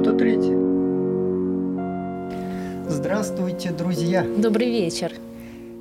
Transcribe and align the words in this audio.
Что-то 0.00 0.16
третье. 0.16 0.56
Здравствуйте, 2.88 3.70
друзья. 3.70 4.22
Добрый 4.22 4.70
вечер. 4.70 5.12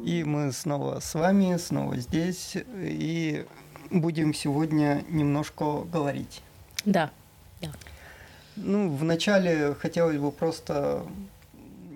И 0.04 0.26
мы 0.26 0.52
снова 0.52 1.00
с 1.00 1.14
вами, 1.14 1.56
снова 1.56 1.96
здесь. 1.96 2.58
И 2.76 3.46
будем 3.90 4.34
сегодня 4.34 5.06
немножко 5.08 5.84
говорить. 5.90 6.42
Да. 6.84 7.12
да. 7.62 7.70
Ну, 8.58 8.94
вначале 8.94 9.74
хотелось 9.76 10.18
бы 10.18 10.34
просто 10.34 11.06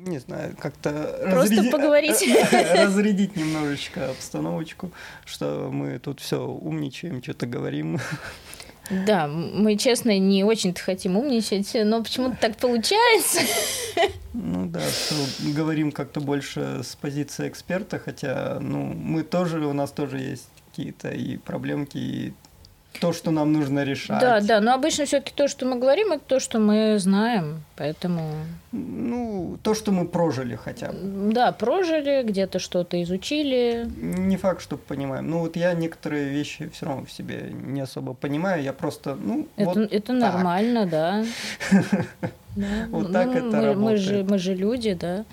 не 0.05 0.19
знаю, 0.19 0.55
как-то 0.57 0.91
просто 1.23 1.55
разряди... 1.55 1.71
поговорить, 1.71 2.23
разрядить 2.73 3.35
немножечко 3.35 4.11
обстановочку, 4.11 4.91
что 5.25 5.69
мы 5.71 5.99
тут 5.99 6.21
все 6.21 6.45
умничаем, 6.45 7.21
что-то 7.21 7.47
говорим. 7.47 7.99
Да, 8.89 9.27
мы, 9.27 9.77
честно, 9.77 10.17
не 10.19 10.43
очень-то 10.43 10.81
хотим 10.81 11.17
умничать, 11.17 11.71
но 11.85 12.03
почему-то 12.03 12.37
так 12.39 12.57
получается. 12.57 13.39
Ну 14.33 14.65
да, 14.65 14.81
что 14.81 15.15
говорим 15.53 15.91
как-то 15.91 16.19
больше 16.19 16.81
с 16.83 16.95
позиции 16.95 17.47
эксперта, 17.47 17.99
хотя 17.99 18.57
ну, 18.59 18.85
мы 18.85 19.23
тоже, 19.23 19.65
у 19.65 19.73
нас 19.73 19.91
тоже 19.91 20.17
есть 20.17 20.49
какие-то 20.69 21.11
и 21.11 21.37
проблемки, 21.37 21.97
и 21.97 22.33
то, 22.99 23.13
что 23.13 23.31
нам 23.31 23.53
нужно 23.53 23.83
решать. 23.83 24.19
Да, 24.19 24.39
да, 24.41 24.61
но 24.61 24.73
обычно 24.73 25.05
все-таки 25.05 25.33
то, 25.35 25.47
что 25.47 25.65
мы 25.65 25.77
говорим, 25.77 26.11
это 26.11 26.23
то, 26.25 26.39
что 26.39 26.59
мы 26.59 26.97
знаем, 26.99 27.63
поэтому. 27.75 28.31
Ну, 28.71 29.57
то, 29.61 29.73
что 29.73 29.91
мы 29.91 30.07
прожили 30.07 30.55
хотя 30.55 30.91
бы. 30.91 31.33
Да, 31.33 31.51
прожили, 31.51 32.23
где-то 32.23 32.59
что-то 32.59 33.01
изучили. 33.03 33.85
Не 33.97 34.37
факт, 34.37 34.61
что 34.61 34.77
понимаем. 34.77 35.29
Ну, 35.29 35.39
вот 35.39 35.55
я 35.55 35.73
некоторые 35.73 36.29
вещи 36.29 36.69
все 36.73 36.85
равно 36.85 37.05
в 37.05 37.11
себе 37.11 37.51
не 37.51 37.81
особо 37.81 38.13
понимаю, 38.13 38.63
я 38.63 38.73
просто, 38.73 39.15
ну, 39.15 39.47
это, 39.55 39.69
вот 39.69 39.77
это 39.77 40.07
так. 40.07 40.33
нормально, 40.33 40.85
да. 40.85 41.25
Вот 42.89 43.11
так 43.11 43.27
ну, 43.27 43.33
это 43.33 43.61
работает. 43.61 44.29
Мы 44.29 44.37
же 44.37 44.53
люди, 44.53 44.93
да. 44.93 45.25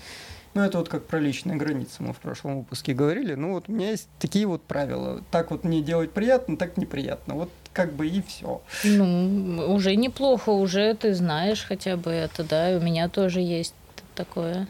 Ну, 0.60 0.66
это 0.66 0.76
вот 0.76 0.90
как 0.90 1.06
про 1.06 1.18
личные 1.18 1.56
границы 1.56 2.02
мы 2.02 2.12
в 2.12 2.18
прошлом 2.18 2.58
выпуске 2.58 2.92
говорили. 2.92 3.32
Ну, 3.32 3.54
вот 3.54 3.70
у 3.70 3.72
меня 3.72 3.92
есть 3.92 4.08
такие 4.18 4.46
вот 4.46 4.62
правила. 4.62 5.22
Так 5.30 5.50
вот 5.50 5.64
мне 5.64 5.80
делать 5.80 6.12
приятно, 6.12 6.58
так 6.58 6.76
неприятно. 6.76 7.32
Вот 7.32 7.50
как 7.72 7.94
бы 7.94 8.06
и 8.06 8.20
все. 8.20 8.60
Ну, 8.84 9.72
уже 9.72 9.96
неплохо, 9.96 10.50
уже 10.50 10.92
ты 10.92 11.14
знаешь 11.14 11.64
хотя 11.66 11.96
бы 11.96 12.10
это, 12.10 12.44
да. 12.44 12.72
И 12.72 12.76
у 12.76 12.80
меня 12.82 13.08
тоже 13.08 13.40
есть 13.40 13.72
такое. 14.14 14.68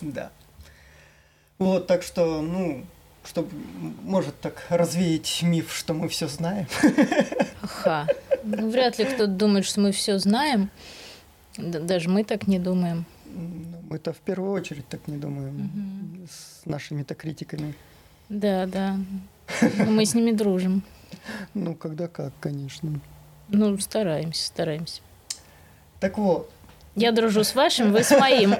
Да. 0.00 0.30
Вот, 1.58 1.88
так 1.88 2.04
что, 2.04 2.40
ну, 2.40 2.84
чтобы, 3.24 3.50
может, 4.04 4.38
так 4.38 4.66
развеять 4.68 5.42
миф, 5.42 5.74
что 5.74 5.94
мы 5.94 6.08
все 6.08 6.28
знаем. 6.28 6.68
Ха. 7.60 8.06
Ну, 8.44 8.70
вряд 8.70 9.00
ли 9.00 9.04
кто-то 9.04 9.26
думает, 9.26 9.66
что 9.66 9.80
мы 9.80 9.90
все 9.90 10.20
знаем. 10.20 10.70
Даже 11.58 12.08
мы 12.08 12.22
так 12.22 12.46
не 12.46 12.60
думаем. 12.60 13.04
Мы-то 13.92 14.14
в 14.14 14.20
первую 14.20 14.52
очередь 14.52 14.88
так 14.88 15.06
не 15.06 15.18
думаем 15.18 15.66
угу. 15.66 16.26
с 16.26 16.64
нашими-то 16.64 17.14
критиками. 17.14 17.74
Да, 18.30 18.64
да. 18.64 18.96
Мы 19.86 20.06
с 20.06 20.14
ними 20.14 20.30
дружим. 20.30 20.82
Ну, 21.52 21.74
когда 21.74 22.08
как, 22.08 22.32
конечно. 22.40 22.98
Ну, 23.48 23.76
стараемся, 23.76 24.46
стараемся. 24.46 25.02
Так 26.00 26.16
вот. 26.16 26.50
Я 26.94 27.12
дружу 27.12 27.44
с 27.44 27.54
вашим, 27.54 27.92
вы 27.92 28.02
с 28.02 28.18
моим. 28.18 28.54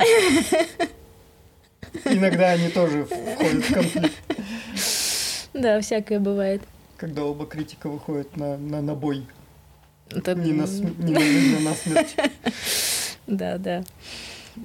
Иногда 2.04 2.50
они 2.50 2.68
тоже 2.68 3.06
входят 3.06 3.64
в 3.64 3.72
конфликт. 3.72 4.12
Да, 5.54 5.80
всякое 5.80 6.20
бывает. 6.20 6.60
Когда 6.98 7.24
оба 7.24 7.46
критика 7.46 7.88
выходят 7.88 8.36
на, 8.36 8.58
на, 8.58 8.82
на 8.82 8.94
бой. 8.94 9.26
Это... 10.10 10.34
Не, 10.34 10.52
на, 10.52 10.66
не 10.66 11.14
на 11.14 11.56
а 11.56 11.60
на 11.60 11.74
смерть. 11.74 12.16
Да, 13.26 13.56
да. 13.56 13.82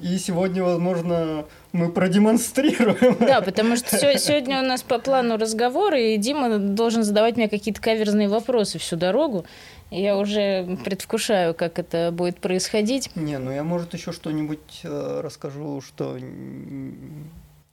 И 0.02 0.18
сегодня, 0.18 0.62
возможно, 0.62 1.46
мы 1.72 1.90
продемонстрируем. 1.90 3.16
Да, 3.20 3.40
потому 3.40 3.76
что 3.76 3.96
сегодня 4.18 4.60
у 4.60 4.64
нас 4.64 4.82
по 4.82 4.98
плану 4.98 5.36
разговор, 5.36 5.94
и 5.94 6.16
Дима 6.16 6.58
должен 6.58 7.02
задавать 7.02 7.36
мне 7.36 7.48
какие-то 7.48 7.80
каверзные 7.80 8.28
вопросы 8.28 8.78
всю 8.78 8.96
дорогу. 8.96 9.44
Я 9.90 10.18
уже 10.18 10.78
предвкушаю, 10.84 11.54
как 11.54 11.78
это 11.78 12.10
будет 12.12 12.38
происходить. 12.38 13.10
Не, 13.16 13.38
ну 13.38 13.50
я, 13.50 13.64
может, 13.64 13.94
еще 13.94 14.12
что-нибудь 14.12 14.80
э, 14.84 15.20
расскажу, 15.22 15.80
что 15.80 16.18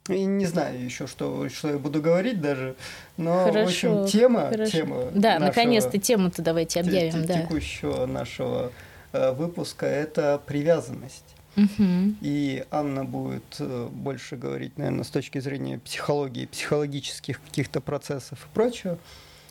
и 0.07 0.23
не 0.25 0.45
знаю 0.45 0.83
еще, 0.83 1.07
что, 1.07 1.49
что 1.49 1.69
я 1.69 1.77
буду 1.77 2.01
говорить 2.01 2.39
даже. 2.39 2.75
Но, 3.17 3.45
хорошо, 3.45 3.65
в 3.65 4.03
общем, 4.03 4.05
тема... 4.07 4.49
Хорошо. 4.49 4.71
тема 4.71 5.03
да, 5.13 5.39
наконец-то 5.39 5.97
тему-то 5.97 6.41
давайте 6.41 6.79
объявим. 6.79 7.25
Да. 7.25 7.41
Текущего 7.41 8.05
нашего 8.05 8.71
э, 9.13 9.31
выпуска– 9.31 9.85
это 9.87 10.39
привязанность. 10.45 11.34
Угу. 11.57 12.15
И 12.21 12.65
Анна 12.71 13.05
будет 13.05 13.55
э, 13.59 13.87
больше 13.91 14.35
говорить, 14.35 14.77
наверное, 14.77 15.03
с 15.03 15.09
точки 15.09 15.39
зрения 15.39 15.79
психологии, 15.79 16.45
психологических 16.45 17.41
каких-то 17.41 17.81
процессов 17.81 18.45
и 18.45 18.53
прочего. 18.53 18.97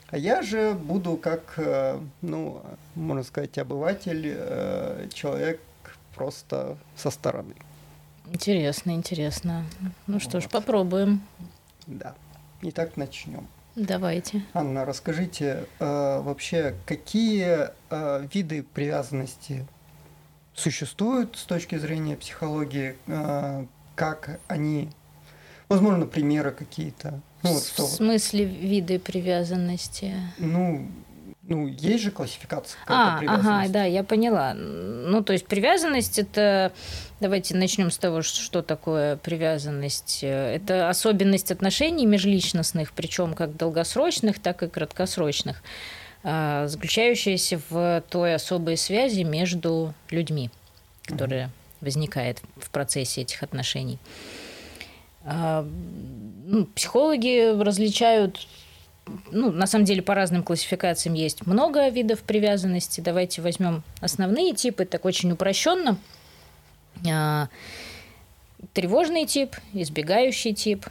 А 0.08 0.18
я 0.18 0.42
же 0.42 0.74
буду 0.74 1.16
как, 1.16 1.54
э, 1.56 1.98
ну, 2.20 2.62
можно 2.94 3.22
сказать, 3.22 3.56
обыватель, 3.58 4.34
э, 4.36 5.08
человек 5.12 5.60
просто 6.14 6.76
со 6.96 7.10
стороны. 7.10 7.54
Интересно, 8.26 8.92
интересно. 8.92 9.64
Ну 10.06 10.20
что 10.20 10.38
вот. 10.38 10.44
ж, 10.44 10.48
попробуем. 10.48 11.22
Да. 11.86 12.14
Итак, 12.62 12.96
начнем. 12.96 13.46
Давайте. 13.76 14.42
Анна, 14.52 14.84
расскажите 14.84 15.66
э, 15.80 16.20
вообще, 16.20 16.76
какие 16.86 17.70
э, 17.90 18.26
виды 18.32 18.62
привязанности 18.62 19.66
существуют 20.54 21.36
с 21.36 21.44
точки 21.44 21.76
зрения 21.76 22.16
психологии, 22.16 22.96
э, 23.06 23.66
как 23.94 24.40
они, 24.48 24.90
возможно, 25.68 26.06
примеры 26.06 26.52
какие-то. 26.52 27.20
Ну, 27.42 27.52
вот, 27.52 27.64
что... 27.64 27.86
В 27.86 27.90
смысле 27.90 28.44
виды 28.44 28.98
привязанности? 28.98 30.14
Ну, 30.38 30.88
ну, 31.46 31.66
есть 31.66 32.04
же 32.04 32.10
классификация 32.10 32.78
а, 32.86 33.20
ага, 33.26 33.68
да, 33.68 33.84
я 33.84 34.02
поняла. 34.02 34.54
Ну, 34.54 35.22
то 35.22 35.34
есть 35.34 35.46
привязанность 35.46 36.18
это, 36.18 36.72
давайте 37.20 37.54
начнем 37.54 37.90
с 37.90 37.98
того, 37.98 38.22
что 38.22 38.62
такое 38.62 39.16
привязанность. 39.16 40.20
Это 40.22 40.88
особенность 40.88 41.50
отношений 41.52 42.06
межличностных, 42.06 42.92
причем 42.92 43.34
как 43.34 43.56
долгосрочных, 43.56 44.38
так 44.38 44.62
и 44.62 44.68
краткосрочных. 44.68 45.62
А, 46.26 46.66
заключающаяся 46.68 47.60
в 47.68 48.02
той 48.08 48.34
особой 48.34 48.78
связи 48.78 49.20
между 49.20 49.92
людьми, 50.08 50.50
которая 51.02 51.50
возникает 51.82 52.40
в 52.56 52.70
процессе 52.70 53.20
этих 53.20 53.42
отношений. 53.42 53.98
А, 55.22 55.68
ну, 56.46 56.64
психологи 56.64 57.60
различают, 57.60 58.48
ну, 59.30 59.52
на 59.52 59.66
самом 59.66 59.84
деле 59.84 60.00
по 60.00 60.14
разным 60.14 60.42
классификациям 60.42 61.14
есть 61.14 61.46
много 61.46 61.86
видов 61.90 62.22
привязанности. 62.22 63.02
Давайте 63.02 63.42
возьмем 63.42 63.82
основные 64.00 64.54
типы, 64.54 64.86
так 64.86 65.04
очень 65.04 65.30
упрощенно. 65.30 65.98
А, 67.06 67.48
тревожный 68.72 69.26
тип, 69.26 69.56
избегающий 69.74 70.54
тип, 70.54 70.86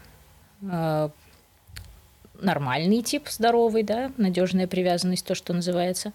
нормальный 2.39 3.01
тип, 3.01 3.29
здоровый, 3.29 3.83
да, 3.83 4.11
надежная 4.17 4.67
привязанность, 4.67 5.25
то, 5.25 5.35
что 5.35 5.53
называется. 5.53 6.13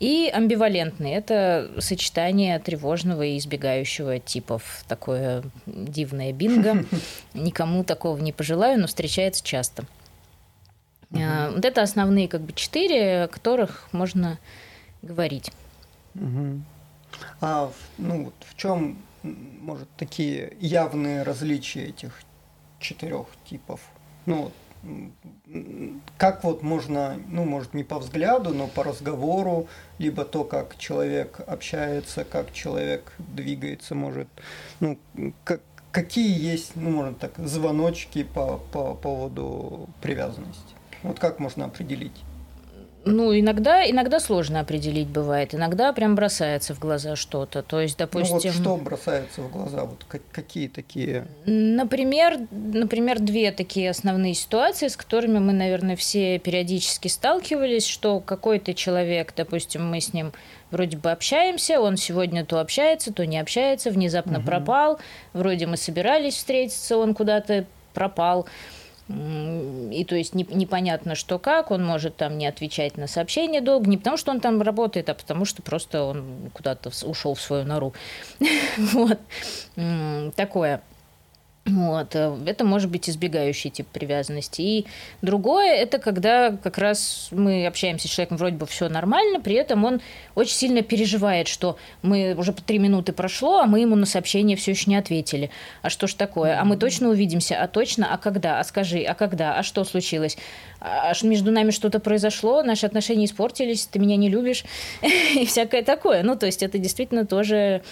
И 0.00 0.28
амбивалентный– 0.34 1.10
это 1.12 1.70
сочетание 1.78 2.58
тревожного 2.58 3.22
и 3.22 3.38
избегающего 3.38 4.18
типов. 4.18 4.84
Такое 4.88 5.44
дивное 5.66 6.32
бинго. 6.32 6.84
Никому 7.34 7.84
такого 7.84 8.18
не 8.18 8.32
пожелаю, 8.32 8.80
но 8.80 8.88
встречается 8.88 9.44
часто. 9.44 9.84
Uh-huh. 11.12 11.54
Вот 11.54 11.64
это 11.64 11.82
основные 11.82 12.26
как 12.26 12.40
бы 12.40 12.52
четыре, 12.52 13.24
о 13.24 13.28
которых 13.28 13.88
можно 13.92 14.40
говорить. 15.02 15.52
Uh-huh. 16.14 16.60
А 17.40 17.70
ну, 17.98 18.24
вот 18.24 18.34
в 18.40 18.56
чем, 18.56 18.98
может, 19.22 19.88
такие 19.96 20.56
явные 20.58 21.22
различия 21.22 21.84
этих 21.84 22.22
четырех 22.80 23.26
типов? 23.48 23.80
Ну, 24.26 24.50
как 26.18 26.44
вот 26.44 26.62
можно, 26.62 27.20
ну, 27.28 27.44
может, 27.44 27.74
не 27.74 27.84
по 27.84 27.98
взгляду, 27.98 28.54
но 28.54 28.66
по 28.66 28.82
разговору, 28.82 29.68
либо 29.98 30.24
то, 30.24 30.44
как 30.44 30.76
человек 30.78 31.40
общается, 31.46 32.24
как 32.24 32.52
человек 32.52 33.12
двигается, 33.18 33.94
может, 33.94 34.28
ну, 34.80 34.98
как, 35.44 35.60
какие 35.90 36.38
есть, 36.38 36.72
ну, 36.74 36.90
можно 36.90 37.14
так, 37.14 37.32
звоночки 37.38 38.24
по, 38.24 38.58
по 38.72 38.94
поводу 38.94 39.88
привязанности? 40.00 40.74
Вот 41.02 41.18
как 41.18 41.38
можно 41.38 41.66
определить? 41.66 42.22
Ну, 43.04 43.38
иногда, 43.38 43.88
иногда 43.88 44.20
сложно 44.20 44.60
определить 44.60 45.08
бывает. 45.08 45.54
Иногда 45.54 45.92
прям 45.92 46.14
бросается 46.14 46.74
в 46.74 46.78
глаза 46.78 47.16
что-то. 47.16 47.62
То 47.62 47.80
есть, 47.80 47.98
допустим... 47.98 48.36
Ну, 48.36 48.42
вот 48.42 48.54
что 48.54 48.76
бросается 48.76 49.42
в 49.42 49.50
глаза? 49.50 49.84
Вот 49.84 50.04
какие 50.30 50.68
такие? 50.68 51.26
Например, 51.44 52.38
например, 52.50 53.18
две 53.18 53.50
такие 53.50 53.90
основные 53.90 54.34
ситуации, 54.34 54.86
с 54.86 54.96
которыми 54.96 55.40
мы, 55.40 55.52
наверное, 55.52 55.96
все 55.96 56.38
периодически 56.38 57.08
сталкивались, 57.08 57.86
что 57.86 58.20
какой-то 58.20 58.72
человек, 58.72 59.32
допустим, 59.36 59.88
мы 59.88 60.00
с 60.00 60.12
ним 60.12 60.32
вроде 60.70 60.96
бы 60.96 61.10
общаемся, 61.10 61.80
он 61.80 61.96
сегодня 61.96 62.44
то 62.44 62.60
общается, 62.60 63.12
то 63.12 63.26
не 63.26 63.38
общается, 63.38 63.90
внезапно 63.90 64.38
угу. 64.38 64.46
пропал, 64.46 65.00
вроде 65.32 65.66
мы 65.66 65.76
собирались 65.76 66.34
встретиться, 66.34 66.96
он 66.96 67.14
куда-то 67.14 67.66
пропал. 67.94 68.46
И 69.92 70.04
то 70.04 70.14
есть 70.14 70.34
непонятно, 70.34 71.14
что 71.14 71.38
как, 71.38 71.70
он 71.70 71.84
может 71.84 72.16
там 72.16 72.38
не 72.38 72.46
отвечать 72.46 72.96
на 72.96 73.06
сообщения 73.06 73.60
долго, 73.60 73.88
не 73.88 73.98
потому 73.98 74.16
что 74.16 74.30
он 74.30 74.40
там 74.40 74.62
работает, 74.62 75.08
а 75.08 75.14
потому 75.14 75.44
что 75.44 75.62
просто 75.62 76.02
он 76.02 76.50
куда-то 76.52 76.90
ушел 77.04 77.34
в 77.34 77.40
свою 77.40 77.64
нору. 77.64 77.92
Вот. 78.78 79.18
Такое. 80.36 80.82
Вот. 81.64 82.16
Э, 82.16 82.36
это 82.46 82.64
может 82.64 82.90
быть 82.90 83.08
избегающий 83.08 83.70
тип 83.70 83.86
привязанности. 83.86 84.60
И 84.60 84.86
другое, 85.22 85.74
это 85.74 85.98
когда 85.98 86.56
как 86.56 86.76
раз 86.78 87.28
мы 87.30 87.66
общаемся 87.66 88.08
с 88.08 88.10
человеком, 88.10 88.36
вроде 88.36 88.56
бы 88.56 88.66
все 88.66 88.88
нормально, 88.88 89.40
при 89.40 89.54
этом 89.54 89.84
он 89.84 90.00
очень 90.34 90.56
сильно 90.56 90.82
переживает, 90.82 91.46
что 91.46 91.76
мы 92.02 92.34
уже 92.36 92.52
по 92.52 92.62
три 92.62 92.78
минуты 92.78 93.12
прошло, 93.12 93.60
а 93.60 93.66
мы 93.66 93.80
ему 93.80 93.94
на 93.94 94.06
сообщение 94.06 94.56
все 94.56 94.72
еще 94.72 94.90
не 94.90 94.96
ответили. 94.96 95.50
А 95.82 95.90
что 95.90 96.08
ж 96.08 96.14
такое? 96.14 96.60
А 96.60 96.64
мы 96.64 96.76
точно 96.76 97.10
увидимся? 97.10 97.62
А 97.62 97.68
точно? 97.68 98.12
А 98.12 98.18
когда? 98.18 98.58
А 98.58 98.64
скажи, 98.64 99.04
а 99.04 99.14
когда? 99.14 99.56
А 99.56 99.62
что 99.62 99.84
случилось? 99.84 100.36
А 100.84 101.12
между 101.22 101.52
нами 101.52 101.70
что-то 101.70 102.00
произошло, 102.00 102.64
наши 102.64 102.86
отношения 102.86 103.26
испортились, 103.26 103.86
ты 103.86 104.00
меня 104.00 104.16
не 104.16 104.28
любишь 104.28 104.64
и 105.34 105.46
всякое 105.46 105.82
такое. 105.82 106.24
Ну, 106.24 106.34
то 106.34 106.46
есть 106.46 106.62
это 106.64 106.78
действительно 106.78 107.24
тоже 107.24 107.82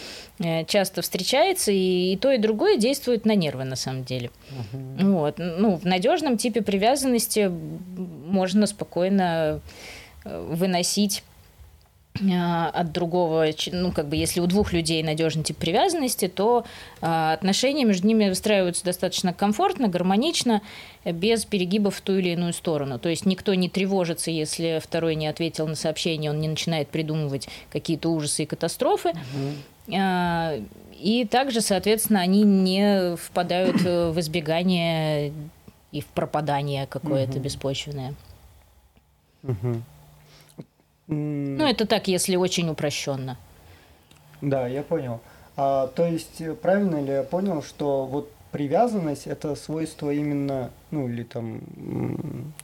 э, 0.40 0.64
часто 0.64 1.00
встречается, 1.00 1.70
и, 1.70 2.14
и 2.14 2.16
то, 2.16 2.32
и 2.32 2.38
другое 2.38 2.76
действует 2.76 3.24
на 3.24 3.36
нервы 3.36 3.62
на 3.62 3.76
самом 3.76 4.02
деле. 4.02 4.32
Угу. 4.72 5.06
Вот. 5.12 5.34
Ну, 5.38 5.76
в 5.76 5.84
надежном 5.84 6.36
типе 6.36 6.62
привязанности 6.62 7.48
можно 7.48 8.66
спокойно 8.66 9.60
э, 10.24 10.46
выносить 10.50 11.22
от 12.14 12.92
другого, 12.92 13.46
ну, 13.72 13.92
как 13.92 14.08
бы, 14.08 14.16
если 14.16 14.40
у 14.40 14.46
двух 14.46 14.72
людей 14.72 15.02
надежный 15.02 15.44
тип 15.44 15.56
привязанности, 15.56 16.28
то 16.28 16.64
э, 17.00 17.32
отношения 17.32 17.84
между 17.84 18.06
ними 18.06 18.28
выстраиваются 18.28 18.84
достаточно 18.84 19.32
комфортно, 19.32 19.88
гармонично, 19.88 20.60
без 21.04 21.44
перегибов 21.44 21.96
в 21.96 22.00
ту 22.00 22.16
или 22.18 22.30
иную 22.30 22.52
сторону. 22.52 22.98
То 22.98 23.08
есть 23.08 23.26
никто 23.26 23.54
не 23.54 23.68
тревожится, 23.68 24.30
если 24.30 24.80
второй 24.82 25.14
не 25.14 25.28
ответил 25.28 25.66
на 25.68 25.76
сообщение, 25.76 26.30
он 26.30 26.40
не 26.40 26.48
начинает 26.48 26.88
придумывать 26.88 27.48
какие-то 27.70 28.10
ужасы 28.10 28.42
и 28.42 28.46
катастрофы. 28.46 29.10
Угу. 29.10 29.94
Э, 29.96 30.60
и 31.00 31.24
также, 31.24 31.60
соответственно, 31.60 32.20
они 32.20 32.42
не 32.42 33.16
впадают 33.16 33.80
в 33.80 34.18
избегание 34.20 35.32
и 35.92 36.00
в 36.00 36.06
пропадание 36.06 36.86
какое-то 36.86 37.34
угу. 37.34 37.40
беспочвенное. 37.40 38.14
Угу. 39.44 39.82
Ну, 41.10 41.66
это 41.66 41.86
так, 41.86 42.08
если 42.08 42.36
очень 42.36 42.68
упрощенно. 42.68 43.36
Да, 44.40 44.66
я 44.68 44.82
понял. 44.82 45.20
А, 45.56 45.88
то 45.88 46.06
есть, 46.06 46.42
правильно 46.60 47.02
ли 47.02 47.12
я 47.12 47.22
понял, 47.22 47.62
что 47.62 48.06
вот 48.06 48.30
привязанность 48.52 49.26
это 49.26 49.54
свойство 49.54 50.10
именно, 50.10 50.70
ну 50.90 51.08
или 51.08 51.22
там, 51.22 51.60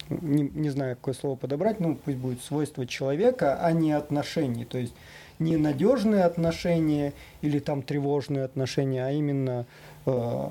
не, 0.09 0.51
не 0.55 0.71
знаю, 0.71 0.97
какое 0.97 1.15
слово 1.15 1.37
подобрать, 1.37 1.81
ну 1.81 1.97
пусть 1.97 2.17
будет 2.17 2.43
свойство 2.43 2.87
человека, 2.87 3.59
а 3.61 3.73
не 3.73 3.93
отношений. 3.93 4.65
То 4.65 4.79
есть 4.79 4.95
не 5.39 5.57
надежные 5.57 6.25
отношения 6.25 7.13
или 7.43 7.59
там 7.59 7.83
тревожные 7.83 8.45
отношения, 8.45 9.05
а 9.05 9.11
именно 9.11 9.67
э, 10.07 10.49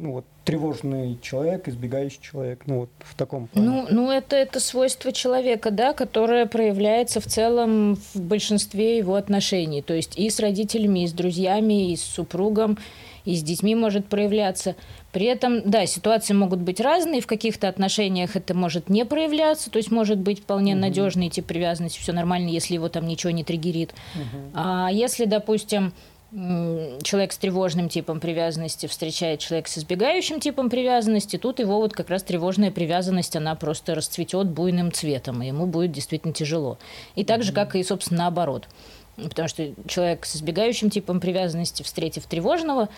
ну, 0.00 0.12
вот, 0.12 0.24
тревожный 0.44 1.18
человек, 1.20 1.68
избегающий 1.68 2.20
человек, 2.20 2.62
ну, 2.66 2.80
вот 2.80 2.90
в 3.00 3.14
таком 3.14 3.46
плане. 3.46 3.68
Ну, 3.68 3.86
ну 3.90 4.10
это, 4.10 4.34
это 4.34 4.58
свойство 4.58 5.12
человека, 5.12 5.70
да, 5.70 5.92
которое 5.92 6.46
проявляется 6.46 7.20
в 7.20 7.26
целом 7.26 7.96
в 8.14 8.20
большинстве 8.20 8.96
его 8.98 9.14
отношений, 9.14 9.82
то 9.82 9.94
есть 9.94 10.18
и 10.18 10.30
с 10.30 10.40
родителями, 10.40 11.04
и 11.04 11.06
с 11.06 11.12
друзьями, 11.12 11.92
и 11.92 11.96
с 11.96 12.02
супругом, 12.02 12.78
и 13.24 13.36
с 13.36 13.42
детьми 13.42 13.74
может 13.74 14.06
проявляться. 14.06 14.74
При 15.12 15.26
этом, 15.26 15.68
да, 15.68 15.84
ситуации 15.86 16.34
могут 16.34 16.60
быть 16.60 16.80
разные, 16.80 17.20
в 17.20 17.26
каких-то 17.26 17.68
отношениях 17.68 18.36
это 18.36 18.54
может 18.54 18.88
не 18.88 19.04
проявляться, 19.04 19.70
то 19.70 19.76
есть 19.76 19.90
может 19.90 20.18
быть 20.18 20.40
вполне 20.40 20.72
угу. 20.72 20.80
надежный 20.80 21.28
тип 21.28 21.46
привязанности, 21.46 22.00
все 22.00 22.12
нормально, 22.12 22.48
если 22.48 22.74
его 22.74 22.88
там 22.88 23.06
ничего 23.06 23.30
не 23.30 23.44
триггерит. 23.44 23.92
Угу. 24.14 24.52
А 24.54 24.88
если, 24.90 25.26
допустим, 25.26 25.92
человек 26.32 27.32
с 27.32 27.38
тревожным 27.38 27.88
типом 27.88 28.20
привязанности 28.20 28.86
встречает 28.86 29.40
человек 29.40 29.66
с 29.66 29.78
избегающим 29.78 30.38
типом 30.38 30.70
привязанности, 30.70 31.36
тут 31.38 31.58
его 31.58 31.78
вот 31.78 31.92
как 31.92 32.08
раз 32.08 32.22
тревожная 32.22 32.70
привязанность, 32.70 33.34
она 33.34 33.56
просто 33.56 33.96
расцветет 33.96 34.48
буйным 34.48 34.92
цветом, 34.92 35.42
и 35.42 35.48
ему 35.48 35.66
будет 35.66 35.90
действительно 35.90 36.32
тяжело. 36.32 36.78
И 37.16 37.24
так 37.24 37.42
же, 37.42 37.52
как 37.52 37.74
и, 37.74 37.82
собственно, 37.82 38.20
наоборот. 38.20 38.68
Потому 39.16 39.48
что 39.48 39.70
человек 39.86 40.24
с 40.24 40.36
избегающим 40.36 40.88
типом 40.88 41.20
привязанности, 41.20 41.82
встретив 41.82 42.26
тревожного, 42.26 42.88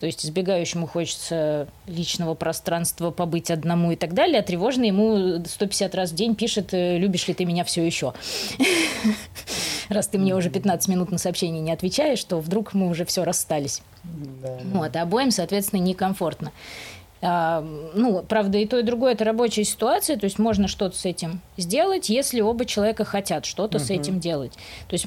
то 0.00 0.06
есть 0.06 0.26
избегающему 0.26 0.86
хочется 0.86 1.68
личного 1.86 2.34
пространства, 2.34 3.10
побыть 3.10 3.50
одному 3.50 3.92
и 3.92 3.96
так 3.96 4.12
далее, 4.12 4.40
а 4.40 4.42
тревожный 4.42 4.88
ему 4.88 5.42
150 5.44 5.94
раз 5.94 6.10
в 6.10 6.14
день 6.14 6.34
пишет, 6.34 6.74
э, 6.74 6.98
любишь 6.98 7.26
ли 7.28 7.34
ты 7.34 7.44
меня 7.44 7.64
все 7.64 7.84
еще. 7.84 8.12
Раз 9.88 10.08
ты 10.08 10.18
мне 10.18 10.34
уже 10.34 10.50
15 10.50 10.88
минут 10.88 11.10
на 11.12 11.18
сообщение 11.18 11.62
не 11.62 11.72
отвечаешь, 11.72 12.22
то 12.24 12.40
вдруг 12.40 12.74
мы 12.74 12.88
уже 12.88 13.04
все 13.04 13.24
расстались. 13.24 13.82
Вот, 14.04 14.94
а 14.96 15.02
обоим, 15.02 15.30
соответственно, 15.30 15.80
некомфортно. 15.80 16.52
Ну, 17.22 18.24
правда, 18.28 18.58
и 18.58 18.66
то, 18.66 18.78
и 18.78 18.82
другое 18.82 19.14
это 19.14 19.24
рабочая 19.24 19.64
ситуация, 19.64 20.18
то 20.18 20.24
есть 20.24 20.38
можно 20.38 20.68
что-то 20.68 20.96
с 20.96 21.06
этим 21.06 21.40
сделать, 21.56 22.10
если 22.10 22.42
оба 22.42 22.66
человека 22.66 23.04
хотят 23.04 23.46
что-то 23.46 23.78
uh-huh. 23.78 23.84
с 23.84 23.90
этим 23.90 24.20
делать. 24.20 24.52
То 24.86 24.92
есть 24.92 25.06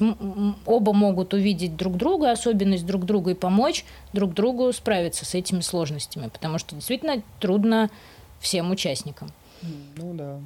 оба 0.66 0.92
могут 0.92 1.34
увидеть 1.34 1.76
друг 1.76 1.96
друга, 1.96 2.32
особенность 2.32 2.84
друг 2.84 3.04
друга 3.04 3.30
и 3.30 3.34
помочь 3.34 3.84
друг 4.12 4.34
другу 4.34 4.72
справиться 4.72 5.24
с 5.24 5.34
этими 5.34 5.60
сложностями, 5.60 6.28
потому 6.28 6.58
что 6.58 6.74
действительно 6.74 7.22
трудно 7.38 7.90
всем 8.40 8.72
участникам. 8.72 9.30
Ну 9.96 10.14
да. 10.14 10.40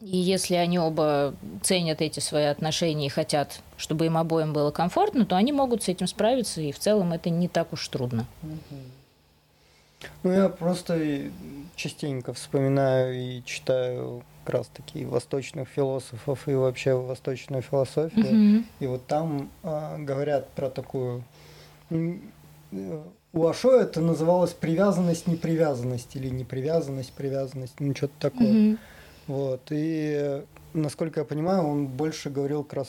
И 0.00 0.16
если 0.16 0.54
они 0.54 0.78
оба 0.78 1.34
ценят 1.62 2.00
эти 2.00 2.20
свои 2.20 2.44
отношения 2.44 3.06
и 3.06 3.10
хотят, 3.10 3.60
чтобы 3.76 4.06
им 4.06 4.16
обоим 4.16 4.52
было 4.52 4.70
комфортно, 4.70 5.26
то 5.26 5.36
они 5.36 5.50
могут 5.52 5.82
с 5.82 5.88
этим 5.88 6.06
справиться, 6.06 6.60
и 6.60 6.70
в 6.70 6.78
целом 6.78 7.12
это 7.12 7.30
не 7.30 7.48
так 7.48 7.72
уж 7.72 7.86
трудно. 7.88 8.26
Uh-huh. 8.42 8.78
Ну, 10.22 10.32
я 10.32 10.48
просто 10.48 11.30
частенько 11.76 12.32
вспоминаю 12.32 13.14
и 13.14 13.42
читаю 13.44 14.22
как 14.44 14.54
раз 14.54 14.66
таки 14.68 15.04
восточных 15.04 15.68
философов 15.68 16.48
и 16.48 16.54
вообще 16.54 16.94
восточную 16.94 17.62
философию. 17.62 18.24
Mm-hmm. 18.24 18.64
И 18.80 18.86
вот 18.86 19.06
там 19.06 19.50
а, 19.62 19.98
говорят 19.98 20.48
про 20.50 20.70
такую... 20.70 21.24
У 23.34 23.46
Ашо 23.46 23.80
это 23.80 24.00
называлось 24.00 24.52
привязанность, 24.52 25.26
непривязанность 25.26 26.16
или 26.16 26.28
непривязанность, 26.28 27.12
привязанность, 27.12 27.80
ну 27.80 27.94
что-то 27.94 28.14
такое. 28.18 28.48
Mm-hmm. 28.48 28.78
Вот. 29.28 29.62
И 29.70 30.42
насколько 30.74 31.20
я 31.20 31.24
понимаю, 31.24 31.62
он 31.62 31.86
больше 31.86 32.28
говорил 32.30 32.64
как 32.64 32.74
раз 32.74 32.88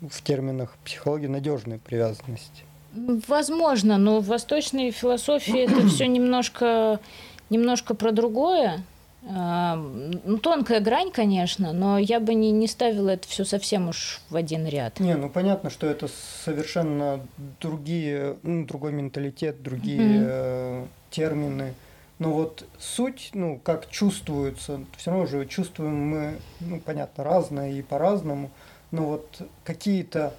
в 0.00 0.22
терминах 0.22 0.76
психологии 0.84 1.26
надежной 1.26 1.78
привязанности. 1.78 2.64
Возможно, 2.92 3.98
но 3.98 4.20
в 4.20 4.26
восточной 4.26 4.90
философии 4.90 5.60
это 5.60 5.86
все 5.88 6.06
немножко, 6.06 7.00
немножко 7.48 7.94
про 7.94 8.12
другое. 8.12 8.82
А, 9.28 9.76
ну, 9.76 10.38
тонкая 10.38 10.80
грань, 10.80 11.10
конечно, 11.10 11.72
но 11.72 11.98
я 11.98 12.20
бы 12.20 12.34
не, 12.34 12.50
не 12.52 12.66
ставила 12.66 13.10
это 13.10 13.28
все 13.28 13.44
совсем 13.44 13.88
уж 13.88 14.20
в 14.30 14.36
один 14.36 14.66
ряд. 14.66 14.98
Не, 14.98 15.14
ну 15.14 15.28
понятно, 15.28 15.68
что 15.68 15.86
это 15.86 16.08
совершенно 16.44 17.20
другие, 17.60 18.38
ну, 18.42 18.64
другой 18.64 18.92
менталитет, 18.92 19.62
другие 19.62 20.00
mm-hmm. 20.00 20.88
термины. 21.10 21.74
Но 22.18 22.32
вот 22.32 22.66
суть, 22.78 23.30
ну, 23.34 23.58
как 23.62 23.90
чувствуется, 23.90 24.80
все 24.96 25.10
равно 25.10 25.26
же 25.26 25.46
чувствуем 25.46 25.94
мы, 25.94 26.38
ну, 26.60 26.80
понятно, 26.80 27.24
разное 27.24 27.72
и 27.72 27.82
по-разному, 27.82 28.50
но 28.90 29.04
вот 29.04 29.42
какие-то 29.64 30.34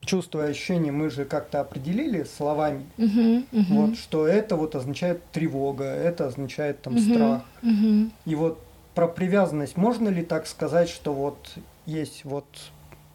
чувства 0.00 0.46
и 0.46 0.50
ощущения 0.50 0.92
мы 0.92 1.10
же 1.10 1.24
как-то 1.24 1.60
определили 1.60 2.24
словами, 2.24 2.86
uh-huh, 2.96 3.44
uh-huh. 3.52 3.64
вот 3.70 3.96
что 3.96 4.26
это 4.26 4.56
вот 4.56 4.74
означает 4.74 5.22
тревога, 5.32 5.84
это 5.84 6.26
означает 6.26 6.82
там 6.82 6.96
uh-huh, 6.96 7.14
страх. 7.14 7.42
Uh-huh. 7.62 8.10
И 8.24 8.34
вот 8.34 8.62
про 8.94 9.08
привязанность 9.08 9.76
можно 9.76 10.08
ли 10.08 10.24
так 10.24 10.46
сказать, 10.46 10.88
что 10.88 11.12
вот 11.12 11.50
есть 11.86 12.24
вот 12.24 12.46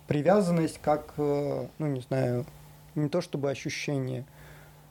привязанность 0.08 0.80
как, 0.82 1.14
э, 1.18 1.68
ну 1.80 1.88
не 1.88 2.02
знаю, 2.02 2.46
не 2.94 3.10
то 3.10 3.22
чтобы 3.22 3.50
ощущение, 3.50 4.24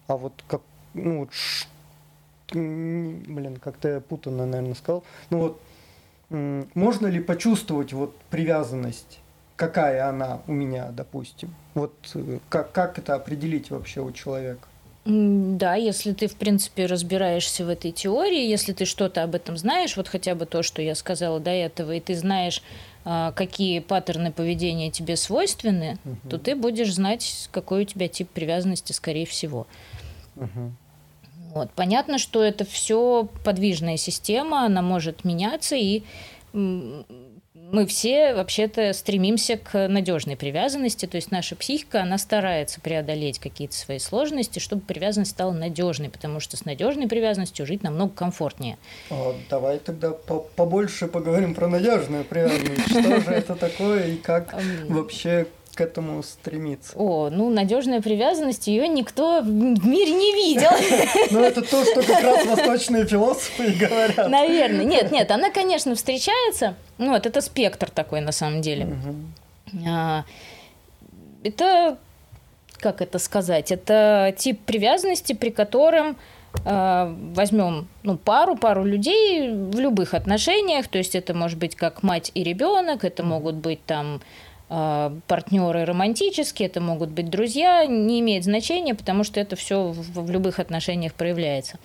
а 0.09 0.17
вот 0.17 0.33
как, 0.49 0.63
ну 0.95 1.21
вот, 1.21 1.33
ш... 1.33 1.67
блин, 2.53 3.57
как-то 3.63 3.89
я 3.89 4.01
путанно, 4.01 4.47
наверное, 4.47 4.75
сказал, 4.75 5.05
ну 5.31 5.39
вот 5.39 5.61
Можно 6.31 7.07
ли 7.07 7.21
почувствовать 7.21 7.93
вот 7.93 8.17
привязанность? 8.31 9.21
Какая 9.57 10.09
она 10.09 10.41
у 10.47 10.53
меня, 10.53 10.89
допустим? 10.91 11.55
Вот 11.75 11.95
э, 12.15 12.39
как, 12.49 12.73
как 12.73 12.99
это 12.99 13.15
определить 13.15 13.71
вообще 13.71 14.01
у 14.01 14.11
человека? 14.11 14.67
Да, 15.05 15.75
если 15.75 16.13
ты, 16.13 16.29
в 16.29 16.37
принципе, 16.37 16.87
разбираешься 16.87 17.65
в 17.65 17.69
этой 17.69 17.93
теории, 17.93 18.49
если 18.49 18.73
ты 18.73 18.87
что-то 18.87 19.23
об 19.23 19.35
этом 19.35 19.59
знаешь, 19.59 19.97
вот 19.99 20.09
хотя 20.09 20.35
бы 20.35 20.47
то, 20.47 20.63
что 20.63 20.81
я 20.81 20.95
сказала 20.95 21.41
до 21.41 21.51
этого, 21.51 21.93
и 21.93 22.01
ты 22.01 22.15
знаешь, 22.15 22.63
а, 23.05 23.33
какие 23.33 23.81
паттерны 23.81 24.33
поведения 24.33 24.91
тебе 24.91 25.17
свойственны, 25.17 25.99
угу. 26.05 26.31
то 26.31 26.39
ты 26.39 26.57
будешь 26.57 26.95
знать, 26.95 27.51
какой 27.53 27.83
у 27.83 27.85
тебя 27.85 28.09
тип 28.09 28.31
привязанности, 28.31 28.93
скорее 28.93 29.27
всего. 29.27 29.67
Угу. 30.37 30.73
Вот. 31.55 31.71
Понятно, 31.73 32.17
что 32.17 32.43
это 32.43 32.65
все 32.65 33.29
подвижная 33.45 33.99
система, 33.99 34.65
она 34.65 34.81
может 34.81 35.25
меняться, 35.25 35.77
и 35.77 36.03
мы 37.75 37.87
все 37.87 38.35
вообще-то 38.35 38.93
стремимся 38.93 39.57
к 39.57 39.89
надежной 39.89 40.37
привязанности, 40.37 41.07
то 41.07 41.17
есть 41.17 41.33
наша 41.33 41.57
психика, 41.57 42.03
она 42.03 42.19
старается 42.19 42.81
преодолеть 42.81 43.41
какие-то 43.41 43.75
свои 43.75 43.99
сложности, 43.99 44.61
чтобы 44.61 44.83
привязанность 44.83 45.33
стала 45.33 45.53
надежной, 45.53 46.09
потому 46.09 46.39
что 46.39 46.57
с 46.57 46.65
надежной 46.65 47.09
привязанностью 47.09 47.67
жить 47.67 47.83
намного 47.83 48.13
комфортнее. 48.15 48.79
О, 49.11 49.35
давай 49.51 49.79
тогда 49.79 50.13
побольше 50.13 51.09
поговорим 51.09 51.55
про 51.55 51.67
надежную 51.67 52.25
привязанность. 52.25 52.89
Что 52.89 53.21
же 53.21 53.31
это 53.33 53.57
такое 53.57 54.07
и 54.07 54.17
как 54.17 54.55
вообще 54.89 55.47
к 55.75 55.81
этому 55.81 56.23
стремиться. 56.23 56.93
О, 56.97 57.31
ну 57.31 57.51
надежная 57.51 58.01
привязанность, 58.01 58.67
ее 58.67 58.89
никто 58.89 59.41
в 59.41 59.47
мире 59.49 60.13
не 60.13 60.33
видел. 60.33 60.71
Ну 61.31 61.41
это 61.41 61.63
то, 61.63 61.85
что 61.85 62.03
как 62.03 62.23
раз 62.23 62.47
восточные 62.47 63.07
философы 63.07 63.67
и 63.67 63.75
говорят. 63.75 64.29
Наверное. 64.29 64.85
Нет, 64.85 65.11
нет, 65.11 65.31
она, 65.31 65.51
конечно, 65.51 65.95
встречается. 65.95 66.75
Ну 66.99 67.11
вот, 67.11 67.27
это 67.27 67.41
спектр 67.41 67.91
такой 67.91 68.21
на 68.21 68.33
самом 68.33 68.61
деле. 68.61 68.97
А, 69.89 70.25
это, 71.43 71.99
как 72.79 73.01
это 73.01 73.19
сказать, 73.19 73.73
это 73.73 74.35
тип 74.37 74.61
привязанности, 74.65 75.33
при 75.33 75.51
котором 75.51 76.17
а, 76.65 77.15
возьмем 77.35 77.89
ну, 78.03 78.17
пару, 78.17 78.57
пару 78.57 78.85
людей 78.85 79.51
в 79.51 79.79
любых 79.79 80.15
отношениях, 80.15 80.89
то 80.89 80.99
есть 80.99 81.15
это 81.15 81.35
может 81.35 81.59
быть 81.59 81.75
как 81.75 82.03
мать 82.03 82.31
и 82.35 82.43
ребенок, 82.43 83.05
это 83.05 83.23
могут 83.23 83.57
быть 83.57 83.85
там 83.85 84.21
партнеры 85.27 85.85
романтические, 85.85 86.69
это 86.69 86.81
могут 86.81 87.11
быть 87.11 87.31
друзья, 87.31 87.85
не 87.87 88.21
имеет 88.21 88.45
значения, 88.45 88.95
потому 88.95 89.25
что 89.25 89.39
это 89.39 89.57
все 89.57 89.89
в, 89.89 90.25
в 90.25 90.31
любых 90.31 90.59
отношениях 90.59 91.15
проявляется. 91.15 91.79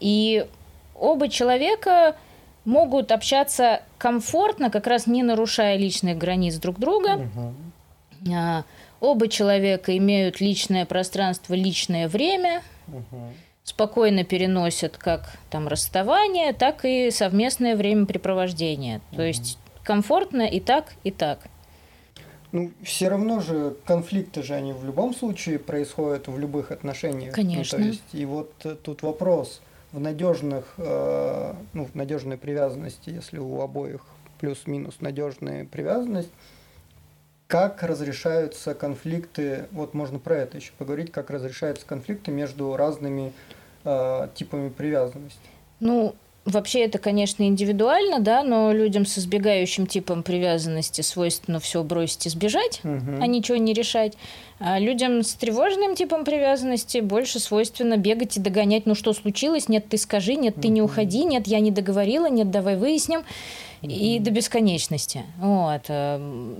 И 0.00 0.46
оба 0.94 1.28
человека 1.28 2.16
могут 2.64 3.12
общаться 3.12 3.82
комфортно, 3.98 4.70
как 4.70 4.86
раз 4.86 5.06
не 5.06 5.22
нарушая 5.22 5.76
личных 5.76 6.18
границ 6.18 6.56
друг 6.56 6.78
друга. 6.78 7.28
Угу. 8.24 8.34
Оба 9.00 9.28
человека 9.28 9.96
имеют 9.96 10.40
личное 10.40 10.84
пространство, 10.84 11.54
личное 11.54 12.08
время. 12.08 12.62
Угу. 12.88 13.32
Спокойно 13.62 14.24
переносят 14.24 14.96
как 14.96 15.36
там 15.50 15.68
расставание, 15.68 16.52
так 16.52 16.84
и 16.84 17.10
совместное 17.10 17.76
времяпрепровождение. 17.76 18.98
Угу. 19.10 19.16
То 19.16 19.22
есть 19.22 19.58
комфортно 19.84 20.42
и 20.42 20.58
так, 20.58 20.94
и 21.04 21.10
так. 21.10 21.40
Ну, 22.52 22.70
все 22.82 23.08
равно 23.08 23.40
же 23.40 23.76
конфликты 23.84 24.42
же 24.42 24.54
они 24.54 24.72
в 24.72 24.84
любом 24.84 25.14
случае 25.14 25.58
происходят 25.58 26.28
в 26.28 26.38
любых 26.38 26.70
отношениях. 26.70 27.34
Конечно. 27.34 27.78
Ну, 27.78 27.84
то 27.84 27.90
есть, 27.90 28.14
и 28.14 28.24
вот 28.24 28.52
э, 28.64 28.74
тут 28.74 29.02
вопрос 29.02 29.60
в 29.92 30.00
надежных, 30.00 30.74
э, 30.78 31.54
ну, 31.74 31.84
в 31.84 31.94
надежной 31.94 32.38
привязанности, 32.38 33.10
если 33.10 33.38
у 33.38 33.60
обоих 33.60 34.06
плюс-минус 34.40 34.96
надежная 35.00 35.66
привязанность, 35.66 36.30
как 37.48 37.82
разрешаются 37.82 38.74
конфликты, 38.74 39.66
вот 39.72 39.94
можно 39.94 40.18
про 40.18 40.36
это 40.36 40.58
еще 40.58 40.72
поговорить, 40.78 41.10
как 41.10 41.30
разрешаются 41.30 41.86
конфликты 41.86 42.30
между 42.30 42.76
разными 42.76 43.32
э, 43.84 44.28
типами 44.34 44.68
привязанности. 44.68 45.38
Ну, 45.80 46.14
Вообще 46.48 46.80
это, 46.80 46.98
конечно, 46.98 47.42
индивидуально, 47.42 48.20
да, 48.20 48.42
но 48.42 48.72
людям 48.72 49.04
с 49.04 49.18
избегающим 49.18 49.86
типом 49.86 50.22
привязанности 50.22 51.02
свойственно 51.02 51.60
все 51.60 51.82
бросить 51.82 52.24
и 52.24 52.30
сбежать, 52.30 52.80
угу. 52.84 53.20
а 53.20 53.26
ничего 53.26 53.58
не 53.58 53.74
решать. 53.74 54.14
А 54.58 54.78
людям 54.78 55.22
с 55.22 55.34
тревожным 55.34 55.94
типом 55.94 56.24
привязанности 56.24 56.98
больше 56.98 57.38
свойственно 57.38 57.98
бегать 57.98 58.38
и 58.38 58.40
догонять, 58.40 58.86
ну 58.86 58.94
что 58.94 59.12
случилось, 59.12 59.68
нет, 59.68 59.90
ты 59.90 59.98
скажи, 59.98 60.36
нет, 60.36 60.54
ты 60.58 60.68
не 60.68 60.80
уходи, 60.80 61.24
нет, 61.24 61.46
я 61.46 61.60
не 61.60 61.70
договорила, 61.70 62.30
нет, 62.30 62.50
давай 62.50 62.76
выясним 62.76 63.24
и 63.82 64.18
до 64.18 64.30
бесконечности. 64.30 65.24
Вот. 65.38 65.82
Э, 65.88 66.56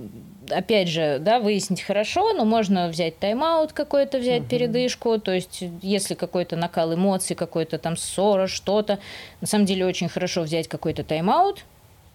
опять 0.49 0.87
же, 0.87 1.17
да, 1.19 1.39
выяснить 1.39 1.81
хорошо, 1.81 2.33
но 2.33 2.45
можно 2.45 2.87
взять 2.87 3.19
тайм-аут 3.19 3.73
какой-то, 3.73 4.19
взять 4.19 4.41
угу. 4.41 4.49
передышку. 4.49 5.19
То 5.19 5.33
есть, 5.33 5.63
если 5.81 6.15
какой-то 6.15 6.55
накал 6.55 6.93
эмоций, 6.93 7.35
какой-то 7.35 7.77
там 7.77 7.97
ссора, 7.97 8.47
что-то, 8.47 8.99
на 9.41 9.47
самом 9.47 9.65
деле 9.65 9.85
очень 9.85 10.09
хорошо 10.09 10.41
взять 10.41 10.67
какой-то 10.67 11.03
тайм-аут, 11.03 11.65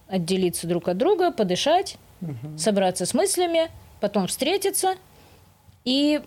отделиться 0.09 0.67
друг 0.67 0.89
от 0.89 0.99
друга, 0.99 1.31
подышать, 1.31 1.97
угу. 2.21 2.59
собраться 2.59 3.07
с 3.07 3.15
мыслями, 3.15 3.71
потом 4.01 4.27
встретиться 4.27 4.95
и 5.85 6.21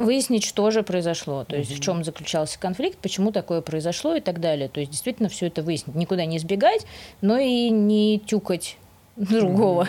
выяснить, 0.00 0.44
что 0.44 0.70
же 0.70 0.82
произошло, 0.82 1.44
то 1.44 1.56
есть 1.56 1.70
угу. 1.70 1.78
в 1.78 1.80
чем 1.80 2.04
заключался 2.04 2.58
конфликт, 2.58 2.98
почему 2.98 3.30
такое 3.32 3.60
произошло 3.60 4.16
и 4.16 4.20
так 4.20 4.40
далее. 4.40 4.68
То 4.68 4.80
есть 4.80 4.90
действительно 4.90 5.28
все 5.28 5.46
это 5.46 5.62
выяснить, 5.62 5.94
никуда 5.94 6.24
не 6.24 6.38
сбегать, 6.38 6.86
но 7.20 7.38
и 7.38 7.70
не 7.70 8.18
тюкать 8.18 8.78
другого, 9.16 9.88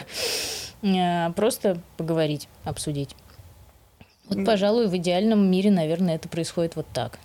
угу. 0.82 1.34
просто 1.36 1.80
поговорить, 1.98 2.48
обсудить. 2.63 3.15
Вот, 4.27 4.39
ну, 4.39 4.46
пожалуй, 4.46 4.88
в 4.88 4.96
идеальном 4.98 5.50
мире, 5.50 5.72
наверное, 5.72 6.15
это 6.15 6.30
происходит 6.30 6.75
вот 6.75 6.86
так. 6.94 7.20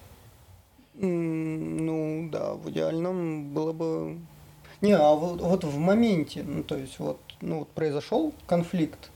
Ну 0.95 2.29
да, 2.33 2.55
в 2.55 2.71
идеальном 2.71 3.53
было 3.53 3.73
бы. 3.73 4.19
Не, 4.81 4.93
а 4.93 5.15
вот, 5.15 5.41
вот 5.41 5.65
в 5.65 5.79
моменте, 5.79 6.43
ну 6.43 6.63
то 6.63 6.77
есть 6.77 6.99
вот, 6.99 7.19
ну 7.41 7.61
вот 7.61 7.69
произошел 7.69 8.33
конфликт, 8.47 9.11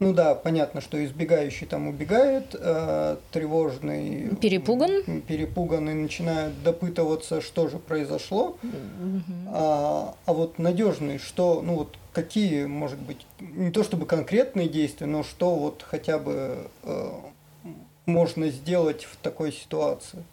ну 0.00 0.12
да, 0.12 0.34
понятно, 0.34 0.80
что 0.80 1.02
избегающий 1.04 1.66
там 1.66 1.86
убегает, 1.88 2.54
э, 2.58 3.16
тревожный... 3.30 4.34
Перепуган. 4.36 5.22
Перепуганный 5.22 5.94
начинает 5.94 6.62
допытываться, 6.64 7.40
что 7.40 7.68
же 7.68 7.78
произошло. 7.78 8.56
Угу. 8.62 9.22
А, 9.48 10.14
а 10.26 10.32
вот 10.32 10.58
надежный, 10.58 11.18
что, 11.18 11.62
ну 11.62 11.76
вот 11.76 11.96
какие, 12.12 12.64
может 12.64 12.98
быть, 12.98 13.24
не 13.40 13.70
то 13.70 13.84
чтобы 13.84 14.06
конкретные 14.06 14.68
действия, 14.68 15.06
но 15.06 15.22
что 15.22 15.54
вот 15.54 15.84
хотя 15.88 16.18
бы 16.18 16.68
э, 16.82 17.10
можно 18.06 18.48
сделать 18.48 19.04
в 19.04 19.16
такой 19.16 19.52
ситуации? 19.52 20.24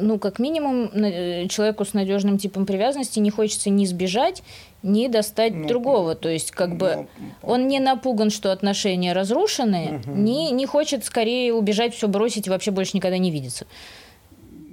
ну, 0.00 0.18
как 0.18 0.38
минимум, 0.38 0.84
э, 0.86 1.48
человеку 1.48 1.84
с 1.84 1.92
надежным 1.92 2.38
типом 2.38 2.66
привязанности 2.66 3.18
не 3.18 3.30
хочется 3.30 3.70
ни 3.70 3.84
сбежать, 3.84 4.42
ни 4.82 5.08
достать 5.08 5.54
ну, 5.54 5.68
другого. 5.68 6.14
То 6.14 6.28
есть, 6.28 6.50
как 6.50 6.76
бы 6.76 7.06
ну, 7.18 7.28
он 7.42 7.68
не 7.68 7.80
напуган, 7.80 8.30
что 8.30 8.52
отношения 8.52 9.12
разрушены, 9.12 10.02
угу. 10.04 10.16
не, 10.16 10.50
не 10.50 10.66
хочет 10.66 11.04
скорее 11.04 11.54
убежать, 11.54 11.94
все 11.94 12.08
бросить 12.08 12.46
и 12.46 12.50
вообще 12.50 12.70
больше 12.70 12.96
никогда 12.96 13.18
не 13.18 13.30
видеться. 13.30 13.66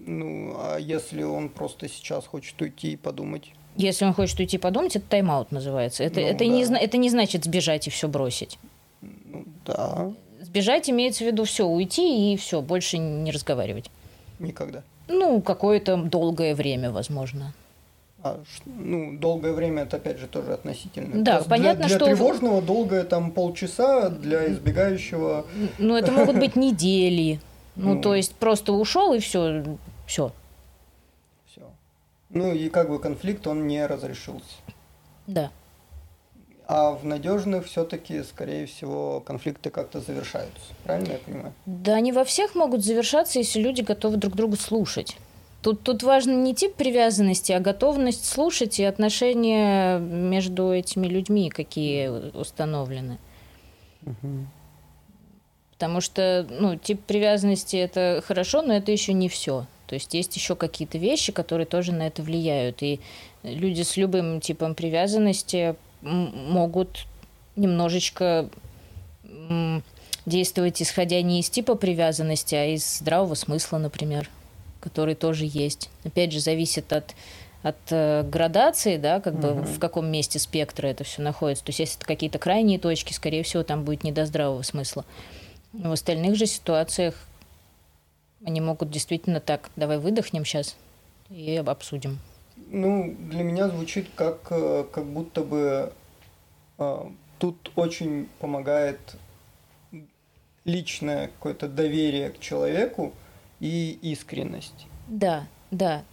Ну, 0.05 0.55
а 0.57 0.77
если 0.77 1.21
он 1.23 1.49
просто 1.49 1.87
сейчас 1.87 2.25
хочет 2.25 2.59
уйти 2.61 2.93
и 2.93 2.97
подумать? 2.97 3.51
Если 3.75 4.05
он 4.05 4.13
хочет 4.13 4.39
уйти 4.39 4.57
подумать, 4.57 4.95
это 4.95 5.05
тайм-аут 5.07 5.51
называется. 5.51 6.03
Это, 6.03 6.19
ну, 6.19 6.25
это, 6.25 6.39
да. 6.39 6.45
не, 6.45 6.63
это 6.63 6.97
не 6.97 7.09
значит 7.09 7.45
сбежать 7.45 7.87
и 7.87 7.89
все 7.91 8.07
бросить. 8.07 8.57
Ну, 9.01 9.45
да. 9.65 10.11
Сбежать 10.41 10.89
имеется 10.89 11.23
в 11.23 11.27
виду 11.27 11.43
все, 11.43 11.65
уйти 11.65 12.33
и 12.33 12.37
все, 12.37 12.61
больше 12.61 12.97
не 12.97 13.31
разговаривать. 13.31 13.91
Никогда. 14.39 14.83
Ну, 15.07 15.41
какое-то 15.41 15.97
долгое 15.97 16.55
время, 16.55 16.91
возможно. 16.91 17.53
А, 18.21 18.39
ну, 18.65 19.17
долгое 19.17 19.53
время 19.53 19.83
это 19.83 19.97
опять 19.97 20.19
же 20.19 20.27
тоже 20.27 20.53
относительно. 20.53 21.23
Да, 21.23 21.41
понятно, 21.41 21.85
для, 21.85 21.87
для 21.87 21.95
что... 21.95 22.05
Для 22.05 22.15
тревожного 22.15 22.61
долгое 22.61 23.03
там 23.03 23.31
полчаса, 23.31 24.09
для 24.09 24.51
избегающего... 24.51 25.45
Ну, 25.77 25.95
это 25.95 26.11
могут 26.11 26.37
быть 26.37 26.55
недели. 26.57 27.39
Ну, 27.75 27.95
ну, 27.95 28.01
то 28.01 28.15
есть 28.15 28.35
просто 28.35 28.73
ушел 28.73 29.13
и 29.13 29.19
все. 29.19 29.63
Все. 30.05 30.33
Все. 31.49 31.61
Ну 32.29 32.53
и 32.53 32.67
как 32.69 32.89
бы 32.89 32.99
конфликт 32.99 33.47
он 33.47 33.67
не 33.67 33.85
разрешился. 33.85 34.43
Да. 35.27 35.51
А 36.67 36.91
в 36.91 37.05
надежных 37.05 37.65
все-таки, 37.65 38.21
скорее 38.23 38.65
всего, 38.65 39.21
конфликты 39.21 39.69
как-то 39.69 40.01
завершаются. 40.01 40.59
Правильно 40.83 41.13
я 41.13 41.17
понимаю? 41.19 41.53
Да, 41.65 41.95
они 41.95 42.11
во 42.11 42.25
всех 42.25 42.53
могут 42.53 42.83
завершаться, 42.83 43.39
если 43.39 43.61
люди 43.61 43.81
готовы 43.81 44.17
друг 44.17 44.35
друга 44.35 44.57
слушать. 44.57 45.17
Тут, 45.61 45.81
тут 45.83 46.03
важен 46.03 46.43
не 46.43 46.55
тип 46.55 46.75
привязанности, 46.75 47.51
а 47.51 47.59
готовность 47.59 48.25
слушать 48.25 48.79
и 48.79 48.83
отношения 48.83 49.99
между 49.99 50.71
этими 50.71 51.07
людьми, 51.07 51.49
какие 51.49 52.07
установлены. 52.07 53.17
Угу. 54.05 54.47
Потому 55.73 56.01
что 56.01 56.47
ну, 56.49 56.75
тип 56.77 57.01
привязанности 57.05 57.75
это 57.75 58.23
хорошо, 58.25 58.61
но 58.61 58.73
это 58.73 58.91
еще 58.91 59.13
не 59.13 59.27
все. 59.27 59.65
То 59.87 59.95
есть 59.95 60.13
есть 60.13 60.35
еще 60.35 60.55
какие-то 60.55 60.97
вещи, 60.97 61.31
которые 61.31 61.65
тоже 61.65 61.91
на 61.91 62.07
это 62.07 62.21
влияют. 62.21 62.83
И 62.83 62.99
Люди 63.43 63.83
с 63.83 63.95
любым 63.95 64.41
типом 64.41 64.75
привязанности 64.75 65.75
могут 66.01 67.05
немножечко 67.55 68.49
действовать, 70.25 70.81
исходя 70.81 71.21
не 71.21 71.39
из 71.39 71.49
типа 71.49 71.75
привязанности, 71.75 72.55
а 72.55 72.65
из 72.65 72.99
здравого 72.99 73.35
смысла, 73.35 73.77
например, 73.77 74.29
который 74.79 75.15
тоже 75.15 75.45
есть. 75.45 75.89
Опять 76.03 76.31
же, 76.31 76.39
зависит 76.39 76.91
от 76.93 77.15
от 77.61 77.75
э, 77.89 78.23
градации, 78.23 78.95
да, 78.97 79.19
как 79.19 79.37
бы 79.37 79.53
в 79.53 79.79
каком 79.79 80.09
месте 80.09 80.39
спектра 80.39 80.87
это 80.87 81.03
все 81.03 81.21
находится. 81.21 81.65
То 81.65 81.71
есть, 81.71 81.79
если 81.79 81.97
это 81.97 82.05
какие-то 82.05 82.39
крайние 82.39 82.79
точки, 82.79 83.11
скорее 83.11 83.43
всего, 83.43 83.63
там 83.63 83.83
будет 83.83 84.03
не 84.03 84.13
до 84.13 84.25
здравого 84.25 84.61
смысла. 84.61 85.03
В 85.73 85.91
остальных 85.91 86.37
же 86.37 86.45
ситуациях 86.45 87.15
они 88.45 88.61
могут 88.61 88.89
действительно 88.89 89.41
так, 89.41 89.69
давай 89.75 89.97
выдохнем 89.97 90.45
сейчас 90.45 90.77
и 91.29 91.57
обсудим. 91.57 92.19
Ну, 92.67 93.15
для 93.29 93.43
меня 93.43 93.67
звучит 93.67 94.07
как, 94.15 94.47
э, 94.51 94.85
как 94.91 95.05
будто 95.05 95.43
бы 95.43 95.91
э, 96.77 97.05
тут 97.39 97.71
очень 97.75 98.29
помогает 98.39 98.99
личное 100.65 101.27
какое-то 101.27 101.67
доверие 101.67 102.29
к 102.29 102.39
человеку 102.39 103.13
и 103.59 103.97
искренность. 104.01 104.87
Да, 105.07 105.47
да. 105.71 106.03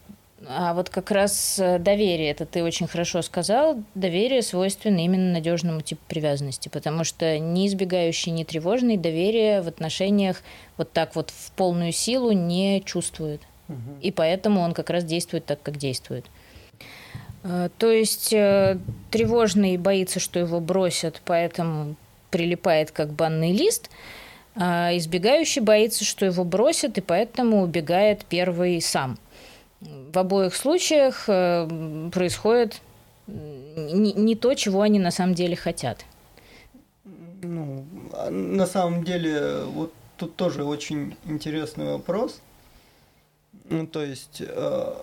А 0.47 0.75
вот 0.75 0.91
как 0.91 1.11
раз 1.11 1.59
э, 1.59 1.79
доверие, 1.79 2.31
это 2.31 2.45
ты 2.45 2.63
очень 2.63 2.87
хорошо 2.87 3.23
сказал, 3.23 3.83
доверие 3.95 4.43
свойственно 4.43 4.99
именно 4.99 5.33
надежному 5.33 5.81
типу 5.81 6.03
привязанности, 6.09 6.69
потому 6.69 7.05
что 7.05 7.39
не 7.39 7.67
избегающий, 7.67 8.33
не 8.33 8.45
тревожный 8.45 8.99
доверие 8.99 9.63
в 9.63 9.69
отношениях 9.69 10.43
вот 10.77 10.93
так 10.93 11.17
вот 11.17 11.31
в 11.31 11.53
полную 11.53 11.93
силу 11.93 12.33
не 12.33 12.83
чувствует. 12.83 13.41
Угу. 13.69 14.01
И 14.03 14.13
поэтому 14.13 14.61
он 14.61 14.75
как 14.75 14.91
раз 14.91 15.05
действует 15.05 15.47
так, 15.47 15.63
как 15.63 15.79
действует. 15.79 16.27
Э, 17.43 17.71
то 17.79 17.91
есть 17.91 18.31
э, 18.35 18.79
тревожный 19.11 19.79
боится, 19.79 20.21
что 20.21 20.39
его 20.39 20.61
бросят, 20.61 21.23
поэтому 21.25 21.97
прилипает 22.31 22.91
как 22.91 23.13
банный 23.13 23.53
лист, 23.53 23.89
а 24.57 24.97
избегающий 24.97 25.63
боится, 25.63 26.05
что 26.05 26.27
его 26.27 26.45
бросят, 26.45 26.99
и 26.99 27.01
поэтому 27.01 27.63
убегает 27.63 28.25
первый 28.25 28.81
сам– 28.81 29.19
в 29.81 30.19
обоих 30.19 30.55
случаях 30.55 31.25
э, 31.29 32.09
происходит 32.13 32.81
не, 33.27 34.35
то, 34.37 34.55
чего 34.55 34.83
они 34.83 34.99
на 34.99 35.11
самом 35.11 35.35
деле 35.35 35.57
хотят. 35.57 36.05
Ну, 37.43 37.85
а 38.13 38.31
на 38.31 38.67
самом 38.67 39.05
деле, 39.05 39.65
вот 39.65 39.93
тут 40.17 40.37
тоже 40.37 40.65
очень 40.65 41.17
интересный 41.25 41.87
вопрос. 41.87 42.41
Ну, 43.69 43.87
то 43.87 44.03
есть, 44.03 44.41
э, 44.41 44.95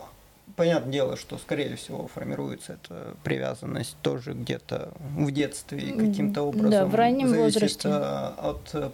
понятное 0.55 0.91
дело, 0.91 1.17
что, 1.17 1.37
скорее 1.37 1.75
всего, 1.75 2.07
формируется 2.07 2.73
эта 2.81 3.15
привязанность 3.23 3.97
тоже 4.01 4.33
где-то 4.33 4.93
в 5.15 5.31
детстве 5.31 5.91
каким-то 5.91 6.43
образом. 6.43 6.71
Да, 6.71 6.85
в 6.85 6.95
раннем 6.95 7.33
возрасте. 7.33 7.89
Э, 7.89 8.31
от 8.37 8.93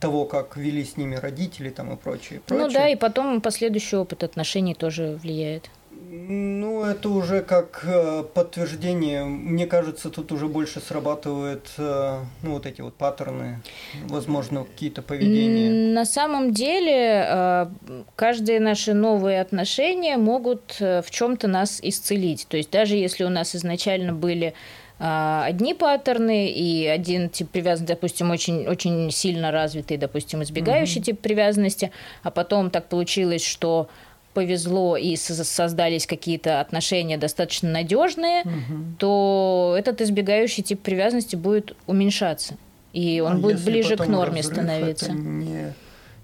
того, 0.00 0.24
как 0.24 0.56
вели 0.56 0.84
с 0.84 0.96
ними 0.96 1.16
родители 1.16 1.70
там 1.70 1.92
и 1.92 1.96
прочее, 1.96 2.40
прочее. 2.46 2.66
Ну 2.66 2.72
да, 2.72 2.88
и 2.88 2.96
потом 2.96 3.40
последующий 3.40 3.98
опыт 3.98 4.24
отношений 4.24 4.74
тоже 4.74 5.18
влияет. 5.22 5.70
Ну, 6.08 6.84
это 6.84 7.08
уже 7.08 7.42
как 7.42 7.82
э, 7.84 8.22
подтверждение. 8.34 9.24
Мне 9.24 9.66
кажется, 9.66 10.10
тут 10.10 10.30
уже 10.30 10.46
больше 10.46 10.80
срабатывают 10.80 11.68
э, 11.78 12.20
ну, 12.42 12.52
вот 12.52 12.66
эти 12.66 12.80
вот 12.80 12.94
паттерны, 12.94 13.60
возможно, 14.04 14.64
какие-то 14.64 15.02
поведения. 15.02 15.92
На 15.92 16.04
самом 16.04 16.52
деле, 16.52 17.26
э, 17.28 17.66
каждые 18.14 18.60
наши 18.60 18.94
новые 18.94 19.40
отношения 19.40 20.16
могут 20.16 20.78
в 20.78 21.06
чем-то 21.10 21.48
нас 21.48 21.80
исцелить. 21.82 22.46
То 22.48 22.56
есть 22.56 22.70
даже 22.70 22.96
если 22.96 23.24
у 23.24 23.30
нас 23.30 23.56
изначально 23.56 24.12
были 24.12 24.54
одни 24.98 25.74
паттерны 25.74 26.48
и 26.48 26.86
один 26.86 27.28
тип 27.28 27.50
привязанности, 27.50 27.92
допустим, 27.92 28.30
очень, 28.30 28.66
очень 28.66 29.10
сильно 29.10 29.50
развитый, 29.50 29.96
допустим, 29.98 30.42
избегающий 30.42 31.00
mm-hmm. 31.00 31.04
тип 31.04 31.20
привязанности, 31.20 31.90
а 32.22 32.30
потом 32.30 32.70
так 32.70 32.88
получилось, 32.88 33.44
что 33.44 33.88
повезло 34.36 34.98
и 34.98 35.16
создались 35.16 36.06
какие-то 36.06 36.60
отношения 36.60 37.16
достаточно 37.16 37.70
надежные, 37.70 38.42
угу. 38.42 38.84
то 38.98 39.74
этот 39.78 40.02
избегающий 40.02 40.62
тип 40.62 40.82
привязанности 40.82 41.36
будет 41.36 41.74
уменьшаться. 41.86 42.58
И 42.92 43.20
он 43.20 43.32
а 43.32 43.36
будет 43.36 43.64
ближе 43.64 43.96
к 43.96 44.06
норме 44.06 44.42
становиться. 44.42 45.06
Это 45.06 45.14
не 45.14 45.72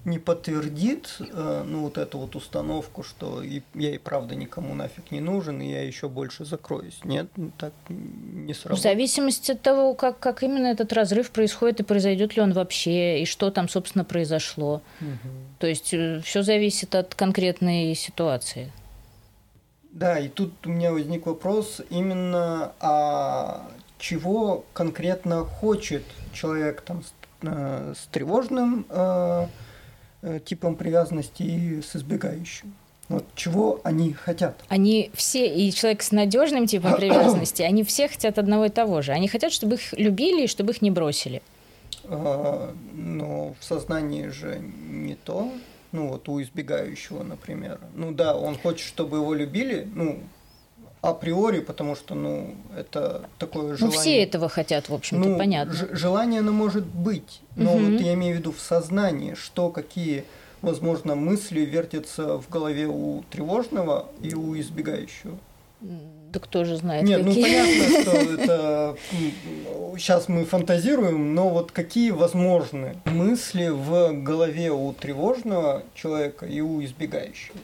не 0.05 0.19
подтвердит 0.19 1.17
э, 1.19 1.63
ну, 1.65 1.83
вот 1.83 1.97
эту 1.97 2.17
вот 2.17 2.35
установку, 2.35 3.03
что 3.03 3.41
я 3.41 3.95
и 3.95 3.97
правда 3.97 4.35
никому 4.35 4.75
нафиг 4.75 5.11
не 5.11 5.21
нужен, 5.21 5.61
и 5.61 5.69
я 5.69 5.85
еще 5.85 6.09
больше 6.09 6.43
закроюсь. 6.43 6.99
Нет, 7.03 7.27
так 7.57 7.73
не 7.87 8.53
сработает. 8.53 8.79
В 8.79 8.83
зависимости 8.83 9.51
от 9.51 9.61
того, 9.61 9.93
как, 9.93 10.19
как 10.19 10.43
именно 10.43 10.67
этот 10.67 10.91
разрыв 10.91 11.31
происходит, 11.31 11.79
и 11.79 11.83
произойдет 11.83 12.35
ли 12.35 12.41
он 12.41 12.51
вообще, 12.51 13.21
и 13.21 13.25
что 13.25 13.49
там, 13.49 13.69
собственно, 13.69 14.03
произошло. 14.03 14.81
Угу. 14.99 15.29
То 15.59 15.67
есть 15.67 15.93
э, 15.93 16.19
все 16.23 16.43
зависит 16.43 16.95
от 16.95 17.15
конкретной 17.15 17.95
ситуации. 17.95 18.71
Да, 19.91 20.19
и 20.19 20.27
тут 20.27 20.53
у 20.65 20.69
меня 20.69 20.91
возник 20.91 21.27
вопрос 21.27 21.79
именно, 21.89 22.73
а 22.79 23.69
чего 23.99 24.65
конкретно 24.73 25.45
хочет 25.45 26.03
человек 26.33 26.81
там 26.81 27.03
с, 27.03 27.13
э, 27.43 27.93
с 27.95 28.07
тревожным 28.07 28.85
Э, 28.89 29.47
типом 30.45 30.75
привязанности 30.75 31.43
и 31.43 31.81
с 31.81 31.95
избегающим. 31.95 32.73
Вот 33.09 33.25
чего 33.35 33.81
они 33.83 34.13
хотят? 34.13 34.55
Они 34.69 35.11
все, 35.13 35.47
и 35.47 35.71
человек 35.71 36.01
с 36.03 36.11
надежным 36.11 36.67
типом 36.67 36.95
привязанности, 36.97 37.61
они 37.61 37.83
все 37.83 38.07
хотят 38.07 38.37
одного 38.39 38.65
и 38.65 38.69
того 38.69 39.01
же. 39.01 39.11
Они 39.11 39.27
хотят, 39.27 39.51
чтобы 39.51 39.75
их 39.75 39.93
любили 39.93 40.43
и 40.43 40.47
чтобы 40.47 40.71
их 40.71 40.81
не 40.81 40.91
бросили. 40.91 41.41
А, 42.05 42.73
но 42.93 43.55
в 43.59 43.63
сознании 43.63 44.27
же 44.27 44.59
не 44.59 45.15
то. 45.15 45.51
Ну 45.91 46.09
вот 46.09 46.27
у 46.27 46.41
избегающего, 46.41 47.23
например. 47.23 47.79
Ну 47.93 48.11
да, 48.11 48.35
он 48.35 48.57
хочет, 48.57 48.87
чтобы 48.87 49.17
его 49.17 49.33
любили, 49.33 49.87
ну 49.93 50.19
априори, 51.03 51.59
потому 51.59 51.95
что, 51.95 52.15
ну, 52.15 52.55
это 52.75 53.25
такое 53.37 53.75
желание. 53.75 53.97
Ну, 53.97 54.01
все 54.01 54.23
этого 54.23 54.47
хотят, 54.47 54.87
в 54.87 54.93
общем-то, 54.93 55.29
ну, 55.29 55.37
понятно. 55.37 55.73
Желание, 55.91 56.39
оно 56.39 56.53
может 56.53 56.85
быть, 56.85 57.41
но 57.57 57.73
угу. 57.73 57.91
вот 57.91 58.01
я 58.01 58.13
имею 58.13 58.37
в 58.37 58.39
виду 58.39 58.53
в 58.53 58.59
сознании, 58.59 59.33
что 59.33 59.69
какие, 59.69 60.23
возможно, 60.61 61.15
мысли 61.15 61.59
вертятся 61.59 62.37
в 62.37 62.49
голове 62.49 62.87
у 62.87 63.23
тревожного 63.29 64.07
и 64.21 64.33
у 64.33 64.57
избегающего. 64.57 65.37
Да 65.81 66.39
кто 66.39 66.63
же 66.63 66.77
знает, 66.77 67.03
Нет, 67.03 67.25
ну, 67.25 67.27
какие. 67.27 67.43
ну 67.43 67.83
понятно, 67.83 68.01
что 68.01 68.33
это 68.41 68.97
сейчас 69.99 70.29
мы 70.29 70.45
фантазируем, 70.45 71.35
но 71.35 71.49
вот 71.49 71.73
какие 71.73 72.11
возможны 72.11 72.95
мысли 73.03 73.67
в 73.67 74.13
голове 74.23 74.71
у 74.71 74.93
тревожного 74.93 75.83
человека 75.93 76.45
и 76.45 76.61
у 76.61 76.81
избегающего? 76.81 77.57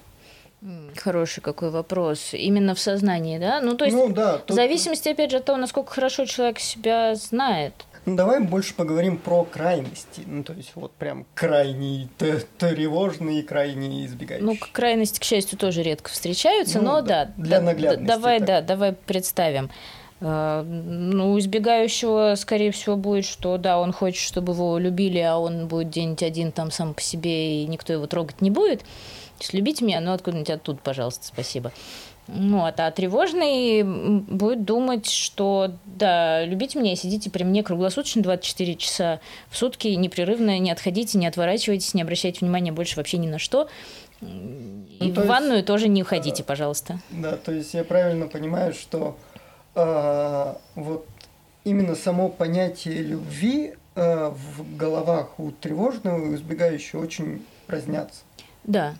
Хороший 0.98 1.41
какой 1.41 1.69
вопрос. 1.69 2.34
Именно 2.34 2.76
в 2.76 2.80
сознании, 2.80 3.38
да? 3.38 3.62
Ну, 3.62 3.76
то 3.76 3.86
есть, 3.86 3.95
ну, 3.95 4.10
да, 4.10 4.39
тут... 4.39 4.52
в 4.52 4.54
зависимости, 4.54 5.10
опять 5.10 5.32
же, 5.32 5.38
от 5.38 5.45
того, 5.45 5.58
насколько 5.58 5.91
хорошо 5.93 6.26
человек 6.26 6.60
себя 6.60 7.15
знает. 7.15 7.74
Ну, 8.06 8.15
давай 8.15 8.41
больше 8.41 8.74
поговорим 8.74 9.17
про 9.17 9.43
крайности. 9.43 10.24
Ну, 10.26 10.43
то 10.43 10.54
есть, 10.54 10.72
вот 10.76 10.91
прям 10.93 11.26
крайний, 11.34 12.10
тревожный, 12.58 13.41
крайний 13.43 14.06
избегающий. 14.06 14.45
Ну, 14.45 14.58
крайности, 14.74 15.19
к 15.19 15.24
счастью, 15.24 15.58
тоже 15.58 15.84
редко 15.84 16.10
встречаются, 16.10 16.80
ну, 16.80 16.86
но 16.86 17.02
да. 17.02 17.26
да 17.26 17.34
для 17.38 17.62
наглядности. 17.62 18.08
Давай, 18.08 18.39
так. 18.39 18.48
да, 18.48 18.62
давай 18.62 18.93
представим. 18.93 19.69
А, 20.22 20.63
ну, 20.63 21.39
избегающего, 21.39 22.36
скорее 22.36 22.72
всего, 22.72 22.98
будет, 22.98 23.26
что 23.26 23.58
да, 23.58 23.80
он 23.80 23.93
хочет, 23.93 24.22
чтобы 24.22 24.54
его 24.54 24.78
любили, 24.78 25.19
а 25.19 25.38
он 25.38 25.67
будет 25.67 25.88
где-нибудь 25.89 26.24
один 26.24 26.52
там 26.52 26.72
сам 26.72 26.93
по 26.93 27.02
себе, 27.02 27.63
и 27.63 27.67
никто 27.67 27.93
его 27.93 28.08
трогать 28.08 28.41
не 28.41 28.52
будет. 28.52 28.84
Есть 29.39 29.54
любите 29.54 29.86
меня, 29.86 29.99
ну 30.02 30.13
откуда-нибудь 30.13 30.49
оттуда, 30.49 30.80
пожалуйста, 30.84 31.25
спасибо. 31.25 31.71
Ну, 32.28 32.63
а, 32.63 32.73
а 32.75 32.91
тревожный 32.91 33.84
будет 33.84 34.63
думать, 34.63 35.10
что 35.10 35.71
да, 35.86 36.45
любите 36.45 36.80
меня, 36.80 36.95
сидите 36.95 37.32
при 37.32 37.43
мне 37.43 37.63
круглосуточно 37.63 38.21
24 38.21 38.75
часа 38.75 39.19
в 39.49 39.58
сутки, 39.58 39.88
непрерывно, 39.88 40.60
не 40.60 40.71
отходите, 40.71 41.17
не 41.17 41.25
отворачивайтесь, 41.25 41.93
не 41.93 42.04
обращайте 42.04 42.39
внимания 42.41 42.71
больше 42.71 42.97
вообще 42.97 43.17
ни 43.17 43.28
на 43.28 43.39
что. 43.39 43.67
И 44.21 44.25
ну, 44.25 45.12
в 45.13 45.17
есть, 45.17 45.28
ванную 45.28 45.63
тоже 45.63 45.88
не 45.88 46.04
уходите, 46.04 46.43
пожалуйста. 46.43 46.99
Да, 47.10 47.38
то 47.38 47.52
есть 47.52 47.73
я 47.73 47.84
правильно 47.84 48.28
понимаю, 48.28 48.73
что 48.73 49.17
э, 49.75 50.54
вот 50.75 51.08
именно 51.63 51.95
само 51.95 52.30
понятие 52.30 53.02
любви 53.02 53.73
э, 53.95 54.30
в 54.30 54.78
головах 54.78 55.39
у 55.39 55.52
тревожного 55.52 56.32
и 56.32 56.36
избегающего 56.36 57.02
очень 57.02 57.43
разнятся. 57.67 58.21
Да, 58.65 58.95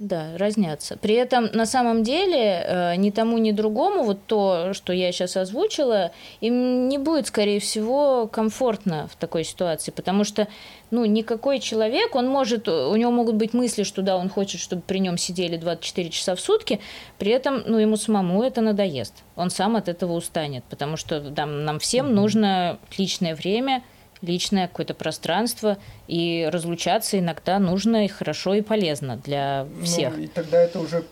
Да, 0.00 0.36
разнятся. 0.38 0.96
При 0.96 1.14
этом 1.14 1.50
на 1.52 1.66
самом 1.66 2.02
деле 2.02 2.64
э, 2.66 2.96
ни 2.96 3.10
тому, 3.10 3.38
ни 3.38 3.52
другому 3.52 4.02
вот 4.02 4.26
то, 4.26 4.72
что 4.72 4.92
я 4.92 5.12
сейчас 5.12 5.36
озвучила, 5.36 6.10
им 6.40 6.88
не 6.88 6.98
будет, 6.98 7.28
скорее 7.28 7.60
всего, 7.60 8.26
комфортно 8.26 9.08
в 9.12 9.14
такой 9.14 9.44
ситуации, 9.44 9.92
потому 9.92 10.24
что 10.24 10.48
ну, 10.90 11.04
никакой 11.04 11.60
человек, 11.60 12.16
он 12.16 12.26
может, 12.26 12.66
у 12.66 12.96
него 12.96 13.12
могут 13.12 13.36
быть 13.36 13.54
мысли, 13.54 13.84
что 13.84 14.02
да, 14.02 14.16
он 14.16 14.28
хочет, 14.28 14.60
чтобы 14.60 14.82
при 14.82 14.98
нем 14.98 15.16
сидели 15.16 15.56
24 15.56 16.10
часа 16.10 16.34
в 16.34 16.40
сутки, 16.40 16.80
при 17.18 17.30
этом, 17.30 17.62
ну, 17.64 17.78
ему 17.78 17.96
самому 17.96 18.42
это 18.42 18.62
надоест. 18.62 19.22
Он 19.36 19.48
сам 19.48 19.76
от 19.76 19.88
этого 19.88 20.14
устанет, 20.14 20.64
потому 20.64 20.96
что 20.96 21.20
да, 21.20 21.46
нам 21.46 21.78
всем 21.78 22.12
нужно 22.16 22.80
личное 22.98 23.36
время– 23.36 23.84
личное 24.24 24.68
какое-то 24.68 24.94
пространство, 24.94 25.78
и 26.08 26.48
разлучаться 26.52 27.18
иногда 27.18 27.58
нужно 27.58 28.04
и 28.04 28.08
хорошо, 28.08 28.54
и 28.54 28.62
полезно 28.62 29.16
для 29.16 29.66
ну, 29.78 29.84
всех. 29.84 30.16
Ну, 30.16 30.22
и 30.22 30.26
тогда 30.26 30.60
это 30.60 30.80
уже 30.80 31.04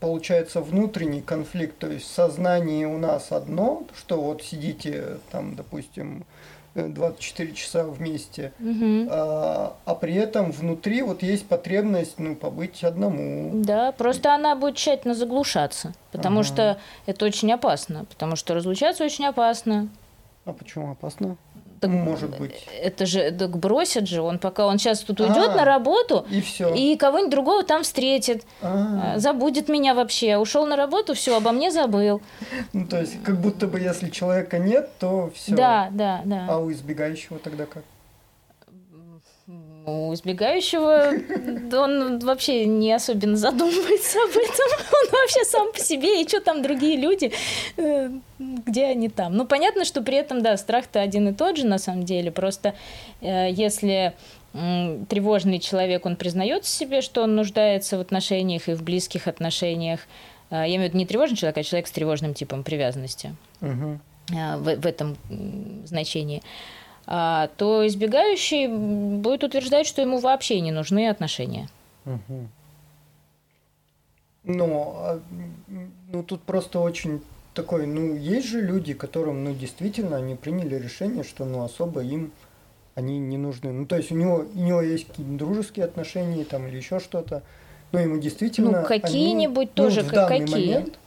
получается 0.00 0.60
внутренний 0.60 1.20
конфликт, 1.20 1.78
то 1.78 1.88
есть 1.88 2.12
сознание 2.12 2.86
у 2.86 2.98
нас 2.98 3.32
одно, 3.32 3.84
что 3.96 4.20
вот 4.20 4.42
сидите 4.42 5.18
там, 5.30 5.56
допустим, 5.56 6.24
24 6.74 7.54
часа 7.54 7.84
вместе, 7.84 8.52
угу. 8.60 9.08
а, 9.10 9.76
а 9.84 9.94
при 9.94 10.14
этом 10.14 10.52
внутри 10.52 11.02
вот 11.02 11.22
есть 11.22 11.46
потребность 11.46 12.18
ну, 12.18 12.36
побыть 12.36 12.84
одному. 12.84 13.50
Да, 13.54 13.92
просто 13.92 14.34
она 14.34 14.54
будет 14.54 14.76
тщательно 14.76 15.14
заглушаться, 15.14 15.92
потому 16.12 16.40
ага. 16.40 16.48
что 16.48 16.78
это 17.06 17.24
очень 17.24 17.52
опасно, 17.52 18.04
потому 18.04 18.36
что 18.36 18.54
разлучаться 18.54 19.04
очень 19.04 19.26
опасно. 19.26 19.88
А 20.44 20.52
почему 20.52 20.92
опасно? 20.92 21.36
Так, 21.80 21.90
Может 21.90 22.38
быть. 22.38 22.66
Это 22.82 23.06
же 23.06 23.30
так 23.30 23.56
бросят 23.56 24.08
же, 24.08 24.20
он 24.20 24.38
пока 24.38 24.66
он 24.66 24.78
сейчас 24.78 25.00
тут 25.00 25.20
уйдет 25.20 25.50
а, 25.50 25.56
на 25.56 25.64
работу 25.64 26.26
и 26.30 26.40
все. 26.40 26.74
И 26.74 26.96
кого-нибудь 26.96 27.30
другого 27.30 27.62
там 27.62 27.82
встретит, 27.82 28.44
а. 28.62 29.18
забудет 29.18 29.68
меня 29.68 29.94
вообще, 29.94 30.36
ушел 30.36 30.66
на 30.66 30.76
работу, 30.76 31.14
все, 31.14 31.36
обо 31.36 31.52
мне 31.52 31.70
забыл. 31.70 32.20
Ну 32.72 32.86
то 32.86 33.00
есть 33.00 33.22
как 33.22 33.40
будто 33.40 33.66
бы 33.66 33.80
если 33.80 34.10
человека 34.10 34.58
нет, 34.58 34.90
то 34.98 35.30
все. 35.34 35.54
Да, 35.54 35.88
да, 35.92 36.22
да. 36.24 36.46
А 36.48 36.58
у 36.58 36.72
избегающего 36.72 37.38
тогда 37.38 37.66
как? 37.66 37.84
У 39.88 40.14
избегающего 40.14 41.14
он 41.76 42.18
вообще 42.18 42.66
не 42.66 42.92
особенно 42.92 43.36
задумывается 43.36 44.18
об 44.24 44.30
этом. 44.30 44.86
Он 44.90 45.10
вообще 45.12 45.44
сам 45.44 45.72
по 45.72 45.78
себе, 45.78 46.22
и 46.22 46.28
что 46.28 46.40
там 46.40 46.62
другие 46.62 46.96
люди, 46.96 47.32
э, 47.76 48.10
где 48.38 48.86
они 48.86 49.08
там. 49.08 49.36
Ну, 49.36 49.46
понятно, 49.46 49.84
что 49.84 50.02
при 50.02 50.16
этом, 50.16 50.42
да, 50.42 50.56
страх-то 50.56 51.00
один 51.00 51.28
и 51.28 51.32
тот 51.32 51.56
же 51.56 51.66
на 51.66 51.78
самом 51.78 52.04
деле. 52.04 52.30
Просто 52.30 52.74
э, 53.20 53.50
если 53.50 54.14
тревожный 55.08 55.58
человек, 55.58 56.06
он 56.06 56.16
признает 56.16 56.64
себе, 56.64 57.02
что 57.02 57.22
он 57.22 57.36
нуждается 57.36 57.98
в 57.98 58.00
отношениях 58.00 58.68
и 58.68 58.74
в 58.74 58.82
близких 58.82 59.28
отношениях, 59.28 60.00
э, 60.50 60.56
я 60.56 60.66
имею 60.66 60.82
в 60.82 60.84
виду 60.86 60.98
не 60.98 61.06
тревожный 61.06 61.36
человек, 61.36 61.58
а 61.58 61.62
человек 61.62 61.86
с 61.86 61.90
тревожным 61.90 62.34
типом 62.34 62.64
привязанности 62.64 63.34
угу. 63.60 63.98
в, 64.28 64.76
в 64.76 64.86
этом 64.86 65.16
значении, 65.84 66.42
то 67.08 67.86
избегающий 67.86 68.66
будет 68.66 69.42
утверждать, 69.42 69.86
что 69.86 70.02
ему 70.02 70.18
вообще 70.18 70.60
не 70.60 70.72
нужны 70.72 71.08
отношения. 71.08 71.68
Угу. 72.04 72.48
Ну, 74.44 75.20
ну, 76.12 76.22
тут 76.22 76.42
просто 76.42 76.80
очень 76.80 77.22
такой, 77.54 77.86
ну, 77.86 78.14
есть 78.14 78.48
же 78.48 78.60
люди, 78.60 78.92
которым, 78.92 79.44
ну, 79.44 79.54
действительно, 79.54 80.16
они 80.16 80.34
приняли 80.34 80.74
решение, 80.74 81.24
что, 81.24 81.44
ну, 81.44 81.62
особо 81.64 82.02
им 82.02 82.30
они 82.94 83.18
не 83.18 83.38
нужны. 83.38 83.72
Ну, 83.72 83.86
то 83.86 83.96
есть 83.96 84.10
у 84.10 84.16
него, 84.16 84.44
у 84.52 84.58
него 84.58 84.82
есть 84.82 85.06
какие-то 85.06 85.32
дружеские 85.32 85.84
отношения 85.84 86.44
там 86.44 86.66
или 86.66 86.76
еще 86.76 86.98
что-то, 86.98 87.42
но 87.92 88.00
ему 88.00 88.18
действительно... 88.18 88.82
Ну, 88.82 88.86
какие-нибудь 88.86 89.68
они, 89.68 89.74
тоже, 89.74 90.02
ну, 90.02 90.08
в 90.08 90.12
данный 90.12 90.40
какие? 90.40 90.72
момент, 90.72 90.98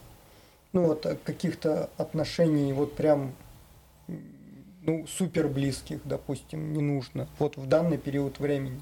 ну, 0.71 0.85
вот 0.85 1.05
каких-то 1.25 1.89
отношений 1.97 2.71
вот 2.71 2.95
прям 2.95 3.33
ну, 4.82 5.06
супер 5.08 5.48
близких, 5.48 6.00
допустим, 6.06 6.74
не 6.74 6.82
нужно. 6.82 7.28
Вот 7.39 7.58
в 7.58 7.67
данный 7.67 7.98
период 7.98 8.39
времени. 8.39 8.82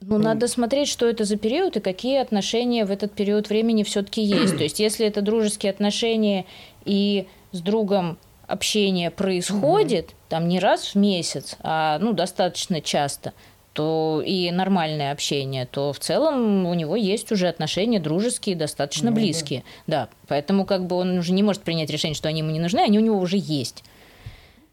Ну, 0.00 0.16
ну, 0.16 0.24
надо 0.24 0.46
смотреть, 0.46 0.88
что 0.88 1.08
это 1.08 1.24
за 1.24 1.36
период 1.36 1.76
и 1.76 1.80
какие 1.80 2.18
отношения 2.18 2.84
в 2.84 2.90
этот 2.90 3.12
период 3.12 3.48
времени 3.48 3.82
все-таки 3.82 4.22
есть. 4.22 4.56
То 4.56 4.62
есть, 4.62 4.78
если 4.78 5.06
это 5.06 5.22
дружеские 5.22 5.70
отношения 5.70 6.44
и 6.84 7.26
с 7.50 7.60
другом 7.60 8.16
общение 8.46 9.10
происходит, 9.10 10.14
там 10.28 10.48
не 10.48 10.60
раз 10.60 10.94
в 10.94 10.94
месяц, 10.94 11.56
а 11.60 11.98
ну, 11.98 12.12
достаточно 12.12 12.80
часто, 12.80 13.32
то 13.72 14.22
и 14.24 14.50
нормальное 14.50 15.12
общение, 15.12 15.66
то 15.66 15.92
в 15.92 15.98
целом 15.98 16.66
у 16.66 16.74
него 16.74 16.96
есть 16.96 17.30
уже 17.32 17.48
отношения 17.48 18.00
дружеские, 18.00 18.56
достаточно 18.56 19.10
ну, 19.10 19.16
близкие. 19.16 19.64
Да. 19.86 20.06
да, 20.06 20.08
поэтому 20.28 20.64
как 20.64 20.86
бы 20.86 20.96
он 20.96 21.18
уже 21.18 21.32
не 21.32 21.42
может 21.42 21.62
принять 21.62 21.90
решение, 21.90 22.14
что 22.16 22.28
они 22.28 22.40
ему 22.40 22.50
не 22.50 22.60
нужны, 22.60 22.80
они 22.80 22.98
у 22.98 23.02
него 23.02 23.18
уже 23.18 23.36
есть. 23.36 23.84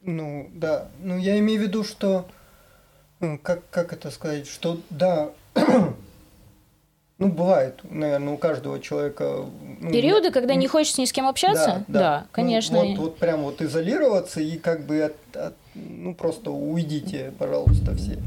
Ну, 0.05 0.49
да. 0.53 0.87
Ну, 1.01 1.17
я 1.17 1.37
имею 1.39 1.59
в 1.59 1.63
виду, 1.63 1.83
что... 1.83 2.25
Ну, 3.19 3.39
как, 3.41 3.61
как 3.71 3.91
это 3.91 4.11
сказать? 4.11 4.47
Что, 4.47 4.79
да, 4.89 5.31
ну, 7.17 7.27
бывает, 7.29 7.79
наверное, 7.83 8.33
у 8.33 8.37
каждого 8.37 8.79
человека... 8.79 9.45
Ну, 9.79 9.91
Периоды, 9.91 10.31
когда 10.31 10.53
не 10.55 10.67
хочешь 10.67 10.97
ни 10.97 11.05
с 11.05 11.11
кем 11.11 11.27
общаться? 11.27 11.85
Да, 11.87 11.93
да. 11.93 11.99
да 11.99 12.19
ну, 12.21 12.27
конечно. 12.33 12.83
Ну, 12.83 12.89
вот, 12.89 12.97
вот 12.97 13.17
прям 13.17 13.41
вот 13.41 13.61
изолироваться 13.61 14.41
и 14.41 14.57
как 14.57 14.85
бы 14.85 15.01
от, 15.01 15.15
от, 15.35 15.55
ну, 15.73 16.13
просто 16.13 16.51
уйдите, 16.51 17.33
пожалуйста, 17.39 17.95
все. 17.95 18.19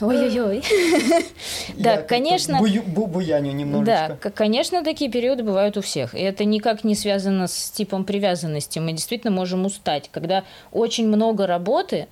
Ой-ой-ой. 0.00 0.62
Да, 1.76 1.98
конечно. 1.98 2.58
Буяню 2.60 3.52
немножечко. 3.52 4.18
Да, 4.22 4.30
конечно, 4.30 4.82
такие 4.84 5.10
периоды 5.10 5.42
бывают 5.42 5.76
у 5.76 5.82
всех. 5.82 6.14
И 6.14 6.18
это 6.18 6.44
никак 6.44 6.84
не 6.84 6.94
связано 6.94 7.48
с 7.48 7.70
типом 7.70 8.04
привязанности. 8.04 8.78
Мы 8.78 8.92
действительно 8.92 9.32
можем 9.32 9.66
устать. 9.66 10.08
Когда 10.12 10.44
очень 10.72 11.06
много 11.06 11.46
работы, 11.46 12.06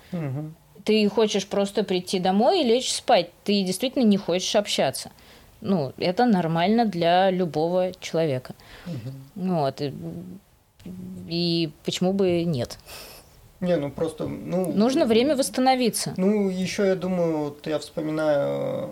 ты 0.85 1.09
хочешь 1.09 1.47
просто 1.47 1.83
прийти 1.83 2.19
домой 2.19 2.61
и 2.63 2.65
лечь 2.65 2.93
спать. 2.93 3.31
Ты 3.45 3.63
действительно 3.63 4.05
не 4.05 4.17
хочешь 4.19 4.55
общаться. 4.55 5.11
Ну, 5.61 5.93
это 5.97 6.27
нормально 6.27 6.85
для 6.85 7.31
любого 7.31 7.93
человека. 8.01 8.55
Вот. 9.35 9.83
И 11.29 11.71
почему 11.85 12.13
бы 12.13 12.45
нет? 12.45 12.79
Не, 13.65 13.77
ну 13.77 13.91
просто, 13.91 14.27
ну... 14.27 14.73
Нужно 14.73 15.07
время 15.07 15.37
восстановиться. 15.37 16.15
Ну, 16.17 16.51
еще 16.51 16.87
я 16.87 16.97
думаю, 16.97 17.39
вот 17.39 17.67
я 17.67 17.79
вспоминаю, 17.79 18.91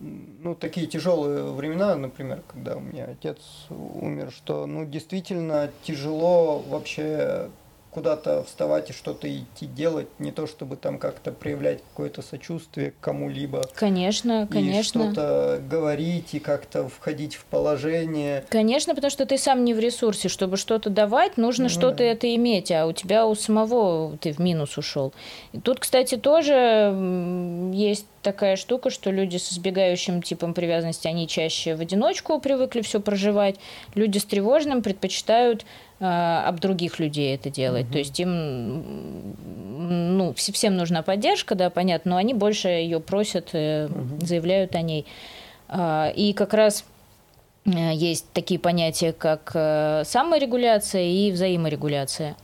ну, 0.00 0.54
такие 0.54 0.86
тяжелые 0.86 1.44
времена, 1.52 1.94
например, 1.94 2.42
когда 2.48 2.76
у 2.76 2.80
меня 2.80 3.04
отец 3.04 3.38
умер, 3.70 4.32
что, 4.32 4.66
ну, 4.66 4.84
действительно 4.84 5.70
тяжело 5.82 6.58
вообще 6.58 7.48
куда-то 7.90 8.44
вставать 8.44 8.90
и 8.90 8.92
что-то 8.92 9.28
идти 9.28 9.66
делать, 9.66 10.08
не 10.18 10.30
то 10.30 10.46
чтобы 10.46 10.76
там 10.76 10.98
как-то 10.98 11.32
проявлять 11.32 11.82
какое-то 11.90 12.22
сочувствие 12.22 12.92
к 12.92 13.00
кому-либо. 13.00 13.62
Конечно, 13.74 14.48
конечно. 14.50 15.00
И 15.00 15.04
что-то 15.04 15.60
говорить 15.68 16.34
и 16.34 16.38
как-то 16.38 16.88
входить 16.88 17.34
в 17.34 17.44
положение. 17.44 18.44
Конечно, 18.50 18.94
потому 18.94 19.10
что 19.10 19.26
ты 19.26 19.38
сам 19.38 19.64
не 19.64 19.74
в 19.74 19.78
ресурсе. 19.78 20.28
Чтобы 20.28 20.56
что-то 20.56 20.90
давать, 20.90 21.36
нужно 21.36 21.64
ну, 21.64 21.70
что-то 21.70 22.02
это 22.02 22.34
иметь, 22.34 22.70
а 22.70 22.86
у 22.86 22.92
тебя 22.92 23.26
у 23.26 23.34
самого 23.34 24.16
ты 24.18 24.32
в 24.32 24.38
минус 24.38 24.76
ушел. 24.76 25.12
И 25.52 25.60
тут, 25.60 25.80
кстати, 25.80 26.16
тоже 26.16 26.92
есть 27.72 28.06
такая 28.22 28.56
штука, 28.56 28.90
что 28.90 29.10
люди 29.10 29.36
с 29.36 29.52
избегающим 29.52 30.22
типом 30.22 30.52
привязанности, 30.52 31.08
они 31.08 31.26
чаще 31.26 31.74
в 31.74 31.80
одиночку 31.80 32.40
привыкли 32.40 32.82
все 32.82 33.00
проживать. 33.00 33.56
Люди 33.94 34.18
с 34.18 34.24
тревожным 34.24 34.82
предпочитают 34.82 35.64
об 36.00 36.60
других 36.60 37.00
людей 37.00 37.34
это 37.34 37.50
делать. 37.50 37.86
Угу. 37.86 37.92
То 37.92 37.98
есть 37.98 38.20
им 38.20 39.36
ну, 40.16 40.32
всем 40.34 40.76
нужна 40.76 41.02
поддержка, 41.02 41.54
да, 41.54 41.70
понятно, 41.70 42.12
но 42.12 42.16
они 42.16 42.34
больше 42.34 42.68
ее 42.68 43.00
просят, 43.00 43.48
угу. 43.48 44.24
заявляют 44.24 44.74
о 44.76 44.82
ней. 44.82 45.06
А, 45.68 46.12
и 46.14 46.32
как 46.34 46.54
раз 46.54 46.84
э, 47.64 47.94
есть 47.94 48.26
такие 48.32 48.60
понятия, 48.60 49.12
как 49.12 49.50
саморегуляция 50.06 51.02
и 51.02 51.32
взаиморегуляция. 51.32 52.36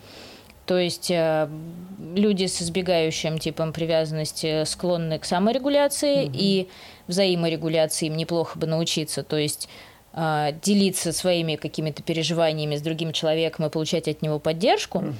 То 0.66 0.78
есть 0.78 1.10
люди 1.10 2.46
с 2.46 2.62
избегающим 2.62 3.38
типом 3.38 3.74
привязанности 3.74 4.64
склонны 4.64 5.18
к 5.18 5.26
саморегуляции, 5.26 6.24
угу. 6.24 6.32
и 6.34 6.68
взаиморегуляции 7.06 8.06
им 8.06 8.16
неплохо 8.16 8.58
бы 8.58 8.66
научиться. 8.66 9.22
То 9.22 9.36
есть 9.36 9.68
делиться 10.14 11.12
своими 11.12 11.56
какими-то 11.56 12.02
переживаниями 12.02 12.76
с 12.76 12.82
другим 12.82 13.12
человеком 13.12 13.66
и 13.66 13.68
получать 13.68 14.06
от 14.06 14.22
него 14.22 14.38
поддержку. 14.38 14.98
Угу. 14.98 15.14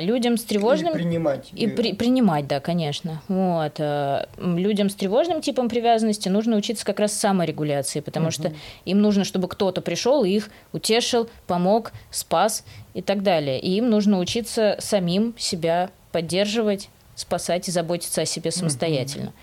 Людям 0.00 0.36
с 0.36 0.42
тревожным... 0.42 0.94
И 0.94 0.96
принимать. 0.96 1.48
И 1.52 1.68
при... 1.68 1.92
принимать, 1.92 2.48
да, 2.48 2.58
конечно. 2.58 3.22
Вот. 3.28 3.74
А, 3.78 4.26
людям 4.36 4.90
с 4.90 4.96
тревожным 4.96 5.40
типом 5.42 5.68
привязанности 5.68 6.28
нужно 6.28 6.56
учиться 6.56 6.84
как 6.84 6.98
раз 6.98 7.12
саморегуляции, 7.12 8.00
потому 8.00 8.26
угу. 8.26 8.32
что 8.32 8.52
им 8.84 9.00
нужно, 9.00 9.22
чтобы 9.22 9.46
кто-то 9.46 9.80
пришел 9.80 10.24
и 10.24 10.30
их 10.30 10.50
утешил, 10.72 11.28
помог, 11.46 11.92
спас 12.10 12.64
и 12.94 13.02
так 13.02 13.22
далее. 13.22 13.60
И 13.60 13.76
им 13.76 13.90
нужно 13.90 14.18
учиться 14.18 14.74
самим 14.80 15.36
себя 15.38 15.90
поддерживать, 16.10 16.88
спасать 17.14 17.68
и 17.68 17.70
заботиться 17.70 18.22
о 18.22 18.26
себе 18.26 18.50
самостоятельно. 18.50 19.26
Угу. 19.26 19.34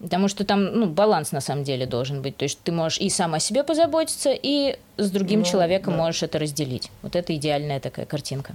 Потому 0.00 0.28
что 0.28 0.44
там 0.44 0.64
ну, 0.64 0.86
баланс 0.86 1.32
на 1.32 1.40
самом 1.40 1.64
деле 1.64 1.86
должен 1.86 2.22
быть. 2.22 2.36
То 2.36 2.44
есть 2.44 2.60
ты 2.62 2.70
можешь 2.72 2.98
и 2.98 3.10
сам 3.10 3.34
о 3.34 3.40
себе 3.40 3.64
позаботиться, 3.64 4.30
и 4.30 4.78
с 4.96 5.10
другим 5.10 5.40
ну, 5.40 5.46
человеком 5.46 5.94
да. 5.94 6.04
можешь 6.04 6.22
это 6.22 6.38
разделить. 6.38 6.90
Вот 7.02 7.16
это 7.16 7.34
идеальная 7.34 7.80
такая 7.80 8.06
картинка. 8.06 8.54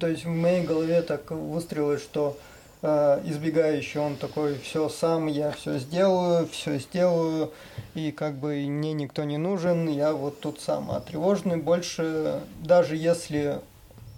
То 0.00 0.08
есть 0.08 0.24
в 0.24 0.28
моей 0.28 0.64
голове 0.64 1.02
так 1.02 1.30
выстрелилось, 1.30 2.02
что 2.02 2.36
э, 2.82 3.22
избегающий 3.26 4.00
он 4.00 4.16
такой, 4.16 4.58
все 4.58 4.88
сам, 4.88 5.28
я 5.28 5.52
все 5.52 5.78
сделаю, 5.78 6.48
все 6.48 6.78
сделаю, 6.78 7.52
и 7.94 8.10
как 8.10 8.34
бы 8.34 8.54
мне 8.66 8.92
никто 8.92 9.22
не 9.22 9.38
нужен, 9.38 9.88
я 9.88 10.12
вот 10.12 10.40
тут 10.40 10.60
сам. 10.60 10.90
А 10.90 11.00
тревожный 11.00 11.58
больше, 11.58 12.40
даже 12.64 12.96
если, 12.96 13.60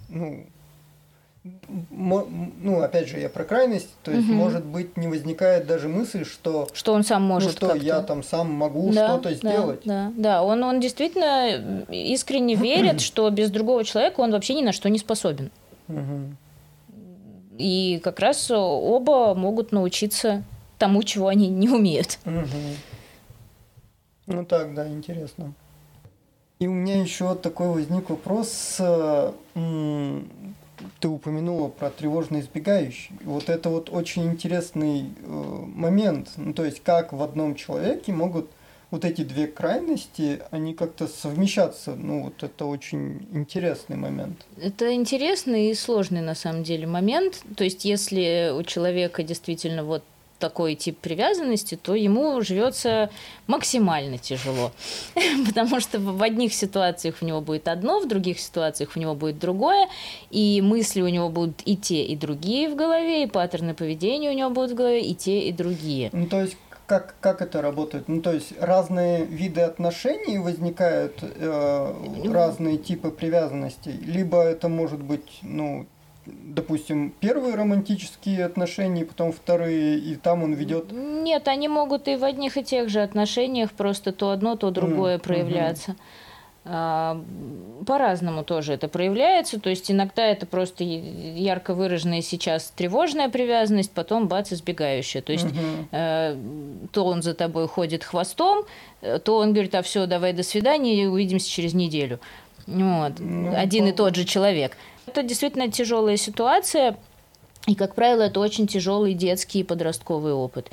ну, 0.08 0.46
ну, 1.90 2.80
опять 2.80 3.08
же, 3.08 3.18
я 3.18 3.28
про 3.28 3.44
крайность, 3.44 3.90
то 4.02 4.10
есть, 4.10 4.28
угу. 4.28 4.34
может 4.34 4.64
быть, 4.64 4.96
не 4.96 5.06
возникает 5.08 5.66
даже 5.66 5.88
мысль, 5.88 6.24
что... 6.24 6.68
Что 6.72 6.92
он 6.92 7.04
сам 7.04 7.22
может 7.22 7.60
Ну, 7.60 7.68
что 7.68 7.76
я 7.76 8.02
там 8.02 8.22
сам 8.22 8.50
могу 8.50 8.90
да, 8.92 9.08
что-то 9.08 9.34
сделать. 9.34 9.80
Да, 9.84 10.12
да, 10.16 10.42
он, 10.42 10.62
он 10.62 10.80
действительно 10.80 11.84
искренне 11.90 12.54
верит, 12.56 13.00
что 13.00 13.28
без 13.30 13.50
другого 13.50 13.84
человека 13.84 14.20
он 14.20 14.32
вообще 14.32 14.54
ни 14.54 14.62
на 14.62 14.72
что 14.72 14.88
не 14.88 14.98
способен. 14.98 15.50
Угу. 15.88 16.36
И 17.58 18.00
как 18.04 18.20
раз 18.20 18.50
оба 18.50 19.34
могут 19.34 19.72
научиться 19.72 20.44
тому, 20.78 21.02
чего 21.02 21.28
они 21.28 21.48
не 21.48 21.68
умеют. 21.68 22.18
Угу. 22.24 22.46
Ну 24.28 24.44
так, 24.44 24.74
да, 24.74 24.86
интересно. 24.88 25.52
И 26.58 26.66
у 26.66 26.72
меня 26.72 27.00
еще 27.00 27.34
такой 27.36 27.68
возник 27.68 28.10
вопрос 28.10 28.80
ты 31.00 31.08
упомянула 31.08 31.68
про 31.68 31.90
тревожно 31.90 32.40
избегающий. 32.40 33.12
Вот 33.24 33.48
это 33.48 33.70
вот 33.70 33.90
очень 33.90 34.24
интересный 34.32 35.06
э, 35.22 35.30
момент. 35.74 36.30
Ну, 36.36 36.52
то 36.52 36.64
есть, 36.64 36.82
как 36.82 37.12
в 37.12 37.22
одном 37.22 37.54
человеке 37.54 38.12
могут 38.12 38.50
вот 38.90 39.04
эти 39.04 39.22
две 39.22 39.46
крайности, 39.46 40.40
они 40.50 40.74
как-то 40.74 41.06
совмещаться. 41.06 41.94
Ну, 41.94 42.24
вот 42.24 42.42
это 42.42 42.64
очень 42.64 43.28
интересный 43.32 43.96
момент. 43.96 44.46
Это 44.56 44.94
интересный 44.94 45.70
и 45.70 45.74
сложный 45.74 46.22
на 46.22 46.34
самом 46.34 46.62
деле 46.62 46.86
момент. 46.86 47.42
То 47.56 47.64
есть, 47.64 47.84
если 47.84 48.52
у 48.56 48.62
человека 48.62 49.22
действительно 49.22 49.84
вот 49.84 50.02
такой 50.38 50.74
тип 50.74 50.98
привязанности, 50.98 51.78
то 51.80 51.94
ему 51.94 52.40
живется 52.42 53.10
максимально 53.46 54.18
тяжело. 54.18 54.72
Потому 55.46 55.80
что 55.80 55.98
в 55.98 56.22
одних 56.22 56.54
ситуациях 56.54 57.16
у 57.20 57.26
него 57.26 57.40
будет 57.40 57.68
одно, 57.68 58.00
в 58.00 58.08
других 58.08 58.38
ситуациях 58.38 58.92
у 58.96 59.00
него 59.00 59.14
будет 59.14 59.38
другое, 59.38 59.88
и 60.30 60.60
мысли 60.62 61.02
у 61.02 61.08
него 61.08 61.28
будут 61.28 61.62
и 61.64 61.76
те, 61.76 62.04
и 62.04 62.16
другие 62.16 62.68
в 62.68 62.76
голове, 62.76 63.24
и 63.24 63.26
паттерны 63.26 63.74
поведения 63.74 64.30
у 64.30 64.34
него 64.34 64.50
будут 64.50 64.72
в 64.72 64.74
голове 64.74 65.02
и 65.02 65.14
те, 65.14 65.40
и 65.40 65.52
другие. 65.52 66.10
Ну, 66.12 66.26
то 66.26 66.40
есть 66.40 66.56
как, 66.88 67.16
как 67.20 67.42
это 67.42 67.60
работает? 67.60 68.08
Ну, 68.08 68.22
то 68.22 68.32
есть 68.32 68.54
разные 68.58 69.24
виды 69.24 69.60
отношений 69.60 70.38
возникают, 70.38 71.22
э, 71.22 71.94
разные 72.24 72.78
типы 72.78 73.10
привязанностей, 73.10 73.92
либо 73.92 74.42
это 74.42 74.68
может 74.68 75.02
быть, 75.02 75.40
ну, 75.42 75.86
допустим, 76.28 77.12
первые 77.20 77.54
романтические 77.54 78.44
отношения, 78.44 79.04
потом 79.04 79.32
вторые, 79.32 79.98
и 79.98 80.16
там 80.16 80.42
он 80.42 80.54
ведет. 80.54 80.92
Нет, 80.92 81.48
они 81.48 81.68
могут 81.68 82.08
и 82.08 82.16
в 82.16 82.24
одних 82.24 82.56
и 82.56 82.64
тех 82.64 82.88
же 82.88 83.00
отношениях, 83.00 83.72
просто 83.72 84.12
то 84.12 84.30
одно, 84.30 84.56
то 84.56 84.70
другое 84.70 85.16
mm, 85.16 85.20
проявляться. 85.20 85.96
А, 86.70 87.22
по-разному 87.86 88.44
тоже 88.44 88.74
это 88.74 88.88
проявляется. 88.88 89.58
То 89.58 89.70
есть 89.70 89.90
иногда 89.90 90.26
это 90.26 90.44
просто 90.44 90.84
ярко 90.84 91.72
выраженная 91.72 92.20
сейчас 92.20 92.72
тревожная 92.76 93.30
привязанность, 93.30 93.92
потом 93.92 94.28
бац, 94.28 94.52
избегающая. 94.52 95.22
То 95.22 95.32
есть 95.32 95.46
угу. 95.46 95.54
э, 95.92 96.36
то 96.92 97.06
он 97.06 97.22
за 97.22 97.32
тобой 97.32 97.68
ходит 97.68 98.04
хвостом, 98.04 98.64
э, 99.00 99.18
то 99.18 99.38
он 99.38 99.52
говорит, 99.52 99.74
а 99.74 99.82
все, 99.82 100.04
давай 100.06 100.34
до 100.34 100.42
свидания, 100.42 101.08
увидимся 101.08 101.48
через 101.48 101.72
неделю. 101.72 102.20
Вот. 102.66 103.12
Ну, 103.18 103.54
Один 103.56 103.84
по... 103.84 103.88
и 103.88 103.92
тот 103.92 104.14
же 104.14 104.24
человек. 104.24 104.76
Это 105.08 105.22
действительно 105.22 105.70
тяжелая 105.70 106.18
ситуация, 106.18 106.96
и, 107.66 107.74
как 107.74 107.94
правило, 107.94 108.22
это 108.22 108.40
очень 108.40 108.66
тяжелый 108.66 109.14
детский 109.14 109.60
и 109.60 109.64
подростковый 109.64 110.32
опыт. 110.32 110.70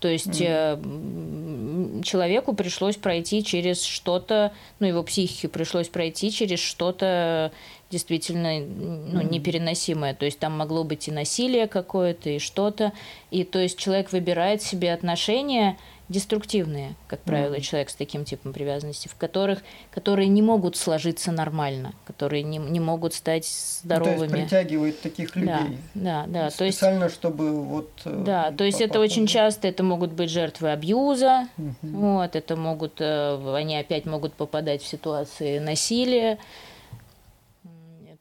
То 0.00 0.08
есть 0.08 0.40
mm. 0.40 2.02
человеку 2.02 2.54
пришлось 2.54 2.96
пройти 2.96 3.42
через 3.42 3.82
что-то, 3.82 4.52
ну, 4.78 4.86
его 4.86 5.02
психике 5.02 5.48
пришлось 5.48 5.88
пройти 5.88 6.30
через 6.30 6.58
что-то 6.60 7.50
действительно 7.90 8.58
ну, 8.60 9.22
непереносимое. 9.22 10.14
То 10.14 10.24
есть 10.26 10.38
там 10.38 10.58
могло 10.58 10.84
быть 10.84 11.08
и 11.08 11.12
насилие 11.12 11.66
какое-то, 11.66 12.30
и 12.30 12.38
что-то. 12.38 12.92
И 13.30 13.44
то 13.44 13.58
есть 13.58 13.78
человек 13.78 14.12
выбирает 14.12 14.62
себе 14.62 14.92
отношения, 14.92 15.78
деструктивные, 16.08 16.94
как 17.08 17.20
правило, 17.20 17.54
mm-hmm. 17.54 17.60
человек 17.60 17.90
с 17.90 17.94
таким 17.94 18.24
типом 18.24 18.52
привязанности, 18.52 19.08
в 19.08 19.16
которых, 19.16 19.60
которые 19.90 20.28
не 20.28 20.40
могут 20.40 20.76
сложиться 20.76 21.32
нормально, 21.32 21.94
которые 22.06 22.42
не, 22.42 22.58
не 22.58 22.78
могут 22.78 23.14
стать 23.14 23.46
здоровыми. 23.82 24.12
Ну, 24.12 24.28
то 24.28 24.36
есть 24.36 24.48
притягивает 24.50 25.00
таких 25.00 25.34
людей. 25.34 25.78
Да, 25.94 26.26
да, 26.26 26.26
да. 26.26 26.50
Специально, 26.50 27.00
то 27.00 27.04
есть, 27.06 27.16
чтобы 27.16 27.62
вот. 27.62 27.90
Э, 28.04 28.22
да, 28.24 28.52
то 28.52 28.64
есть 28.64 28.80
это 28.80 29.00
очень 29.00 29.26
часто 29.26 29.66
это 29.68 29.82
могут 29.82 30.12
быть 30.12 30.30
жертвы 30.30 30.70
абьюза, 30.70 31.48
mm-hmm. 31.58 31.74
вот, 31.82 32.36
это 32.36 32.56
могут, 32.56 33.00
э, 33.00 33.54
они 33.56 33.76
опять 33.76 34.06
могут 34.06 34.34
попадать 34.34 34.82
в 34.82 34.86
ситуации 34.86 35.58
насилия. 35.58 36.38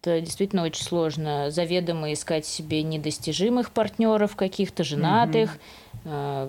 Это 0.05 0.21
действительно 0.21 0.63
очень 0.63 0.83
сложно 0.83 1.49
заведомо 1.49 2.13
искать 2.13 2.45
себе 2.45 2.83
недостижимых 2.83 3.71
партнеров 3.71 4.35
каких-то, 4.35 4.83
женатых. 4.83 5.55
Mm-hmm 5.55 5.85
Э, 6.07 6.47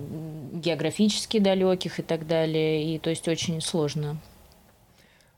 географически 0.53 1.39
далеких 1.39 1.99
и 1.99 2.03
так 2.03 2.27
далее. 2.27 2.93
И 2.93 2.99
то 2.99 3.09
есть 3.09 3.27
очень 3.27 3.59
сложно. 3.59 4.17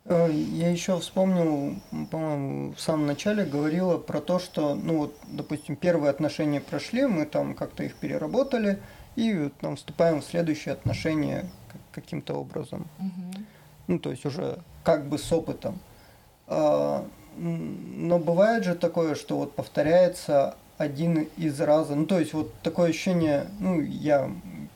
Э, 0.03 0.29
я 0.29 0.69
еще 0.69 0.99
вспомнил, 0.99 1.75
по-моему, 2.11 2.73
в 2.73 2.81
самом 2.81 3.05
начале 3.07 3.45
говорила 3.45 3.97
про 3.97 4.19
то, 4.19 4.39
что, 4.39 4.75
ну 4.75 4.97
вот, 4.97 5.15
допустим, 5.25 5.77
первые 5.77 6.09
отношения 6.09 6.59
прошли, 6.59 7.05
мы 7.05 7.25
там 7.25 7.53
как-то 7.53 7.83
их 7.83 7.95
переработали, 7.95 8.79
и 9.15 9.49
там 9.61 9.77
вступаем 9.77 10.19
в 10.19 10.25
следующие 10.25 10.73
отношения 10.73 11.49
каким-то 11.93 12.33
образом. 12.33 12.89
Угу. 12.99 13.43
Ну, 13.87 13.99
то 13.99 14.11
есть 14.11 14.25
уже 14.25 14.59
как 14.83 15.07
бы 15.07 15.17
с 15.17 15.31
опытом. 15.31 15.79
Но 17.39 18.19
бывает 18.19 18.63
же 18.63 18.75
такое, 18.75 19.15
что 19.15 19.37
вот 19.37 19.55
повторяется 19.55 20.55
один 20.77 21.27
из 21.37 21.59
раза. 21.59 21.95
Ну, 21.95 22.05
то 22.05 22.19
есть 22.19 22.33
вот 22.33 22.53
такое 22.61 22.89
ощущение, 22.89 23.47
ну, 23.59 23.81
я 23.81 24.29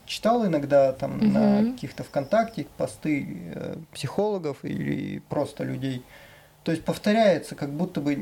читал 0.06 0.46
иногда 0.46 0.92
там 0.92 1.18
угу. 1.18 1.26
на 1.26 1.72
каких-то 1.72 2.04
ВКонтакте 2.04 2.68
посты 2.78 3.28
э, 3.56 3.76
психологов 3.94 4.58
или 4.64 5.20
просто 5.30 5.64
людей. 5.64 6.04
То 6.64 6.72
есть 6.72 6.84
повторяется 6.84 7.56
как 7.56 7.72
будто 7.72 8.02
бы 8.02 8.18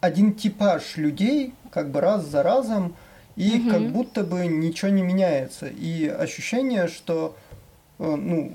один 0.00 0.32
типаж 0.34 0.96
людей 0.96 1.54
как 1.70 1.90
бы 1.90 2.00
раз 2.00 2.24
за 2.24 2.42
разом, 2.42 2.94
и 3.34 3.60
угу. 3.60 3.70
как 3.70 3.90
будто 3.90 4.24
бы 4.24 4.46
ничего 4.46 4.90
не 4.90 5.02
меняется. 5.02 5.66
И 5.66 6.06
ощущение, 6.06 6.88
что 6.88 7.36
э, 7.98 8.14
ну, 8.14 8.52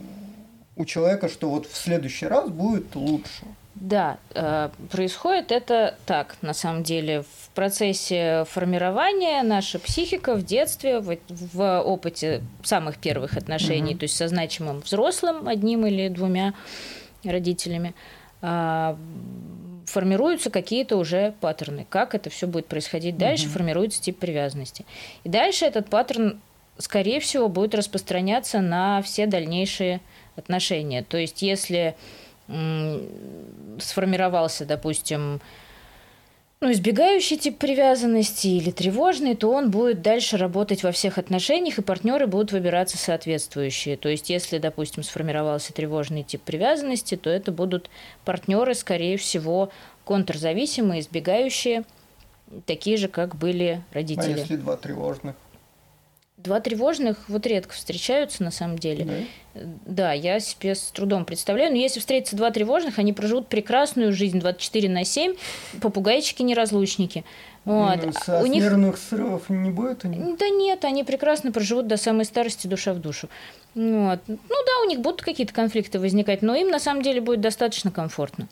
у 0.75 0.85
человека, 0.85 1.29
что 1.29 1.49
вот 1.49 1.65
в 1.65 1.75
следующий 1.75 2.27
раз 2.27 2.49
будет 2.49 2.95
лучше. 2.95 3.43
Да, 3.79 4.17
э, 4.33 4.69
происходит 4.89 5.51
это 5.51 5.97
так, 6.07 6.37
на 6.41 6.53
самом 6.53 6.81
деле, 6.81 7.21
в 7.21 7.49
процессе 7.53 8.45
формирования 8.49 9.43
наша 9.43 9.77
психика 9.77 10.33
в 10.33 10.43
детстве, 10.43 10.99
в, 10.99 11.17
в 11.29 11.81
опыте 11.81 12.41
самых 12.63 12.97
первых 12.97 13.37
отношений, 13.37 13.93
mm-hmm. 13.93 13.97
то 13.97 14.03
есть 14.03 14.15
со 14.15 14.27
значимым 14.27 14.79
взрослым, 14.79 15.47
одним 15.47 15.85
или 15.85 16.07
двумя 16.07 16.55
родителями, 17.23 17.93
э, 18.41 18.95
формируются 19.85 20.49
какие-то 20.49 20.97
уже 20.97 21.35
паттерны. 21.39 21.85
Как 21.87 22.15
это 22.15 22.31
все 22.31 22.47
будет 22.47 22.65
происходить 22.65 23.17
дальше, 23.17 23.45
mm-hmm. 23.45 23.49
формируется 23.49 24.01
тип 24.01 24.17
привязанности. 24.17 24.85
И 25.23 25.29
дальше 25.29 25.65
этот 25.65 25.87
паттерн, 25.87 26.41
скорее 26.79 27.19
всего, 27.19 27.47
будет 27.47 27.75
распространяться 27.75 28.59
на 28.59 29.03
все 29.03 29.27
дальнейшие 29.27 30.01
отношения. 30.35 31.03
То 31.03 31.17
есть, 31.17 31.43
если 31.43 31.95
сформировался, 33.79 34.65
допустим, 34.65 35.41
ну, 36.59 36.71
избегающий 36.71 37.37
тип 37.37 37.59
привязанности 37.59 38.47
или 38.47 38.71
тревожный, 38.71 39.35
то 39.35 39.51
он 39.51 39.69
будет 39.69 40.01
дальше 40.01 40.37
работать 40.37 40.81
во 40.81 40.91
всех 40.91 41.19
отношениях, 41.19 41.77
и 41.77 41.83
партнеры 41.83 42.25
будут 42.25 42.51
выбираться 42.51 42.97
соответствующие. 42.97 43.95
То 43.95 44.09
есть, 44.09 44.31
если, 44.31 44.57
допустим, 44.57 45.03
сформировался 45.03 45.71
тревожный 45.71 46.23
тип 46.23 46.41
привязанности, 46.41 47.15
то 47.15 47.29
это 47.29 47.51
будут 47.51 47.91
партнеры, 48.25 48.73
скорее 48.73 49.17
всего, 49.17 49.69
контрзависимые, 50.03 51.01
избегающие, 51.01 51.83
такие 52.65 52.97
же, 52.97 53.07
как 53.07 53.35
были 53.35 53.83
родители. 53.91 54.33
А 54.33 54.37
если 54.37 54.55
два 54.55 54.77
тревожных? 54.77 55.35
Два 56.37 56.59
тревожных 56.59 57.17
вот 57.29 57.47
редко 57.47 57.73
встречаются 57.73 58.43
на 58.43 58.51
самом 58.51 58.77
деле. 58.77 59.25
Да, 59.55 59.61
да 59.85 60.13
я 60.13 60.39
себе 60.39 60.75
с 60.75 60.91
трудом 60.91 61.25
представляю. 61.25 61.71
Но 61.71 61.77
если 61.77 61.99
встретиться 61.99 62.35
два 62.35 62.51
тревожных, 62.51 62.99
они 62.99 63.11
проживут 63.11 63.47
прекрасную 63.47 64.13
жизнь 64.13 64.39
24 64.39 64.87
на 64.87 65.03
7, 65.03 65.33
попугайчики-неразлучники. 65.81 67.23
Вот. 67.65 67.97
Ну, 68.05 68.11
а 68.27 68.41
у 68.43 68.45
них 68.45 68.63
нервных 68.63 68.99
срывов 68.99 69.49
не 69.49 69.71
будет 69.71 70.05
у 70.05 70.09
них? 70.09 70.37
Да 70.37 70.47
нет, 70.49 70.85
они 70.85 71.03
прекрасно 71.03 71.51
проживут 71.51 71.87
до 71.87 71.97
самой 71.97 72.25
старости 72.25 72.67
душа 72.67 72.93
в 72.93 72.99
душу. 72.99 73.29
Вот. 73.73 74.19
Ну 74.27 74.37
да, 74.47 74.83
у 74.85 74.87
них 74.87 74.99
будут 74.99 75.23
какие-то 75.23 75.55
конфликты 75.55 75.99
возникать, 75.99 76.43
но 76.43 76.53
им 76.53 76.69
на 76.69 76.79
самом 76.79 77.01
деле 77.01 77.19
будет 77.19 77.41
достаточно 77.41 77.89
комфортно. 77.89 78.47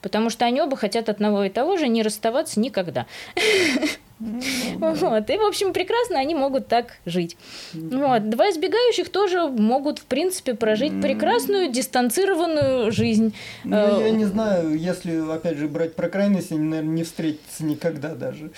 Потому 0.00 0.30
что 0.30 0.46
они 0.46 0.62
оба 0.62 0.74
хотят 0.76 1.10
одного 1.10 1.44
и 1.44 1.50
того 1.50 1.76
же 1.76 1.86
не 1.86 2.02
расставаться 2.02 2.60
никогда. 2.60 3.04
Вот. 4.18 5.30
И, 5.30 5.36
в 5.36 5.44
общем, 5.44 5.72
прекрасно 5.72 6.18
они 6.18 6.34
могут 6.34 6.68
так 6.68 6.96
жить. 7.04 7.36
Вот. 7.74 8.30
Два 8.30 8.50
избегающих 8.50 9.10
тоже 9.10 9.46
могут, 9.46 9.98
в 9.98 10.04
принципе, 10.04 10.54
прожить 10.54 11.00
прекрасную 11.02 11.70
дистанцированную 11.70 12.90
жизнь. 12.92 13.34
Ну, 13.64 13.76
я 14.00 14.08
э, 14.08 14.10
не 14.10 14.24
знаю, 14.24 14.74
если, 14.78 15.32
опять 15.32 15.58
же, 15.58 15.68
брать 15.68 15.94
про 15.94 16.08
крайности, 16.08 16.54
они, 16.54 16.64
наверное, 16.64 16.94
не 16.94 17.04
встретятся 17.04 17.64
никогда 17.64 18.14
даже. 18.14 18.50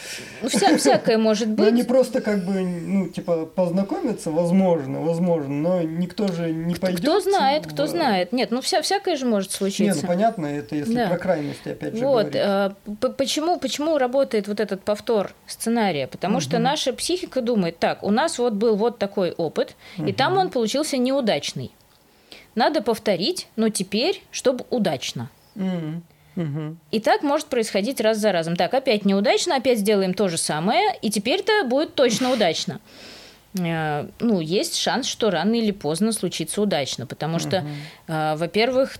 Вся, 0.46 0.76
всякое 0.76 1.18
может 1.18 1.48
быть. 1.48 1.58
Но 1.58 1.66
они 1.66 1.82
просто 1.82 2.20
как 2.20 2.44
бы, 2.44 2.60
ну, 2.60 3.08
типа, 3.08 3.46
познакомиться, 3.46 4.30
возможно, 4.30 5.00
возможно, 5.00 5.48
но 5.54 5.82
никто 5.82 6.28
же 6.28 6.52
не 6.52 6.76
пойдет. 6.76 7.00
Кто 7.00 7.20
знает, 7.20 7.66
кто 7.66 7.84
в... 7.84 7.88
знает. 7.88 8.32
Нет, 8.32 8.50
ну, 8.50 8.60
вся, 8.60 8.80
всякое 8.82 9.16
же 9.16 9.26
может 9.26 9.50
случиться. 9.50 9.82
Нет, 9.82 9.98
ну, 10.02 10.08
понятно, 10.08 10.46
это 10.46 10.76
если 10.76 10.94
да. 10.94 11.08
про 11.08 11.18
крайности, 11.18 11.70
опять 11.70 11.96
же, 11.96 12.04
Вот. 12.04 12.30
Говорить. 12.32 12.74
Э, 13.00 13.08
почему, 13.16 13.58
почему 13.58 13.98
работает 13.98 14.46
вот 14.46 14.60
этот 14.60 14.82
повтор 14.82 15.32
сценария, 15.50 16.06
потому 16.06 16.36
угу. 16.36 16.40
что 16.42 16.58
наша 16.58 16.92
психика 16.92 17.40
думает, 17.40 17.78
так, 17.78 18.02
у 18.02 18.10
нас 18.10 18.38
вот 18.38 18.54
был 18.54 18.76
вот 18.76 18.98
такой 18.98 19.32
опыт, 19.32 19.76
угу. 19.96 20.06
и 20.06 20.12
там 20.12 20.36
он 20.36 20.50
получился 20.50 20.96
неудачный. 20.96 21.70
Надо 22.54 22.82
повторить, 22.82 23.48
но 23.56 23.68
теперь, 23.68 24.22
чтобы 24.30 24.64
удачно. 24.70 25.30
Угу. 25.54 26.02
И 26.92 27.00
так 27.00 27.22
может 27.22 27.48
происходить 27.48 28.00
раз 28.00 28.18
за 28.18 28.30
разом. 28.30 28.54
Так, 28.54 28.72
опять 28.74 29.04
неудачно, 29.04 29.56
опять 29.56 29.80
сделаем 29.80 30.14
то 30.14 30.28
же 30.28 30.38
самое, 30.38 30.96
и 31.02 31.10
теперь-то 31.10 31.64
будет 31.64 31.94
точно 31.94 32.32
удачно. 32.32 32.80
Э, 33.58 34.06
ну, 34.20 34.40
есть 34.40 34.76
шанс, 34.76 35.06
что 35.06 35.30
рано 35.30 35.54
или 35.54 35.72
поздно 35.72 36.12
случится 36.12 36.62
удачно, 36.62 37.06
потому 37.06 37.38
что, 37.38 37.58
угу. 37.58 37.68
во-первых, 38.06 38.98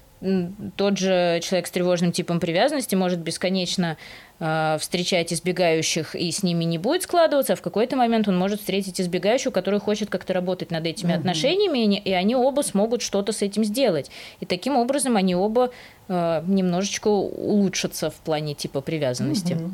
тот 0.76 0.98
же 0.98 1.40
человек 1.42 1.68
с 1.68 1.70
тревожным 1.70 2.12
типом 2.12 2.40
привязанности 2.40 2.94
может 2.94 3.20
бесконечно 3.20 3.96
встречать 4.38 5.33
избегающих, 5.33 6.14
и 6.14 6.31
с 6.31 6.44
ними 6.44 6.62
не 6.62 6.79
будет 6.79 7.03
складываться, 7.03 7.55
а 7.55 7.57
в 7.57 7.62
какой-то 7.62 7.96
момент 7.96 8.29
он 8.29 8.38
может 8.38 8.61
встретить 8.61 9.01
избегающего, 9.01 9.51
который 9.51 9.81
хочет 9.81 10.11
как-то 10.11 10.33
работать 10.33 10.70
над 10.70 10.87
этими 10.87 11.11
угу. 11.11 11.18
отношениями, 11.18 11.98
и 11.98 12.12
они 12.12 12.37
оба 12.37 12.62
смогут 12.62 13.03
что-то 13.03 13.33
с 13.33 13.42
этим 13.42 13.64
сделать. 13.64 14.12
И 14.38 14.46
таким 14.46 14.77
образом 14.77 15.16
они 15.16 15.35
оба 15.35 15.72
э, 16.07 16.42
немножечко 16.46 17.09
улучшатся 17.09 18.11
в 18.11 18.14
плане 18.14 18.55
типа 18.55 18.81
привязанности. 18.81 19.55
Угу. 19.55 19.72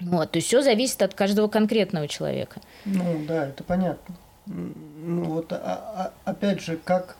Вот, 0.00 0.32
то 0.32 0.38
есть 0.38 0.48
все 0.48 0.60
зависит 0.62 1.00
от 1.02 1.14
каждого 1.14 1.46
конкретного 1.48 2.08
человека. 2.08 2.60
Ну 2.84 3.24
да, 3.28 3.46
это 3.46 3.62
понятно. 3.62 4.16
Ну 4.46 5.24
вот, 5.24 5.52
а, 5.52 6.12
а, 6.24 6.30
опять 6.30 6.60
же, 6.60 6.78
как 6.82 7.16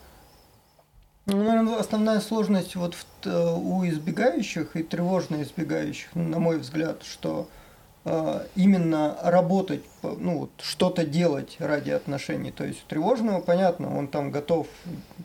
ну, 1.25 1.43
наверное, 1.43 1.77
основная 1.77 2.19
сложность 2.19 2.75
вот 2.75 2.93
в, 2.93 3.05
э, 3.25 3.55
у 3.55 3.85
избегающих 3.87 4.75
и 4.75 4.83
тревожно 4.83 5.41
избегающих, 5.41 6.09
ну, 6.13 6.23
на 6.23 6.37
мой 6.37 6.59
взгляд, 6.59 7.01
что 7.03 7.49
э, 8.05 8.45
именно 8.55 9.17
работать, 9.23 9.81
ну 10.03 10.41
вот 10.41 10.51
что-то 10.61 11.03
делать 11.03 11.55
ради 11.57 11.89
отношений. 11.89 12.51
То 12.51 12.63
есть 12.63 12.83
у 12.85 12.89
тревожного, 12.89 13.41
понятно, 13.41 13.97
он 13.97 14.07
там 14.07 14.29
готов 14.29 14.67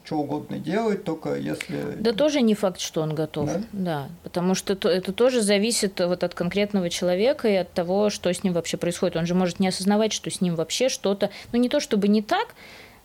что 0.07 0.21
угодно 0.21 0.59
делать, 0.59 1.05
только 1.05 1.35
если... 1.35 1.97
Да 1.99 2.15
тоже 2.15 2.41
не 2.41 2.55
факт, 2.55 2.81
что 2.81 3.03
он 3.03 3.15
готов. 3.15 3.51
Да, 3.51 3.61
да 3.73 4.09
потому 4.23 4.55
что 4.55 4.73
это, 4.73 4.89
это 4.89 5.13
тоже 5.13 5.43
зависит 5.43 6.01
вот 6.01 6.25
от 6.25 6.33
конкретного 6.33 6.89
человека 6.89 7.47
и 7.47 7.57
от 7.57 7.71
того, 7.73 8.09
что 8.09 8.33
с 8.33 8.43
ним 8.43 8.55
вообще 8.55 8.79
происходит. 8.79 9.17
Он 9.17 9.27
же 9.27 9.35
может 9.35 9.61
не 9.61 9.69
осознавать, 9.69 10.15
что 10.15 10.31
с 10.31 10.41
ним 10.41 10.55
вообще 10.57 10.89
что-то, 10.89 11.29
ну 11.53 11.59
не 11.59 11.69
то 11.69 11.79
чтобы 11.79 12.09
не 12.09 12.23
так, 12.23 12.55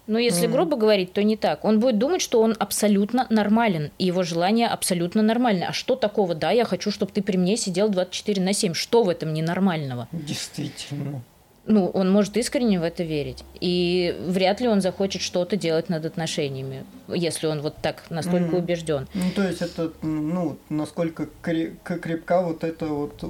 но 0.07 0.19
если 0.19 0.47
mm. 0.47 0.51
грубо 0.51 0.77
говорить, 0.77 1.13
то 1.13 1.23
не 1.23 1.35
так. 1.35 1.65
Он 1.65 1.79
будет 1.79 1.97
думать, 1.97 2.21
что 2.21 2.41
он 2.41 2.55
абсолютно 2.59 3.25
нормален, 3.29 3.91
и 3.97 4.05
его 4.05 4.23
желание 4.23 4.67
абсолютно 4.67 5.21
нормально. 5.21 5.67
А 5.69 5.73
что 5.73 5.95
такого? 5.95 6.35
Да, 6.35 6.51
я 6.51 6.65
хочу, 6.65 6.91
чтобы 6.91 7.11
ты 7.11 7.21
при 7.21 7.37
мне 7.37 7.57
сидел 7.57 7.89
24 7.89 8.41
на 8.41 8.53
7. 8.53 8.73
Что 8.73 9.03
в 9.03 9.09
этом 9.09 9.33
ненормального? 9.33 10.07
Действительно. 10.11 11.23
Ну, 11.67 11.87
он 11.87 12.11
может 12.11 12.37
искренне 12.37 12.79
в 12.79 12.83
это 12.83 13.03
верить. 13.03 13.43
И 13.59 14.15
вряд 14.27 14.61
ли 14.61 14.67
он 14.67 14.81
захочет 14.81 15.23
что-то 15.23 15.57
делать 15.57 15.89
над 15.89 16.05
отношениями, 16.05 16.85
если 17.07 17.47
он 17.47 17.61
вот 17.61 17.77
так 17.81 18.03
настолько 18.11 18.55
mm. 18.55 18.59
убежден. 18.59 19.07
Ну, 19.15 19.31
то 19.35 19.41
есть 19.41 19.63
это, 19.63 19.91
ну, 20.03 20.57
насколько 20.69 21.27
крепка 21.41 22.41
вот 22.41 22.63
это 22.63 22.85
вот 22.85 23.23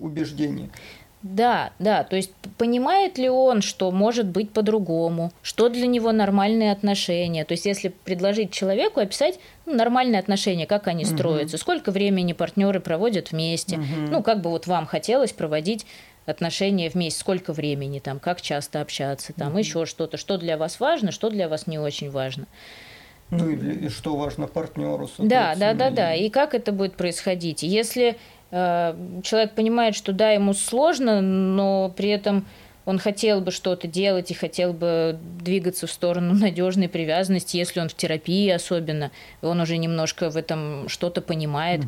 убеждение. 0.00 0.70
Да, 1.22 1.72
да, 1.78 2.02
то 2.02 2.16
есть 2.16 2.32
понимает 2.56 3.18
ли 3.18 3.28
он, 3.28 3.60
что 3.60 3.90
может 3.90 4.26
быть 4.26 4.50
по-другому, 4.52 5.32
что 5.42 5.68
для 5.68 5.86
него 5.86 6.12
нормальные 6.12 6.72
отношения. 6.72 7.44
То 7.44 7.52
есть 7.52 7.66
если 7.66 7.88
предложить 7.88 8.52
человеку 8.52 9.00
описать 9.00 9.38
ну, 9.66 9.74
нормальные 9.74 10.18
отношения, 10.18 10.66
как 10.66 10.86
они 10.86 11.04
угу. 11.04 11.12
строятся, 11.14 11.58
сколько 11.58 11.90
времени 11.90 12.32
партнеры 12.32 12.80
проводят 12.80 13.32
вместе, 13.32 13.76
угу. 13.76 13.84
ну 14.10 14.22
как 14.22 14.40
бы 14.40 14.48
вот 14.48 14.66
вам 14.66 14.86
хотелось 14.86 15.32
проводить 15.32 15.84
отношения 16.24 16.88
вместе, 16.88 17.20
сколько 17.20 17.52
времени 17.52 17.98
там, 17.98 18.18
как 18.18 18.40
часто 18.40 18.80
общаться, 18.80 19.34
там 19.34 19.50
угу. 19.50 19.58
еще 19.58 19.84
что-то, 19.84 20.16
что 20.16 20.38
для 20.38 20.56
вас 20.56 20.80
важно, 20.80 21.12
что 21.12 21.28
для 21.28 21.50
вас 21.50 21.66
не 21.66 21.78
очень 21.78 22.10
важно. 22.10 22.46
Ну 23.30 23.48
и, 23.48 23.86
и 23.86 23.88
что 23.88 24.16
важно 24.16 24.46
партнеру. 24.46 25.08
Да, 25.18 25.54
да, 25.54 25.74
да, 25.74 25.90
да. 25.90 26.14
И 26.14 26.30
как 26.30 26.54
это 26.54 26.72
будет 26.72 26.96
происходить? 26.96 27.62
Если 27.62 28.16
человек 28.50 29.52
понимает, 29.54 29.94
что 29.94 30.12
да, 30.12 30.32
ему 30.32 30.54
сложно, 30.54 31.20
но 31.20 31.92
при 31.96 32.08
этом 32.08 32.46
он 32.86 32.98
хотел 32.98 33.40
бы 33.40 33.52
что-то 33.52 33.86
делать 33.86 34.30
и 34.30 34.34
хотел 34.34 34.72
бы 34.72 35.18
двигаться 35.38 35.86
в 35.86 35.92
сторону 35.92 36.34
надежной 36.34 36.88
привязанности, 36.88 37.56
если 37.56 37.80
он 37.80 37.88
в 37.88 37.94
терапии 37.94 38.48
особенно, 38.50 39.12
он 39.42 39.60
уже 39.60 39.76
немножко 39.76 40.30
в 40.30 40.36
этом 40.36 40.88
что-то 40.88 41.20
понимает. 41.20 41.82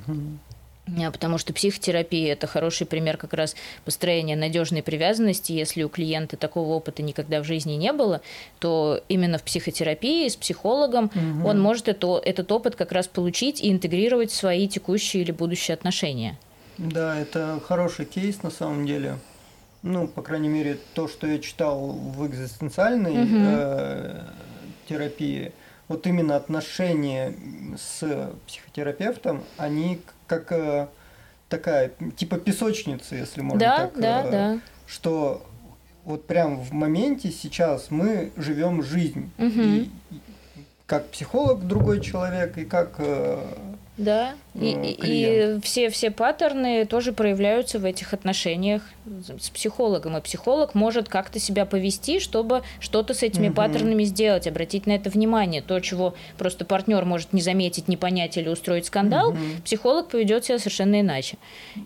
Потому 1.12 1.38
что 1.38 1.52
психотерапия 1.52 2.32
это 2.32 2.48
хороший 2.48 2.88
пример 2.88 3.16
как 3.16 3.34
раз 3.34 3.54
построения 3.84 4.34
надежной 4.34 4.82
привязанности. 4.82 5.52
Если 5.52 5.84
у 5.84 5.88
клиента 5.88 6.36
такого 6.36 6.72
опыта 6.72 7.02
никогда 7.02 7.40
в 7.40 7.44
жизни 7.44 7.74
не 7.74 7.92
было, 7.92 8.20
то 8.58 9.00
именно 9.08 9.38
в 9.38 9.44
психотерапии 9.44 10.28
с 10.28 10.34
психологом 10.34 11.04
угу. 11.04 11.48
он 11.48 11.60
может 11.60 11.88
это, 11.88 12.20
этот 12.24 12.50
опыт 12.50 12.74
как 12.74 12.90
раз 12.90 13.06
получить 13.06 13.62
и 13.62 13.70
интегрировать 13.70 14.32
в 14.32 14.34
свои 14.34 14.66
текущие 14.66 15.22
или 15.22 15.30
будущие 15.30 15.74
отношения. 15.74 16.36
Да, 16.78 17.18
это 17.18 17.60
хороший 17.66 18.04
кейс 18.04 18.42
на 18.42 18.50
самом 18.50 18.86
деле. 18.86 19.18
Ну, 19.82 20.06
по 20.06 20.22
крайней 20.22 20.48
мере, 20.48 20.78
то, 20.94 21.08
что 21.08 21.26
я 21.26 21.38
читал 21.38 21.88
в 21.88 22.26
экзистенциальной 22.26 23.24
угу. 23.24 23.36
э, 23.36 24.24
терапии, 24.88 25.52
вот 25.88 26.06
именно 26.06 26.36
отношения 26.36 27.34
с 27.76 28.30
психотерапевтом, 28.46 29.42
они 29.56 30.00
как 30.26 30.52
э, 30.52 30.86
такая, 31.48 31.90
типа 32.16 32.38
песочница, 32.38 33.16
если 33.16 33.40
можно 33.42 33.58
да, 33.58 33.76
так. 33.78 34.00
Да, 34.00 34.22
э, 34.24 34.30
да. 34.30 34.60
Что 34.86 35.44
вот 36.04 36.26
прям 36.26 36.60
в 36.60 36.72
моменте 36.72 37.30
сейчас 37.30 37.90
мы 37.90 38.32
живем 38.36 38.82
жизнь. 38.82 39.30
Угу. 39.38 39.60
И, 39.60 39.90
как 40.86 41.08
психолог 41.08 41.66
другой 41.66 42.00
человек, 42.00 42.56
и 42.58 42.64
как 42.64 42.94
э, 42.98 43.44
да, 43.98 44.34
и, 44.54 44.96
и 45.02 45.60
все, 45.62 45.88
все 45.88 46.10
паттерны 46.10 46.84
тоже 46.84 47.12
проявляются 47.12 47.78
в 47.78 47.86
этих 47.86 48.12
отношениях 48.12 48.82
с 49.40 49.48
психологом. 49.48 50.16
И 50.18 50.20
психолог 50.20 50.74
может 50.74 51.08
как-то 51.08 51.38
себя 51.38 51.64
повести, 51.64 52.20
чтобы 52.20 52.62
что-то 52.78 53.14
с 53.14 53.22
этими 53.22 53.48
угу. 53.48 53.56
паттернами 53.56 54.04
сделать, 54.04 54.46
обратить 54.46 54.86
на 54.86 54.92
это 54.92 55.08
внимание. 55.08 55.62
То, 55.62 55.80
чего 55.80 56.14
просто 56.36 56.66
партнер 56.66 57.04
может 57.06 57.32
не 57.32 57.40
заметить, 57.40 57.88
не 57.88 57.96
понять 57.96 58.36
или 58.36 58.48
устроить 58.48 58.86
скандал, 58.86 59.30
угу. 59.30 59.38
психолог 59.64 60.08
поведет 60.08 60.44
себя 60.44 60.58
совершенно 60.58 61.00
иначе. 61.00 61.38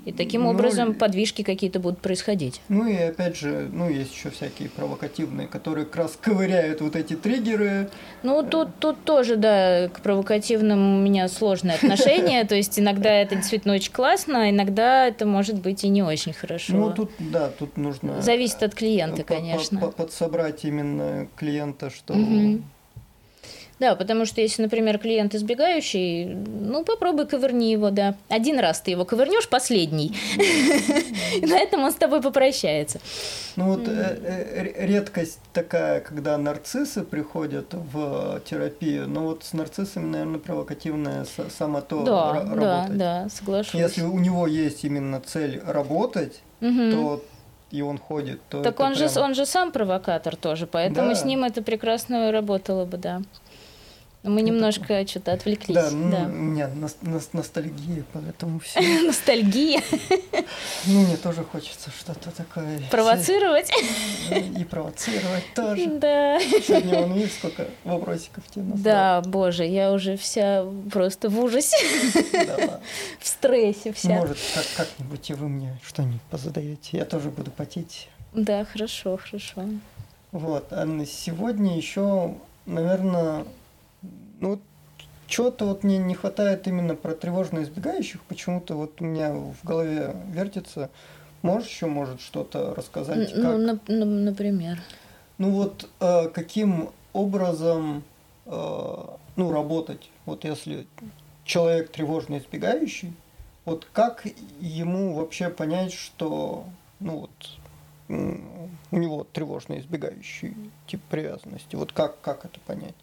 И 0.04 0.12
таким 0.12 0.42
ну, 0.42 0.50
образом 0.50 0.94
подвижки 0.94 1.42
какие-то 1.42 1.78
будут 1.78 2.00
происходить. 2.00 2.60
Ну 2.68 2.88
и 2.88 2.96
опять 2.96 3.36
же, 3.36 3.68
ну 3.72 3.88
есть 3.88 4.12
еще 4.12 4.30
всякие 4.30 4.68
провокативные, 4.70 5.46
которые 5.46 5.86
как 5.86 5.96
раз 5.96 6.18
ковыряют 6.20 6.80
вот 6.80 6.96
эти 6.96 7.14
триггеры. 7.14 7.90
Ну 8.24 8.42
тут, 8.42 8.70
тут 8.80 9.04
тоже, 9.04 9.36
да, 9.36 9.88
к 9.88 10.00
провокативным 10.00 10.98
у 10.98 11.02
меня 11.02 11.28
сложное 11.28 11.76
отношение 11.76 12.44
есть 12.56 12.78
иногда 12.78 13.10
это 13.10 13.36
действительно 13.36 13.74
очень 13.74 13.92
классно, 13.92 14.42
а 14.42 14.50
иногда 14.50 15.06
это 15.06 15.26
может 15.26 15.60
быть 15.60 15.84
и 15.84 15.88
не 15.88 16.02
очень 16.02 16.32
хорошо. 16.32 16.74
Ну, 16.74 16.92
тут, 16.92 17.10
да, 17.18 17.50
тут 17.50 17.76
нужно... 17.76 18.20
Зависит 18.20 18.62
от 18.62 18.74
клиента, 18.74 19.22
конечно. 19.22 19.80
Подсобрать 19.90 20.64
именно 20.64 21.28
клиента, 21.36 21.90
что... 21.90 22.14
Угу. 22.14 22.62
Да, 23.78 23.94
потому 23.94 24.24
что 24.24 24.40
если, 24.40 24.62
например, 24.62 24.98
клиент 24.98 25.34
избегающий, 25.34 26.24
ну 26.24 26.82
попробуй 26.82 27.26
ковырни 27.26 27.66
его, 27.66 27.90
да. 27.90 28.14
Один 28.28 28.58
раз 28.58 28.80
ты 28.80 28.92
его 28.92 29.04
ковырнешь, 29.04 29.48
последний. 29.48 30.16
На 31.42 31.58
этом 31.58 31.84
он 31.84 31.92
с 31.92 31.96
тобой 31.96 32.22
попрощается. 32.22 33.00
Ну 33.56 33.74
вот 33.74 33.86
э, 33.86 34.18
э, 34.22 34.86
редкость 34.86 35.40
такая, 35.52 36.00
когда 36.00 36.38
нарциссы 36.38 37.02
приходят 37.02 37.66
в 37.72 38.40
терапию, 38.46 39.08
но 39.08 39.24
вот 39.26 39.44
с 39.44 39.52
нарциссами, 39.52 40.06
наверное, 40.06 40.40
провокативная 40.40 41.26
сама 41.58 41.82
то 41.82 42.04
работать. 42.04 42.58
Да, 42.58 42.86
да, 42.88 43.28
соглашусь. 43.28 43.74
Если 43.74 44.02
у 44.02 44.18
него 44.18 44.46
есть 44.46 44.84
именно 44.84 45.20
цель 45.20 45.60
работать, 45.66 46.40
то 46.60 47.22
и 47.70 47.82
он 47.82 47.98
ходит, 47.98 48.40
то 48.48 48.62
Так 48.62 48.78
он 48.80 48.94
прям... 48.94 49.08
же 49.08 49.20
он 49.20 49.34
же 49.34 49.44
сам 49.44 49.72
провокатор 49.72 50.36
тоже, 50.36 50.66
поэтому 50.66 51.08
да. 51.08 51.14
с 51.14 51.24
ним 51.24 51.44
это 51.44 51.62
прекрасно 51.62 52.30
работало 52.30 52.84
бы, 52.84 52.96
да. 52.96 53.22
Мы 54.26 54.42
немножко 54.42 55.06
что-то 55.06 55.32
отвлеклись. 55.32 55.76
Да, 55.76 55.90
ну, 55.92 56.10
да. 56.10 56.24
у 56.24 56.28
меня 56.28 56.70
ностальгия, 57.32 58.04
поэтому 58.12 58.58
все. 58.58 58.80
Ностальгия. 59.06 59.82
Ну, 60.86 61.00
мне 61.00 61.16
тоже 61.16 61.42
хочется 61.44 61.90
что-то 61.90 62.30
такое. 62.30 62.80
Провоцировать. 62.90 63.70
И 64.30 64.64
провоцировать 64.64 65.44
тоже. 65.54 65.86
Да. 65.96 66.38
Сегодня 66.40 67.00
он 67.00 67.14
видит, 67.14 67.32
сколько 67.32 67.66
вопросиков 67.84 68.44
тебе. 68.48 68.64
Да, 68.74 69.22
боже, 69.22 69.64
я 69.64 69.92
уже 69.92 70.16
вся 70.16 70.64
просто 70.92 71.28
в 71.28 71.38
ужасе. 71.40 71.76
В 73.18 73.26
стрессе 73.26 73.92
вся. 73.92 74.20
Может, 74.20 74.38
как-нибудь 74.76 75.30
и 75.30 75.34
вы 75.34 75.48
мне 75.48 75.78
что-нибудь 75.84 76.22
позадаете. 76.30 76.98
Я 76.98 77.04
тоже 77.04 77.30
буду 77.30 77.50
потеть. 77.50 78.08
Да, 78.32 78.64
хорошо, 78.64 79.16
хорошо. 79.16 79.64
Вот, 80.32 80.66
а 80.70 80.84
на 80.84 81.06
сегодня 81.06 81.76
еще, 81.76 82.34
наверное, 82.66 83.44
ну, 84.40 84.60
чего-то 85.26 85.66
вот 85.66 85.82
мне 85.82 85.98
не 85.98 86.14
хватает 86.14 86.66
именно 86.68 86.94
про 86.94 87.14
тревожно 87.14 87.62
избегающих. 87.62 88.22
Почему-то 88.24 88.74
вот 88.74 89.00
у 89.00 89.04
меня 89.04 89.32
в 89.32 89.64
голове 89.64 90.14
вертится. 90.30 90.90
Можешь 91.42 91.68
еще, 91.68 91.86
может, 91.86 92.20
что-то 92.20 92.74
рассказать? 92.74 93.32
Ну, 93.34 93.42
как... 93.42 93.88
на, 93.88 93.94
на, 93.94 94.04
например. 94.04 94.78
Ну 95.38 95.50
вот 95.50 95.88
э, 96.00 96.28
каким 96.28 96.90
образом 97.12 98.02
э, 98.46 99.04
ну, 99.36 99.52
работать? 99.52 100.10
Вот 100.24 100.44
если 100.44 100.86
человек 101.44 101.90
тревожно 101.90 102.38
избегающий, 102.38 103.12
вот 103.64 103.86
как 103.92 104.26
ему 104.60 105.14
вообще 105.14 105.50
понять, 105.50 105.92
что 105.92 106.64
ну 107.00 107.18
вот 107.18 107.58
у 108.08 108.96
него 108.96 109.26
тревожно 109.32 109.78
избегающий 109.78 110.54
тип 110.86 111.02
привязанности? 111.10 111.76
Вот 111.76 111.92
как, 111.92 112.20
как 112.20 112.44
это 112.44 112.60
понять? 112.60 112.94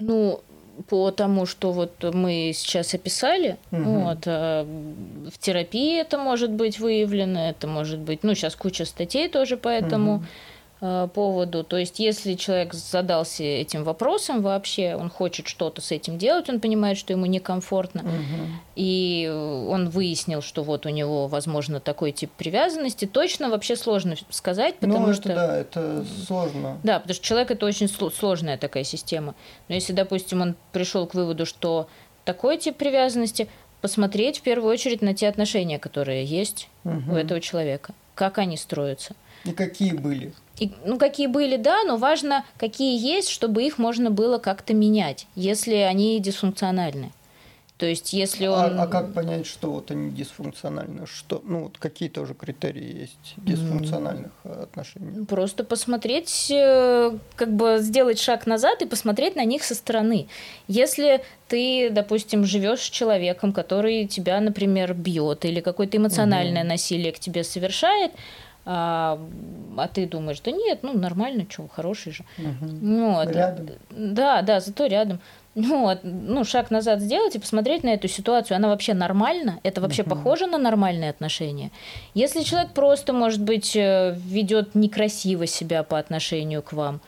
Ну, 0.00 0.40
по 0.86 1.10
тому, 1.10 1.46
что 1.46 1.72
вот 1.72 2.04
мы 2.14 2.52
сейчас 2.54 2.94
описали, 2.94 3.56
угу. 3.70 3.82
вот, 3.82 4.26
э, 4.26 4.64
в 5.30 5.38
терапии 5.38 5.98
это 5.98 6.18
может 6.18 6.50
быть 6.50 6.78
выявлено, 6.78 7.48
это 7.48 7.66
может 7.66 7.98
быть, 7.98 8.22
ну, 8.22 8.34
сейчас 8.34 8.54
куча 8.54 8.84
статей 8.84 9.28
тоже 9.28 9.56
по 9.56 9.68
этому. 9.68 10.16
Угу. 10.16 10.24
Э, 10.80 11.08
поводу. 11.12 11.64
То 11.64 11.76
есть, 11.76 11.98
если 11.98 12.34
человек 12.34 12.72
задался 12.72 13.42
этим 13.42 13.82
вопросом 13.82 14.42
вообще, 14.42 14.94
он 14.94 15.10
хочет 15.10 15.48
что-то 15.48 15.80
с 15.80 15.90
этим 15.90 16.18
делать, 16.18 16.48
он 16.48 16.60
понимает, 16.60 16.96
что 16.96 17.12
ему 17.12 17.26
некомфортно, 17.26 18.02
угу. 18.02 18.60
и 18.76 19.28
он 19.28 19.88
выяснил, 19.88 20.40
что 20.40 20.62
вот 20.62 20.86
у 20.86 20.90
него, 20.90 21.26
возможно, 21.26 21.80
такой 21.80 22.12
тип 22.12 22.30
привязанности, 22.30 23.06
точно 23.06 23.50
вообще 23.50 23.74
сложно 23.74 24.14
сказать, 24.30 24.76
ну, 24.80 24.88
потому 24.88 25.08
ну, 25.08 25.14
что... 25.14 25.28
да, 25.30 25.58
это 25.58 26.04
сложно. 26.24 26.78
Да, 26.84 27.00
потому 27.00 27.14
что 27.14 27.24
человек 27.24 27.50
это 27.50 27.66
очень 27.66 27.88
сложная 27.88 28.56
такая 28.56 28.84
система. 28.84 29.34
Но 29.66 29.74
если, 29.74 29.92
допустим, 29.92 30.42
он 30.42 30.54
пришел 30.70 31.08
к 31.08 31.14
выводу, 31.14 31.44
что 31.44 31.88
такой 32.24 32.56
тип 32.56 32.76
привязанности, 32.76 33.48
посмотреть 33.80 34.38
в 34.38 34.42
первую 34.42 34.72
очередь 34.72 35.02
на 35.02 35.12
те 35.12 35.26
отношения, 35.26 35.80
которые 35.80 36.24
есть 36.24 36.68
угу. 36.84 37.14
у 37.14 37.16
этого 37.16 37.40
человека, 37.40 37.94
как 38.14 38.38
они 38.38 38.56
строятся. 38.56 39.16
И 39.44 39.50
какие 39.50 39.92
были? 39.92 40.32
И, 40.58 40.72
ну, 40.84 40.98
какие 40.98 41.26
были, 41.26 41.56
да, 41.56 41.84
но 41.84 41.96
важно, 41.96 42.44
какие 42.56 42.98
есть, 42.98 43.28
чтобы 43.28 43.62
их 43.62 43.78
можно 43.78 44.10
было 44.10 44.38
как-то 44.38 44.74
менять, 44.74 45.26
если 45.34 45.74
они 45.74 46.18
дисфункциональны. 46.20 47.12
То 47.78 47.86
есть, 47.86 48.12
если 48.12 48.46
а, 48.46 48.50
он... 48.50 48.80
А, 48.80 48.82
а 48.82 48.86
как 48.88 49.14
понять, 49.14 49.46
что 49.46 49.70
вот 49.70 49.92
они 49.92 50.10
дисфункциональны? 50.10 51.06
Что, 51.06 51.40
ну, 51.44 51.64
вот 51.64 51.78
какие 51.78 52.08
тоже 52.08 52.34
критерии 52.34 53.02
есть 53.02 53.34
дисфункциональных 53.36 54.32
mm. 54.42 54.62
отношений? 54.64 55.24
Просто 55.26 55.62
посмотреть, 55.62 56.50
э, 56.50 57.16
как 57.36 57.52
бы 57.54 57.78
сделать 57.78 58.18
шаг 58.18 58.48
назад 58.48 58.82
и 58.82 58.86
посмотреть 58.86 59.36
на 59.36 59.44
них 59.44 59.62
со 59.62 59.76
стороны. 59.76 60.26
Если 60.66 61.22
ты, 61.46 61.88
допустим, 61.90 62.44
живешь 62.44 62.80
с 62.80 62.90
человеком, 62.90 63.52
который 63.52 64.06
тебя, 64.06 64.40
например, 64.40 64.92
бьет 64.92 65.44
или 65.44 65.60
какое-то 65.60 65.98
эмоциональное 65.98 66.64
mm. 66.64 66.68
насилие 66.68 67.12
к 67.12 67.20
тебе 67.20 67.44
совершает, 67.44 68.10
а, 68.70 69.18
а 69.78 69.88
ты 69.88 70.06
думаешь, 70.06 70.40
да 70.40 70.50
нет, 70.50 70.80
ну 70.82 70.92
нормально, 70.92 71.46
что, 71.48 71.66
хороший 71.68 72.12
же. 72.12 72.24
Угу. 72.36 72.66
Вот. 72.82 73.30
Рядом. 73.30 73.70
Да, 73.88 74.42
да, 74.42 74.60
зато 74.60 74.84
рядом. 74.84 75.20
Ну, 75.54 75.84
вот, 75.84 76.00
ну, 76.02 76.44
шаг 76.44 76.70
назад 76.70 77.00
сделать 77.00 77.34
и 77.34 77.38
посмотреть 77.38 77.82
на 77.82 77.88
эту 77.88 78.08
ситуацию. 78.08 78.56
Она 78.56 78.68
вообще 78.68 78.92
нормальна? 78.92 79.58
Это 79.62 79.80
вообще 79.80 80.02
угу. 80.02 80.10
похоже 80.10 80.46
на 80.46 80.58
нормальные 80.58 81.08
отношения? 81.08 81.70
Если 82.12 82.42
человек 82.42 82.72
просто, 82.72 83.14
может 83.14 83.40
быть, 83.40 83.74
э, 83.74 84.14
ведет 84.18 84.74
некрасиво 84.74 85.46
себя 85.46 85.82
по 85.82 85.98
отношению 85.98 86.62
к 86.62 86.74
вам. 86.74 87.00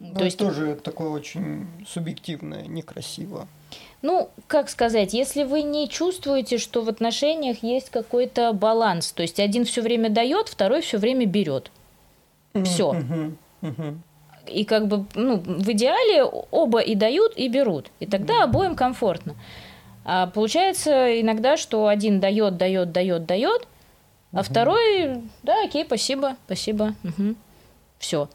Ну, 0.00 0.14
то 0.14 0.24
есть 0.24 0.36
тоже 0.36 0.74
такое 0.82 1.10
очень 1.10 1.68
субъективное, 1.86 2.66
некрасиво. 2.66 3.46
Ну, 4.00 4.30
как 4.46 4.70
сказать, 4.70 5.12
если 5.12 5.42
вы 5.42 5.62
не 5.62 5.88
чувствуете, 5.88 6.58
что 6.58 6.82
в 6.82 6.88
отношениях 6.88 7.62
есть 7.62 7.90
какой-то 7.90 8.52
баланс, 8.52 9.12
то 9.12 9.22
есть 9.22 9.40
один 9.40 9.64
все 9.64 9.82
время 9.82 10.08
дает, 10.08 10.48
второй 10.48 10.82
все 10.82 10.98
время 10.98 11.26
берет. 11.26 11.70
Все. 12.64 12.96
И 14.46 14.64
как 14.64 14.86
бы, 14.86 15.04
ну, 15.14 15.36
в 15.36 15.68
идеале 15.72 16.24
оба 16.24 16.78
и 16.78 16.94
дают, 16.94 17.36
и 17.36 17.48
берут. 17.48 17.90
И 18.00 18.06
тогда 18.06 18.44
обоим 18.44 18.76
комфортно. 18.76 19.34
А 20.04 20.26
получается 20.28 21.20
иногда, 21.20 21.56
что 21.56 21.88
один 21.88 22.18
дает, 22.20 22.56
дает, 22.56 22.92
дает, 22.92 23.26
дает, 23.26 23.68
а 24.32 24.42
второй, 24.42 25.22
да, 25.42 25.64
окей, 25.64 25.84
спасибо, 25.84 26.36
спасибо, 26.46 26.94
все. 27.98 28.28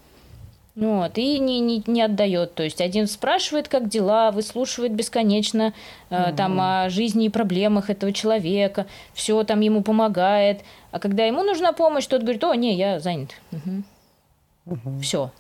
Вот, 0.76 1.20
и 1.20 1.38
не, 1.38 1.60
не, 1.60 1.84
не 1.86 2.02
отдает. 2.02 2.56
То 2.56 2.64
есть 2.64 2.82
один 2.82 3.06
спрашивает, 3.08 3.68
как 3.68 3.90
дела, 3.90 4.32
выслушивает 4.32 4.94
бесконечно 4.94 5.74
э, 6.10 6.30
угу. 6.30 6.36
там 6.36 6.60
о 6.60 6.90
жизни 6.90 7.26
и 7.26 7.30
проблемах 7.30 7.92
этого 7.92 8.12
человека, 8.12 8.88
все 9.14 9.44
там 9.44 9.60
ему 9.60 9.84
помогает. 9.84 10.62
А 10.92 10.98
когда 10.98 11.26
ему 11.26 11.44
нужна 11.44 11.74
помощь, 11.74 12.08
тот 12.08 12.22
говорит: 12.22 12.44
О, 12.44 12.56
не, 12.56 12.76
я 12.76 13.00
занят. 13.00 13.30
Угу. 13.52 13.84
Угу. 14.66 15.00
Все. 15.02 15.32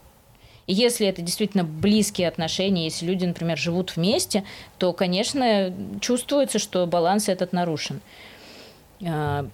И 0.67 0.73
если 0.73 1.07
это 1.07 1.21
действительно 1.21 1.63
близкие 1.63 2.27
отношения, 2.27 2.85
если 2.85 3.05
люди, 3.05 3.25
например, 3.25 3.57
живут 3.57 3.95
вместе, 3.95 4.43
то, 4.77 4.93
конечно, 4.93 5.73
чувствуется, 5.99 6.59
что 6.59 6.85
баланс 6.85 7.27
этот 7.27 7.53
нарушен. 7.53 8.01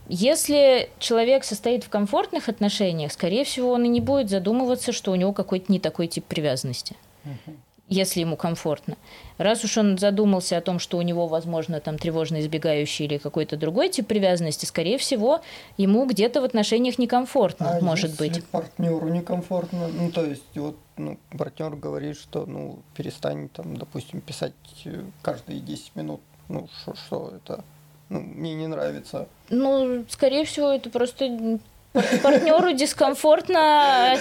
Если 0.07 0.89
человек 0.99 1.43
состоит 1.43 1.83
в 1.83 1.89
комфортных 1.89 2.49
отношениях, 2.49 3.11
скорее 3.11 3.43
всего, 3.43 3.71
он 3.71 3.85
и 3.85 3.87
не 3.87 4.01
будет 4.01 4.29
задумываться, 4.29 4.91
что 4.91 5.11
у 5.11 5.15
него 5.15 5.33
какой-то 5.33 5.71
не 5.71 5.79
такой 5.79 6.07
тип 6.07 6.25
привязанности. 6.25 6.95
Uh-huh. 7.25 7.55
Если 7.87 8.19
ему 8.19 8.37
комфортно. 8.37 8.97
Раз 9.39 9.63
уж 9.63 9.79
он 9.79 9.97
задумался 9.97 10.55
о 10.57 10.61
том, 10.61 10.77
что 10.77 10.99
у 10.99 11.01
него, 11.01 11.25
возможно, 11.25 11.79
там 11.79 11.97
тревожно 11.97 12.39
избегающий 12.39 13.05
или 13.05 13.17
какой-то 13.17 13.57
другой 13.57 13.89
тип 13.89 14.05
привязанности, 14.05 14.65
скорее 14.65 14.99
всего, 14.99 15.41
ему 15.77 16.05
где-то 16.05 16.41
в 16.41 16.43
отношениях 16.43 16.99
некомфортно, 16.99 17.77
а 17.77 17.81
может 17.81 18.11
если 18.11 18.29
быть. 18.29 18.45
партнеру 18.45 19.07
некомфортно, 19.07 19.87
ну 19.87 20.11
то 20.11 20.23
есть 20.23 20.43
вот 20.53 20.77
ну, 20.97 21.17
партнер 21.35 21.75
говорит, 21.75 22.17
что 22.17 22.45
ну 22.45 22.77
перестань 22.93 23.49
там, 23.49 23.75
допустим, 23.75 24.21
писать 24.21 24.53
э, 24.85 25.03
каждые 25.23 25.59
10 25.59 25.95
минут, 25.95 26.21
ну 26.47 26.69
что, 26.81 26.93
что 26.93 27.33
это 27.35 27.63
ну, 28.10 28.22
мне 28.22 28.55
не 28.55 28.68
нравится. 28.68 29.28
Ну, 29.49 30.05
скорее 30.10 30.43
всего, 30.45 30.70
это 30.70 30.89
просто 30.89 31.60
партнеру 31.93 32.74
дискомфортно. 32.74 34.16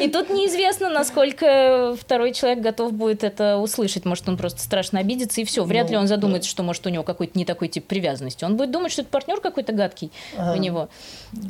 И 0.00 0.08
тут 0.08 0.30
неизвестно, 0.30 0.90
насколько 0.90 1.96
второй 2.00 2.32
человек 2.32 2.60
готов 2.60 2.92
будет 2.92 3.24
это 3.24 3.58
услышать. 3.58 4.04
Может, 4.04 4.28
он 4.28 4.36
просто 4.36 4.60
страшно 4.60 5.00
обидится, 5.00 5.40
и 5.40 5.44
все. 5.44 5.64
Вряд 5.64 5.90
ли 5.90 5.96
он 5.96 6.02
ну, 6.02 6.08
задумается, 6.08 6.48
что, 6.48 6.62
может, 6.62 6.86
у 6.86 6.90
него 6.90 7.04
какой-то 7.04 7.38
не 7.38 7.44
такой 7.44 7.68
тип 7.68 7.86
привязанности. 7.86 8.44
Он 8.44 8.56
будет 8.56 8.70
думать, 8.70 8.92
что 8.92 9.02
это 9.02 9.10
партнер 9.10 9.40
какой-то 9.40 9.72
гадкий 9.72 10.10
у 10.36 10.56
него, 10.56 10.88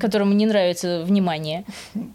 которому 0.00 0.32
не 0.32 0.46
нравится 0.46 1.02
внимание. 1.04 1.64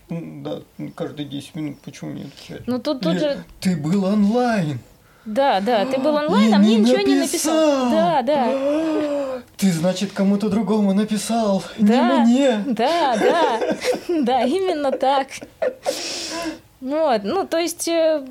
Да, 0.09 0.61
каждые 0.95 1.27
10 1.27 1.55
минут 1.55 1.79
почему 1.81 2.11
не 2.11 2.23
отвечать? 2.23 2.67
Ну, 2.67 2.79
тут, 2.79 3.01
тут 3.01 3.19
же... 3.19 3.43
Ты 3.59 3.75
был 3.75 4.05
онлайн. 4.05 4.79
Да, 5.27 5.59
да, 5.59 5.85
ты 5.85 5.97
был 5.97 6.15
онлайн, 6.15 6.53
а 6.53 6.57
мне 6.57 6.77
ничего 6.77 7.01
не 7.01 7.15
написал. 7.15 7.89
Да, 7.91 8.21
да. 8.21 9.41
Ты, 9.57 9.71
значит, 9.71 10.13
кому-то 10.13 10.49
другому 10.49 10.93
написал, 10.93 11.63
да, 11.77 12.23
не 12.23 12.31
мне. 12.31 12.63
Да, 12.65 13.17
да, 13.17 13.59
да, 14.07 14.43
именно 14.43 14.91
так. 14.91 15.27
Вот, 16.79 17.21
ну, 17.23 17.45
то 17.45 17.57
есть, 17.57 17.87
э, 17.87 18.23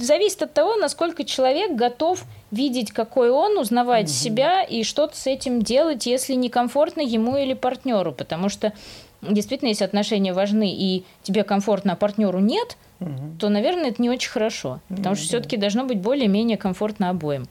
зависит 0.00 0.42
от 0.42 0.52
того, 0.52 0.76
насколько 0.76 1.24
человек 1.24 1.72
готов 1.72 2.24
видеть, 2.50 2.92
какой 2.92 3.30
он, 3.30 3.56
узнавать 3.56 4.06
угу. 4.06 4.12
себя 4.12 4.62
и 4.62 4.82
что-то 4.82 5.16
с 5.16 5.26
этим 5.26 5.62
делать, 5.62 6.04
если 6.04 6.34
некомфортно 6.34 7.00
ему 7.00 7.36
или 7.38 7.54
партнеру. 7.54 8.12
Потому 8.12 8.50
что 8.50 8.74
действительно, 9.22 9.68
если 9.68 9.84
отношения 9.84 10.34
важны 10.34 10.74
и 10.74 11.04
тебе 11.22 11.44
комфортно, 11.44 11.94
а 11.94 11.96
партнеру 11.96 12.40
нет, 12.40 12.76
угу. 13.02 13.36
то, 13.38 13.48
наверное, 13.48 13.90
это 13.90 14.00
не 14.00 14.10
очень 14.10 14.30
хорошо. 14.30 14.80
Потому 14.88 15.10
ну, 15.10 15.14
что 15.14 15.24
да. 15.24 15.28
все-таки 15.28 15.56
должно 15.56 15.84
быть 15.84 16.00
более-менее 16.00 16.56
комфортно 16.56 17.10
обоим. 17.10 17.46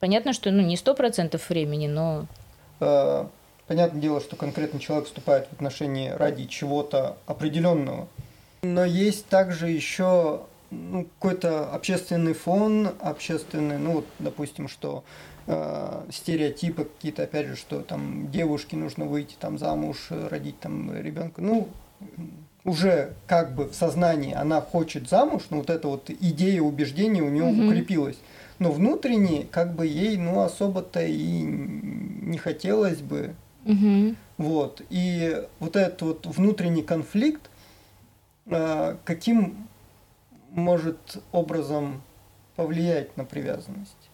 Понятно, 0.00 0.32
что 0.32 0.50
ну, 0.50 0.62
не 0.62 0.76
сто 0.76 0.94
процентов 0.94 1.48
времени, 1.48 1.86
но... 1.86 2.26
А, 2.80 3.28
понятное 3.66 4.00
дело, 4.00 4.20
что 4.20 4.36
конкретный 4.36 4.80
человек 4.80 5.06
вступает 5.06 5.48
в 5.48 5.52
отношения 5.54 6.14
ради 6.16 6.46
чего-то 6.46 7.16
определенного. 7.26 8.08
Но 8.62 8.84
есть 8.84 9.26
также 9.26 9.68
еще 9.68 10.42
ну, 10.70 11.06
какой-то 11.18 11.70
общественный 11.70 12.34
фон, 12.34 12.90
общественный, 13.00 13.78
ну, 13.78 13.92
вот, 13.92 14.06
допустим, 14.18 14.68
что 14.68 15.04
э, 15.46 16.02
стереотипы 16.10 16.84
какие-то, 16.84 17.22
опять 17.22 17.46
же, 17.46 17.56
что 17.56 17.80
там 17.80 18.30
девушке 18.30 18.76
нужно 18.76 19.04
выйти 19.04 19.36
там 19.38 19.58
замуж, 19.58 20.08
родить 20.10 20.58
там 20.60 20.94
ребенка. 20.94 21.40
Ну, 21.40 21.68
уже 22.66 23.14
как 23.26 23.54
бы 23.54 23.66
в 23.66 23.74
сознании 23.74 24.34
она 24.34 24.60
хочет 24.60 25.08
замуж, 25.08 25.44
но 25.50 25.58
вот 25.58 25.70
эта 25.70 25.86
вот 25.88 26.10
идея 26.10 26.60
убеждения 26.60 27.22
у 27.22 27.30
нее 27.30 27.44
угу. 27.44 27.66
укрепилась. 27.66 28.18
Но 28.58 28.72
внутренне 28.72 29.46
как 29.50 29.74
бы 29.74 29.86
ей 29.86 30.16
ну 30.16 30.40
особо-то 30.40 31.00
и 31.00 31.42
не 31.42 32.38
хотелось 32.38 32.98
бы. 32.98 33.34
Угу. 33.64 34.16
Вот. 34.38 34.82
И 34.90 35.46
вот 35.60 35.76
этот 35.76 36.02
вот 36.02 36.26
внутренний 36.26 36.82
конфликт, 36.82 37.50
э, 38.46 38.96
каким 39.04 39.68
может 40.50 41.18
образом 41.32 42.02
повлиять 42.56 43.16
на 43.16 43.24
привязанность? 43.24 44.05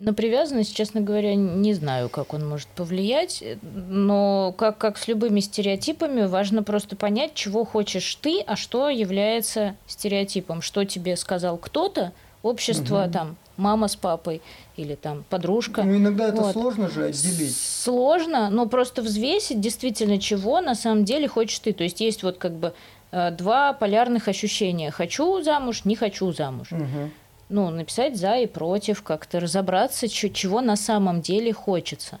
На 0.00 0.12
привязанность, 0.12 0.74
честно 0.74 1.00
говоря, 1.00 1.34
не 1.34 1.72
знаю, 1.72 2.08
как 2.08 2.34
он 2.34 2.46
может 2.46 2.68
повлиять, 2.68 3.44
но 3.62 4.52
как, 4.58 4.76
как 4.76 4.98
с 4.98 5.06
любыми 5.06 5.40
стереотипами, 5.40 6.26
важно 6.26 6.62
просто 6.62 6.96
понять, 6.96 7.34
чего 7.34 7.64
хочешь 7.64 8.14
ты, 8.16 8.40
а 8.40 8.56
что 8.56 8.88
является 8.88 9.76
стереотипом. 9.86 10.62
Что 10.62 10.84
тебе 10.84 11.16
сказал 11.16 11.56
кто-то, 11.56 12.12
общество, 12.42 13.04
угу. 13.04 13.12
там, 13.12 13.36
мама 13.56 13.88
с 13.88 13.96
папой 13.96 14.42
или 14.76 14.96
там 14.96 15.24
подружка. 15.30 15.84
Ну, 15.84 15.96
иногда 15.96 16.28
это 16.28 16.42
вот. 16.42 16.52
сложно 16.52 16.90
же 16.90 17.04
отделить. 17.04 17.56
Сложно, 17.56 18.50
но 18.50 18.66
просто 18.66 19.00
взвесить 19.00 19.60
действительно, 19.60 20.18
чего 20.18 20.60
на 20.60 20.74
самом 20.74 21.04
деле 21.04 21.28
хочешь 21.28 21.60
ты. 21.60 21.72
То 21.72 21.84
есть 21.84 22.00
есть 22.00 22.22
вот 22.22 22.38
как 22.38 22.52
бы 22.52 22.74
Э, 23.16 23.30
два 23.30 23.72
полярных 23.72 24.26
ощущения. 24.26 24.90
Хочу 24.90 25.40
замуж, 25.40 25.84
не 25.84 25.94
хочу 25.94 26.32
замуж. 26.32 26.72
Угу. 26.72 27.10
Ну, 27.48 27.70
написать 27.70 28.16
за 28.16 28.36
и 28.36 28.46
против, 28.46 29.02
как-то 29.02 29.40
разобраться, 29.40 30.08
чего 30.08 30.60
на 30.60 30.76
самом 30.76 31.20
деле 31.20 31.52
хочется. 31.52 32.18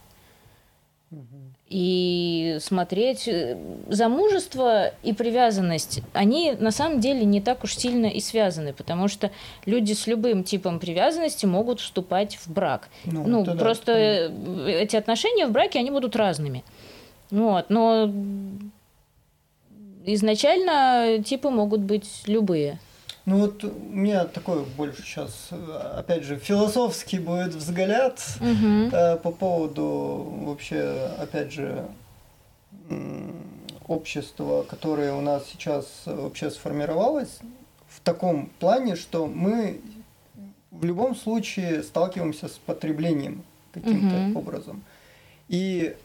И 1.68 2.58
смотреть 2.60 3.26
э, 3.26 3.56
замужество 3.88 4.92
и 5.02 5.12
привязанность, 5.12 6.02
они 6.12 6.52
на 6.52 6.70
самом 6.70 7.00
деле 7.00 7.24
не 7.24 7.40
так 7.40 7.64
уж 7.64 7.74
сильно 7.74 8.06
и 8.06 8.20
связаны, 8.20 8.74
потому 8.74 9.08
что 9.08 9.30
люди 9.64 9.92
с 9.94 10.06
любым 10.06 10.44
типом 10.44 10.78
привязанности 10.78 11.46
могут 11.46 11.80
вступать 11.80 12.36
в 12.36 12.52
брак. 12.52 12.90
Ну, 13.06 13.26
ну 13.26 13.44
просто 13.56 14.30
да. 14.30 14.70
эти 14.70 14.94
отношения 14.94 15.46
в 15.46 15.52
браке, 15.52 15.78
они 15.78 15.90
будут 15.90 16.14
разными. 16.16 16.62
Вот, 17.30 17.70
но 17.70 18.12
изначально 20.04 21.22
типы 21.24 21.48
могут 21.48 21.80
быть 21.80 22.06
любые. 22.26 22.78
Ну 23.26 23.38
вот 23.38 23.64
у 23.64 23.70
меня 23.70 24.26
такой 24.26 24.64
больше 24.64 25.02
сейчас, 25.02 25.48
опять 25.94 26.24
же, 26.24 26.38
философский 26.38 27.18
будет 27.18 27.54
взгляд 27.54 28.22
угу. 28.38 28.94
э, 28.94 29.16
по 29.16 29.30
поводу 29.30 30.34
вообще, 30.42 31.10
опять 31.18 31.50
же, 31.50 31.86
общества, 33.86 34.62
которое 34.68 35.14
у 35.14 35.22
нас 35.22 35.46
сейчас 35.50 35.86
вообще 36.04 36.50
сформировалось 36.50 37.38
в 37.88 38.00
таком 38.00 38.50
плане, 38.58 38.94
что 38.94 39.26
мы 39.26 39.80
в 40.70 40.84
любом 40.84 41.16
случае 41.16 41.82
сталкиваемся 41.82 42.48
с 42.48 42.58
потреблением 42.66 43.42
каким-то 43.72 44.16
угу. 44.16 44.38
образом. 44.40 44.82
И 45.48 45.96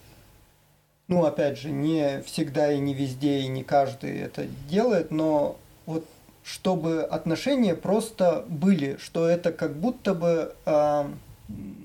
ну, 1.08 1.24
опять 1.24 1.58
же, 1.58 1.70
не 1.70 2.22
всегда 2.22 2.72
и 2.72 2.78
не 2.78 2.94
везде, 2.94 3.40
и 3.40 3.48
не 3.48 3.64
каждый 3.64 4.20
это 4.20 4.46
делает, 4.68 5.10
но 5.10 5.58
вот 5.84 6.06
чтобы 6.50 7.02
отношения 7.02 7.74
просто 7.74 8.44
были, 8.48 8.96
что 9.00 9.28
это 9.28 9.52
как 9.52 9.76
будто 9.76 10.14
бы, 10.14 10.54
э, 10.66 11.04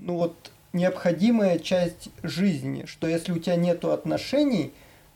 ну 0.01 0.15
вот, 0.15 0.33
необходимая 0.73 1.59
часть 1.59 2.09
жизни, 2.23 2.85
что 2.87 3.07
если 3.07 3.31
у 3.31 3.37
тебя 3.37 3.57
нету 3.57 3.91
отношений, 3.91 4.71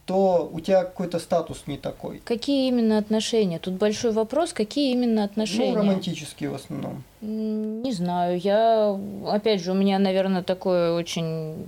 то 0.06 0.50
у 0.52 0.60
тебя 0.60 0.84
какой-то 0.84 1.20
статус 1.20 1.64
не 1.68 1.78
такой. 1.78 2.22
Какие 2.26 2.68
именно 2.68 2.98
отношения? 2.98 3.60
Тут 3.60 3.76
большой 3.76 4.12
вопрос, 4.12 4.54
какие 4.54 4.92
именно 4.92 5.24
отношения? 5.24 5.74
Ну, 5.74 5.80
романтические 5.80 6.52
в 6.52 6.56
основном. 6.56 7.04
Не 7.22 7.92
знаю, 7.92 8.40
я, 8.40 8.98
опять 9.28 9.62
же, 9.62 9.72
у 9.72 9.76
меня, 9.76 10.00
наверное, 10.00 10.44
такое 10.44 10.94
очень 10.94 11.68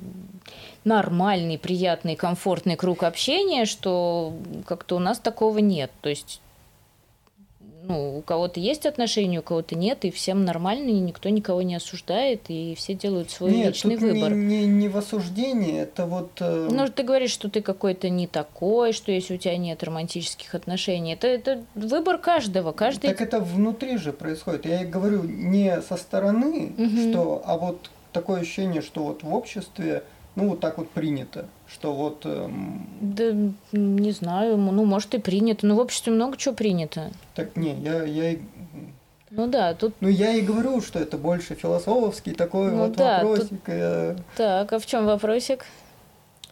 нормальный, 0.84 1.58
приятный, 1.58 2.16
комфортный 2.16 2.76
круг 2.76 3.04
общения, 3.04 3.66
что 3.66 4.34
как-то 4.66 4.96
у 4.96 5.00
нас 5.00 5.20
такого 5.20 5.60
нет. 5.60 5.92
То 6.02 6.10
есть 6.10 6.42
ну, 7.84 8.18
у 8.18 8.22
кого-то 8.22 8.60
есть 8.60 8.86
отношения, 8.86 9.40
у 9.40 9.44
кого-то 9.44 9.76
нет, 9.76 10.06
и 10.06 10.12
всем 10.12 10.46
нормально, 10.46 10.90
и 10.90 11.00
никто 11.00 11.30
никого 11.30 11.62
не 11.62 11.76
осуждает, 11.76 12.42
и 12.50 12.76
все 12.76 12.94
делают 12.94 13.32
свой 13.32 13.52
нет, 13.52 13.68
личный 13.68 13.96
тут 13.96 14.04
выбор. 14.04 14.34
Не, 14.34 14.62
не, 14.62 14.66
не 14.66 14.90
в 14.90 14.98
осуждении, 14.98 15.80
это 15.82 16.06
вот. 16.06 16.32
Э... 16.40 16.70
Ну, 16.72 16.88
ты 16.88 17.04
говоришь, 17.04 17.32
что 17.32 17.50
ты 17.50 17.62
какой-то 17.62 18.10
не 18.10 18.28
такой, 18.28 18.94
что 18.94 19.12
если 19.12 19.36
у 19.36 19.38
тебя 19.38 19.58
нет 19.58 19.84
романтических 19.84 20.54
отношений, 20.54 21.14
это, 21.14 21.28
это 21.28 21.64
выбор 21.76 22.18
каждого, 22.18 22.72
каждый. 22.72 23.08
Так 23.08 23.22
это 23.22 23.40
внутри 23.40 23.98
же 23.98 24.14
происходит. 24.14 24.66
Я 24.66 24.86
говорю 24.86 25.24
не 25.24 25.82
со 25.82 25.98
стороны, 25.98 26.74
угу. 26.78 27.10
что, 27.10 27.44
а 27.46 27.58
вот 27.58 27.90
такое 28.14 28.42
ощущение, 28.42 28.82
что 28.82 29.04
вот 29.04 29.24
в 29.24 29.34
обществе 29.34 30.04
ну, 30.36 30.50
вот 30.50 30.60
так 30.60 30.78
вот 30.78 30.90
принято, 30.90 31.46
что 31.74 31.94
вот... 31.94 32.26
Эм... 32.26 32.88
Да, 33.02 33.34
не 33.72 34.12
знаю, 34.12 34.58
ну, 34.58 34.86
может, 34.86 35.14
и 35.14 35.20
принято, 35.20 35.66
но 35.66 35.76
в 35.76 35.80
обществе 35.80 36.12
много 36.12 36.38
чего 36.38 36.54
принято. 36.54 37.12
Так, 37.36 37.56
не, 37.56 37.74
я, 37.76 38.04
я 38.04 38.38
ну 39.30 39.48
да, 39.48 39.74
тут... 39.74 39.94
Ну 40.02 40.10
я 40.10 40.34
и 40.34 40.42
говорю, 40.42 40.82
что 40.82 41.00
это 41.00 41.18
больше 41.18 41.56
философский 41.56 42.34
такой 42.34 42.72
ну, 42.72 42.78
вот 42.80 42.94
да, 42.94 43.24
вопросик. 43.24 43.50
Тут... 43.50 43.60
Я... 43.68 44.16
Так, 44.36 44.74
а 44.74 44.80
в 44.80 44.86
чем 44.86 45.06
вопросик? 45.06 45.66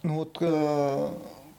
Ну 0.01 0.15
вот 0.15 0.37
э, 0.39 1.09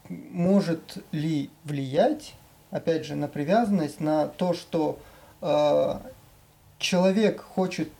может 0.08 0.98
ли 1.12 1.50
влиять, 1.64 2.34
опять 2.70 3.04
же, 3.04 3.16
на 3.16 3.28
привязанность, 3.28 4.00
на 4.00 4.28
то, 4.28 4.54
что 4.54 4.98
э, 5.42 5.98
человек 6.78 7.42
хочет 7.42 7.90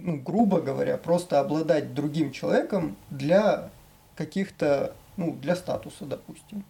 ну, 0.00 0.16
грубо 0.16 0.60
говоря, 0.60 0.96
просто 0.96 1.38
обладать 1.40 1.94
другим 1.94 2.32
человеком 2.32 2.96
для 3.10 3.68
каких-то, 4.16 4.94
ну, 5.22 5.36
для 5.40 5.56
статуса, 5.56 6.04
допустим. 6.04 6.64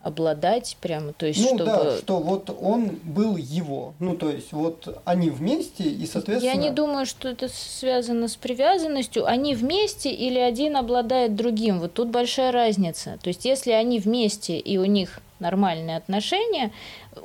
Обладать 0.00 0.76
прямо, 0.80 1.12
то 1.12 1.26
есть, 1.26 1.40
ну, 1.40 1.56
чтобы... 1.56 1.64
да, 1.64 1.96
что 1.98 2.18
вот 2.18 2.56
он 2.60 2.98
был 3.02 3.36
его. 3.36 3.94
Ну, 3.98 4.16
то 4.16 4.30
есть, 4.30 4.52
вот 4.52 5.00
они 5.04 5.28
вместе, 5.28 5.84
и, 5.84 6.06
соответственно... 6.06 6.52
Я 6.52 6.56
не 6.56 6.70
думаю, 6.70 7.04
что 7.04 7.28
это 7.28 7.48
связано 7.48 8.28
с 8.28 8.36
привязанностью. 8.36 9.26
Они 9.26 9.56
вместе 9.56 10.10
или 10.10 10.38
один 10.38 10.76
обладает 10.76 11.34
другим. 11.34 11.80
Вот 11.80 11.94
тут 11.94 12.08
большая 12.08 12.52
разница. 12.52 13.18
То 13.22 13.28
есть, 13.28 13.44
если 13.44 13.72
они 13.72 13.98
вместе, 13.98 14.58
и 14.58 14.78
у 14.78 14.84
них 14.84 15.20
нормальные 15.40 15.96
отношения, 15.96 16.70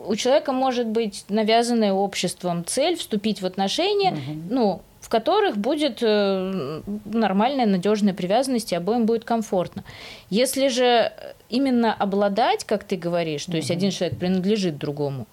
у 0.06 0.16
человека 0.16 0.52
может 0.52 0.88
быть 0.88 1.26
навязанная 1.30 1.94
обществом 1.94 2.66
цель 2.66 2.98
вступить 2.98 3.42
в 3.42 3.46
отношения, 3.46 4.12
угу. 4.14 4.42
ну, 4.50 4.82
в 5.04 5.10
которых 5.10 5.58
будет 5.58 6.00
э, 6.02 6.82
нормальная, 7.04 7.66
надежная 7.66 8.14
привязанность, 8.14 8.72
и 8.72 8.76
обоим 8.76 9.06
будет 9.06 9.26
комфортно. 9.26 9.84
Если 10.30 10.70
же 10.70 11.12
именно 11.50 11.94
обладать, 11.94 12.64
как 12.64 12.86
ты 12.86 12.96
говоришь, 12.96 13.46
то 13.46 13.58
есть 13.58 13.70
один 13.70 13.92
человек 13.92 14.18
принадлежит 14.18 14.78
другому, 14.78 15.28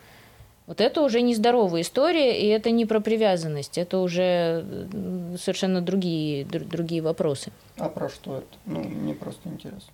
вот 0.66 0.80
это 0.80 1.02
уже 1.02 1.20
нездоровая 1.20 1.82
история, 1.82 2.40
и 2.40 2.46
это 2.48 2.72
не 2.72 2.84
про 2.84 2.98
привязанность, 2.98 3.78
это 3.78 3.98
уже 3.98 4.64
совершенно 5.40 5.80
другие, 5.80 6.44
другие 6.44 7.00
вопросы. 7.00 7.52
А 7.78 7.88
про 7.88 8.08
что 8.08 8.38
это? 8.38 8.46
Ну, 8.66 8.82
мне 8.82 9.14
просто 9.14 9.48
интересно. 9.48 9.92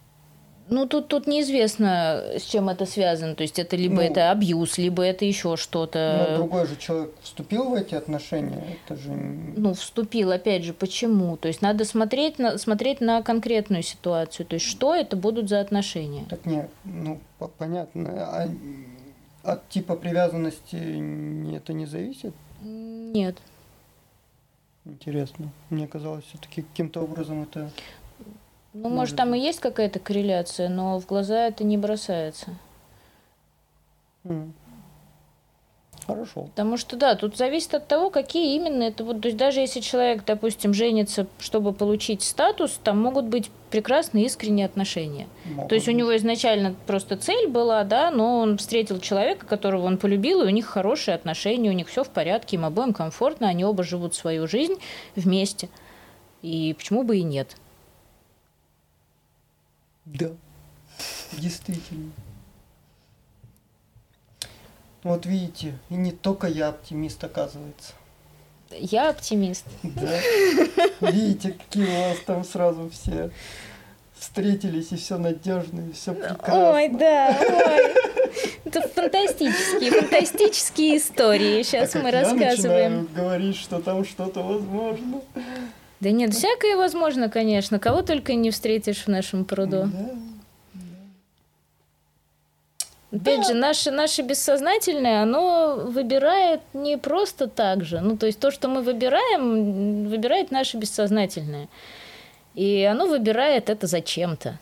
Ну, 0.69 0.87
тут, 0.87 1.09
тут 1.09 1.27
неизвестно, 1.27 2.25
с 2.37 2.43
чем 2.43 2.69
это 2.69 2.87
связано. 2.87 3.35
То 3.35 3.43
есть 3.43 3.59
это 3.59 3.77
либо 3.77 3.97
ну, 3.97 4.01
это 4.01 4.31
абьюз, 4.31 4.79
либо 4.79 5.03
это 5.03 5.25
еще 5.25 5.57
что-то. 5.57 6.27
Но 6.31 6.37
другой 6.39 6.67
же 6.67 6.77
человек 6.77 7.13
вступил 7.23 7.71
в 7.71 7.75
эти 7.75 7.95
отношения. 7.95 8.79
Это 8.85 9.01
же... 9.01 9.11
Ну, 9.11 9.75
вступил, 9.75 10.33
опять 10.33 10.65
же, 10.65 10.73
почему? 10.73 11.37
То 11.37 11.49
есть 11.49 11.63
надо 11.63 11.85
смотреть 11.85 12.39
на, 12.39 12.59
смотреть 12.59 13.01
на 13.01 13.23
конкретную 13.23 13.83
ситуацию. 13.83 14.45
То 14.47 14.55
есть 14.55 14.67
что 14.67 14.95
это 14.95 15.17
будут 15.17 15.49
за 15.49 15.61
отношения? 15.61 16.25
Так 16.29 16.45
нет, 16.47 16.69
ну, 16.85 17.21
понятно. 17.59 18.11
А 18.17 18.49
от 19.45 19.69
типа 19.69 19.95
привязанности 19.95 21.55
это 21.55 21.73
не 21.73 21.87
зависит? 21.87 22.35
Нет. 22.63 23.37
Интересно. 24.85 25.51
Мне 25.71 25.87
казалось, 25.87 26.25
все-таки 26.25 26.63
каким-то 26.63 27.03
образом 27.03 27.43
это... 27.43 27.71
Ну, 28.83 28.89
может, 28.89 28.97
может 28.97 29.17
там 29.17 29.35
и 29.35 29.39
есть 29.39 29.61
какая-то 29.61 29.99
корреляция, 29.99 30.69
но 30.69 30.99
в 31.01 31.07
глаза 31.07 31.47
это 31.47 31.65
не 31.65 31.79
бросается. 31.79 32.49
Mm. 34.25 34.53
Хорошо. 36.07 36.43
Потому 36.43 36.77
что, 36.77 36.97
да, 36.97 37.17
тут 37.17 37.37
зависит 37.37 37.75
от 37.75 37.89
того, 37.89 38.11
какие 38.11 38.55
именно 38.55 38.85
это 38.85 39.03
вот, 39.03 39.23
то 39.23 39.29
есть 39.29 39.37
даже 39.37 39.61
если 39.61 39.81
человек, 39.81 40.25
допустим, 40.25 40.73
женится, 40.73 41.27
чтобы 41.41 41.73
получить 41.73 42.23
статус, 42.23 42.79
там 42.83 43.01
могут 43.01 43.25
быть 43.25 43.51
прекрасные 43.71 44.27
искренние 44.27 44.67
отношения. 44.67 45.27
Могут 45.47 45.69
то 45.69 45.75
есть 45.75 45.89
у 45.89 45.93
него 45.93 46.17
изначально 46.17 46.77
просто 46.87 47.17
цель 47.17 47.49
была, 47.49 47.83
да, 47.83 48.13
но 48.13 48.39
он 48.39 48.59
встретил 48.59 49.01
человека, 49.01 49.47
которого 49.47 49.87
он 49.87 49.99
полюбил, 49.99 50.43
и 50.43 50.47
у 50.47 50.51
них 50.51 50.67
хорошие 50.67 51.15
отношения, 51.17 51.71
у 51.71 51.75
них 51.75 51.89
все 51.89 52.05
в 52.05 52.11
порядке, 52.11 52.57
им 52.57 52.65
обоим 52.65 52.93
комфортно, 52.93 53.49
они 53.49 53.65
оба 53.65 53.83
живут 53.83 54.15
свою 54.15 54.47
жизнь 54.47 54.75
вместе. 55.17 55.69
И 56.43 56.73
почему 56.79 57.03
бы 57.03 57.17
и 57.17 57.23
нет? 57.25 57.57
Да, 60.07 60.31
действительно. 61.33 62.13
Вот 65.03 65.27
видите, 65.27 65.79
и 65.91 65.95
не 65.95 66.13
только 66.13 66.47
я 66.47 66.69
оптимист, 66.69 67.23
оказывается. 67.23 67.93
Я 68.71 69.11
оптимист. 69.11 69.65
Да. 69.83 70.21
Видите, 71.01 71.53
какие 71.53 71.87
у 71.87 72.09
вас 72.09 72.19
там 72.27 72.45
сразу 72.45 72.91
все 72.91 73.31
встретились, 74.19 74.93
и 74.93 74.97
все 74.97 75.19
надежно, 75.19 75.89
и 75.89 75.93
все 75.93 76.15
прекрасно. 76.15 76.73
Ой, 76.73 76.89
да, 76.89 77.37
ой. 77.39 77.95
Это 78.65 78.89
фантастические, 78.89 79.91
фантастические 79.93 80.97
истории. 80.97 81.63
Сейчас 81.63 81.95
а 81.95 81.99
мы 82.01 82.11
рассказываем. 82.11 83.09
Я 83.15 83.23
говорить, 83.23 83.57
что 83.57 83.81
там 83.81 84.05
что-то 84.05 84.43
возможно. 84.43 85.21
Да 86.01 86.11
нет, 86.11 86.35
всякое 86.35 86.77
возможно, 86.77 87.29
конечно. 87.29 87.79
Кого 87.79 88.03
только 88.03 88.35
не 88.35 88.51
встретишь 88.51 89.05
в 89.05 89.09
нашем 89.09 89.45
пруду. 89.45 89.89
Опять 93.13 93.43
да. 93.43 93.49
же, 93.49 93.55
наше, 93.55 93.91
наше 93.91 94.23
бессознательное, 94.23 95.23
оно 95.23 95.77
выбирает 95.87 96.61
не 96.75 96.99
просто 96.99 97.47
так 97.47 97.85
же. 97.85 98.01
Ну, 98.01 98.17
то 98.17 98.27
есть 98.27 98.39
то, 98.39 98.51
что 98.51 98.69
мы 98.69 98.83
выбираем, 98.83 100.09
выбирает 100.09 100.51
наше 100.51 100.77
бессознательное. 100.77 101.69
И 102.55 102.83
оно 102.83 103.07
выбирает 103.07 103.71
это 103.71 103.87
зачем-то. 103.87 104.59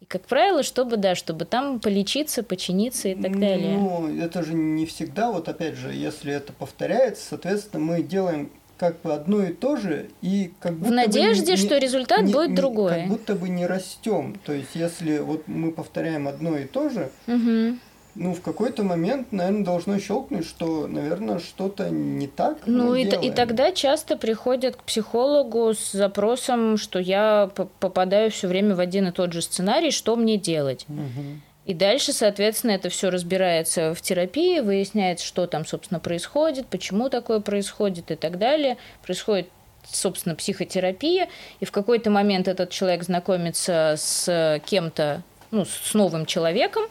И, 0.00 0.04
как 0.04 0.22
правило, 0.22 0.62
чтобы, 0.62 0.96
да, 0.96 1.14
чтобы 1.14 1.44
там 1.44 1.80
полечиться, 1.80 2.42
починиться 2.42 3.08
и 3.08 3.14
так 3.14 3.38
далее. 3.38 3.76
Ну, 3.76 4.18
это 4.18 4.42
же 4.42 4.54
не 4.54 4.86
всегда, 4.86 5.30
вот 5.32 5.48
опять 5.48 5.74
же, 5.74 5.92
если 5.92 6.32
это 6.32 6.52
повторяется, 6.52 7.26
соответственно, 7.28 7.82
мы 7.82 8.02
делаем 8.02 8.50
как 8.78 9.00
бы 9.00 9.12
одно 9.12 9.42
и 9.42 9.52
то 9.52 9.76
же, 9.76 10.08
и 10.22 10.52
как 10.60 10.74
будто 10.74 10.90
В 10.90 10.94
надежде, 10.94 11.56
бы 11.56 11.60
не, 11.60 11.66
что 11.66 11.78
результат 11.78 12.22
не, 12.22 12.32
будет 12.32 12.50
не, 12.50 12.56
другой. 12.56 12.94
Как 12.94 13.08
будто 13.08 13.34
бы 13.34 13.48
не 13.48 13.66
растем. 13.66 14.38
То 14.44 14.52
есть, 14.52 14.74
если 14.74 15.18
вот 15.18 15.48
мы 15.48 15.72
повторяем 15.72 16.28
одно 16.28 16.56
и 16.56 16.64
то 16.64 16.88
же, 16.88 17.10
угу. 17.26 17.76
ну, 18.14 18.34
в 18.34 18.40
какой-то 18.40 18.84
момент, 18.84 19.32
наверное, 19.32 19.64
должно 19.64 19.98
щелкнуть, 19.98 20.46
что, 20.46 20.86
наверное, 20.86 21.40
что-то 21.40 21.90
не 21.90 22.28
так. 22.28 22.58
Ну, 22.66 22.94
и, 22.94 23.02
и 23.04 23.32
тогда 23.32 23.72
часто 23.72 24.16
приходят 24.16 24.76
к 24.76 24.84
психологу 24.84 25.74
с 25.74 25.90
запросом, 25.90 26.76
что 26.76 27.00
я 27.00 27.50
попадаю 27.80 28.30
все 28.30 28.46
время 28.46 28.76
в 28.76 28.80
один 28.80 29.08
и 29.08 29.12
тот 29.12 29.32
же 29.32 29.42
сценарий, 29.42 29.90
что 29.90 30.14
мне 30.14 30.38
делать. 30.38 30.86
Угу. 30.88 31.47
И 31.68 31.74
дальше, 31.74 32.14
соответственно, 32.14 32.70
это 32.70 32.88
все 32.88 33.10
разбирается 33.10 33.94
в 33.94 34.00
терапии, 34.00 34.60
выясняется, 34.60 35.26
что 35.26 35.46
там, 35.46 35.66
собственно, 35.66 36.00
происходит, 36.00 36.66
почему 36.66 37.10
такое 37.10 37.40
происходит 37.40 38.10
и 38.10 38.16
так 38.16 38.38
далее. 38.38 38.78
Происходит 39.04 39.50
собственно, 39.84 40.34
психотерапия, 40.34 41.28
и 41.60 41.66
в 41.66 41.70
какой-то 41.70 42.10
момент 42.10 42.48
этот 42.48 42.70
человек 42.70 43.02
знакомится 43.02 43.96
с 43.98 44.60
кем-то, 44.64 45.22
ну, 45.50 45.66
с 45.66 45.92
новым 45.92 46.24
человеком, 46.24 46.84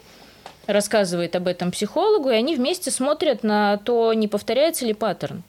рассказывает 0.66 1.34
об 1.34 1.48
этом 1.48 1.72
психологу, 1.72 2.30
и 2.30 2.34
они 2.34 2.54
вместе 2.54 2.92
смотрят 2.92 3.42
на 3.42 3.78
то, 3.78 4.12
не 4.14 4.28
повторяется 4.28 4.86
ли 4.86 4.94
паттерн. 4.94 5.42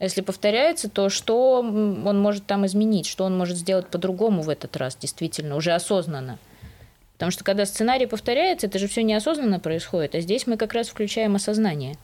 Если 0.00 0.20
повторяется, 0.20 0.88
то 0.88 1.08
что 1.08 1.60
он 1.60 2.20
может 2.20 2.46
там 2.46 2.66
изменить, 2.66 3.06
что 3.06 3.24
он 3.24 3.38
может 3.38 3.56
сделать 3.56 3.86
по-другому 3.86 4.42
в 4.42 4.48
этот 4.48 4.76
раз, 4.76 4.96
действительно, 4.96 5.54
уже 5.54 5.72
осознанно. 5.72 6.38
Потому 7.18 7.32
что 7.32 7.42
когда 7.42 7.66
сценарий 7.66 8.06
повторяется, 8.06 8.68
это 8.68 8.78
же 8.78 8.86
все 8.86 9.02
неосознанно 9.02 9.58
происходит, 9.58 10.14
а 10.14 10.20
здесь 10.20 10.46
мы 10.46 10.56
как 10.56 10.72
раз 10.72 10.88
включаем 10.88 11.34
осознание. 11.34 11.96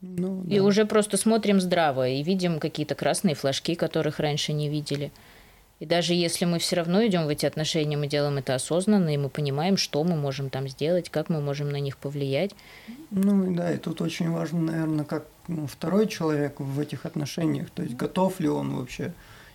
Ну, 0.00 0.42
да. 0.44 0.54
И 0.54 0.60
уже 0.60 0.86
просто 0.86 1.16
смотрим 1.16 1.60
здраво 1.60 2.08
и 2.08 2.22
видим 2.22 2.60
какие-то 2.60 2.94
красные 2.94 3.34
флажки, 3.34 3.74
которых 3.74 4.20
раньше 4.20 4.52
не 4.52 4.68
видели. 4.68 5.10
И 5.80 5.86
даже 5.86 6.14
если 6.14 6.44
мы 6.44 6.60
все 6.60 6.76
равно 6.76 7.04
идем 7.04 7.26
в 7.26 7.28
эти 7.28 7.46
отношения, 7.46 7.96
мы 7.96 8.06
делаем 8.06 8.38
это 8.38 8.54
осознанно, 8.54 9.12
и 9.12 9.16
мы 9.16 9.28
понимаем, 9.28 9.76
что 9.76 10.04
мы 10.04 10.14
можем 10.14 10.50
там 10.50 10.68
сделать, 10.68 11.10
как 11.10 11.30
мы 11.30 11.40
можем 11.40 11.70
на 11.70 11.80
них 11.80 11.96
повлиять. 11.98 12.52
Ну 13.10 13.52
да, 13.54 13.72
и 13.72 13.76
тут 13.76 14.00
очень 14.00 14.30
важно, 14.30 14.60
наверное, 14.60 15.04
как 15.04 15.26
ну, 15.48 15.66
второй 15.66 16.06
человек 16.06 16.60
в 16.60 16.78
этих 16.78 17.06
отношениях, 17.06 17.70
то 17.70 17.82
есть 17.82 17.96
готов 17.96 18.38
ли 18.38 18.48
он 18.48 18.76
вообще. 18.76 19.14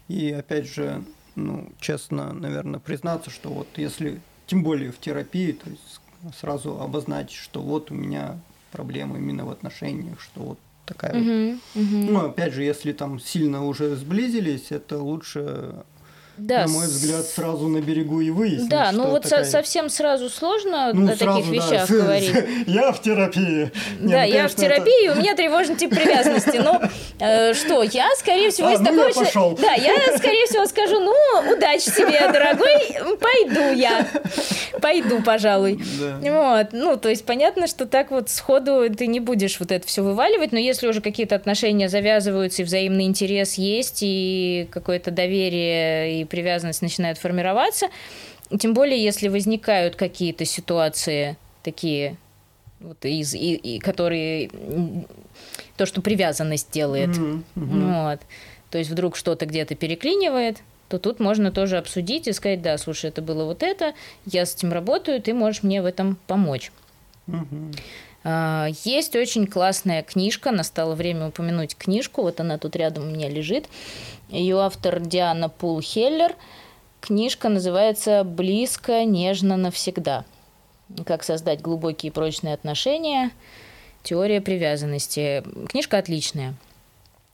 И 0.10 0.30
опять 0.32 0.68
же, 0.68 1.04
ну, 1.36 1.70
честно, 1.80 2.34
наверное, 2.34 2.82
признаться, 2.82 3.30
что 3.30 3.50
вот 3.50 3.68
если 3.78 4.20
тем 4.54 4.62
более 4.62 4.92
в 4.92 5.00
терапии, 5.00 5.52
то 5.52 5.68
есть 5.68 6.00
сразу 6.40 6.80
обозначить, 6.80 7.40
что 7.40 7.60
вот 7.60 7.90
у 7.90 7.96
меня 7.96 8.38
проблема 8.72 9.18
именно 9.18 9.46
в 9.46 9.50
отношениях, 9.50 10.22
что 10.22 10.42
вот 10.42 10.60
такая 10.86 11.14
uh-huh, 11.14 11.60
вот. 11.74 11.82
Uh-huh. 11.82 12.12
Ну, 12.12 12.20
опять 12.28 12.54
же, 12.54 12.62
если 12.62 12.92
там 12.92 13.20
сильно 13.20 13.66
уже 13.66 13.96
сблизились, 13.96 14.68
это 14.70 15.00
лучше 15.00 15.84
да, 16.38 16.66
на 16.66 16.68
мой 16.70 16.88
взгляд, 16.88 17.26
сразу 17.26 17.68
на 17.68 17.80
берегу 17.80 18.20
и 18.20 18.32
выяснить. 18.32 18.70
Да, 18.70 18.92
ну 18.92 19.10
вот 19.10 19.24
такая... 19.24 19.44
совсем 19.46 19.90
сразу 19.90 20.30
сложно 20.30 20.92
ну, 20.92 21.12
о 21.12 21.16
сразу, 21.16 21.40
таких 21.40 21.54
вещах 21.54 21.88
да. 21.88 21.96
говорить. 21.96 22.34
Я 22.68 22.92
в 22.92 23.02
терапии. 23.02 23.72
Да, 24.00 24.22
ну, 24.22 24.28
я 24.28 24.48
в 24.48 24.56
терапии, 24.56 25.08
это... 25.08 25.18
у 25.18 25.22
меня 25.22 25.36
тревожный 25.36 25.76
тип 25.76 25.92
привязанности. 25.92 26.58
Но 26.58 26.82
э, 27.20 27.54
что, 27.54 27.84
я, 27.84 28.10
скорее 28.18 28.50
всего, 28.50 28.70
а, 28.70 28.74
из 28.74 28.80
ну 28.80 28.86
такого 28.86 29.08
я 29.08 29.14
пошел. 29.14 29.58
Да, 29.58 29.74
я, 29.74 30.18
скорее 30.18 30.46
всего, 30.48 30.66
скажу, 30.66 31.00
ну, 31.00 31.54
удачи 31.54 31.92
тебе, 31.92 32.20
дорогой, 32.32 33.18
пойду 33.18 33.74
я. 33.76 34.08
Пойду, 34.82 35.22
пожалуй. 35.22 35.80
Да. 36.00 36.18
Вот. 36.22 36.74
Ну, 36.74 36.98
то 36.98 37.10
есть 37.10 37.26
понятно, 37.26 37.68
что 37.68 37.86
так 37.86 38.12
вот 38.12 38.30
сходу 38.30 38.90
ты 38.96 39.08
не 39.08 39.20
будешь 39.20 39.60
вот 39.60 39.72
это 39.72 39.88
все 39.88 40.02
вываливать, 40.02 40.52
но 40.52 40.60
если 40.60 40.88
уже 40.88 41.02
какие-то 41.02 41.36
отношения 41.36 41.90
завязываются, 41.90 42.64
и 42.64 42.66
взаимный 42.66 43.06
интерес 43.06 43.54
есть, 43.56 44.00
и 44.02 44.68
какое-то 44.72 45.12
доверие, 45.12 46.22
и 46.22 46.23
привязанность 46.26 46.82
начинает 46.82 47.18
формироваться. 47.18 47.88
Тем 48.60 48.74
более, 48.74 49.02
если 49.02 49.28
возникают 49.28 49.96
какие-то 49.96 50.46
ситуации 50.46 51.38
такие, 51.64 52.18
вот, 52.80 53.04
из, 53.06 53.34
и, 53.34 53.56
и, 53.56 53.80
которые 53.80 54.50
то, 55.78 55.86
что 55.86 56.02
привязанность 56.02 56.72
делает. 56.72 57.10
Mm-hmm. 57.10 57.44
Mm-hmm. 57.56 58.10
Вот. 58.10 58.20
То 58.70 58.78
есть 58.78 58.90
вдруг 58.90 59.16
что-то 59.16 59.46
где-то 59.46 59.76
переклинивает, 59.76 60.62
то 60.90 61.00
тут 61.00 61.20
можно 61.20 61.52
тоже 61.52 61.78
обсудить 61.78 62.28
и 62.28 62.34
сказать, 62.34 62.62
да, 62.62 62.78
слушай, 62.78 63.10
это 63.10 63.22
было 63.22 63.46
вот 63.46 63.64
это, 63.64 63.94
я 64.26 64.46
с 64.46 64.56
этим 64.56 64.72
работаю, 64.72 65.22
ты 65.22 65.34
можешь 65.34 65.64
мне 65.64 65.82
в 65.82 65.86
этом 65.86 66.18
помочь. 66.28 66.72
Mm-hmm. 67.28 67.80
Есть 68.26 69.16
очень 69.16 69.48
классная 69.48 70.02
книжка, 70.02 70.52
настало 70.52 70.96
время 70.96 71.28
упомянуть 71.28 71.76
книжку, 71.76 72.22
вот 72.22 72.40
она 72.40 72.58
тут 72.58 72.76
рядом 72.76 73.04
у 73.04 73.12
меня 73.12 73.30
лежит. 73.30 73.68
Ее 74.30 74.60
автор 74.62 75.02
Диана 75.02 75.50
Пул 75.50 75.82
Хеллер. 75.82 76.36
Книжка 77.02 77.50
называется 77.50 78.24
«Близко, 78.24 79.04
нежно, 79.04 79.58
навсегда». 79.58 80.24
Как 81.06 81.24
создать 81.24 81.62
глубокие 81.62 82.12
и 82.12 82.14
прочные 82.14 82.54
отношения. 82.54 83.32
Теория 84.04 84.40
привязанности. 84.40 85.44
Книжка 85.68 85.98
отличная. 85.98 86.56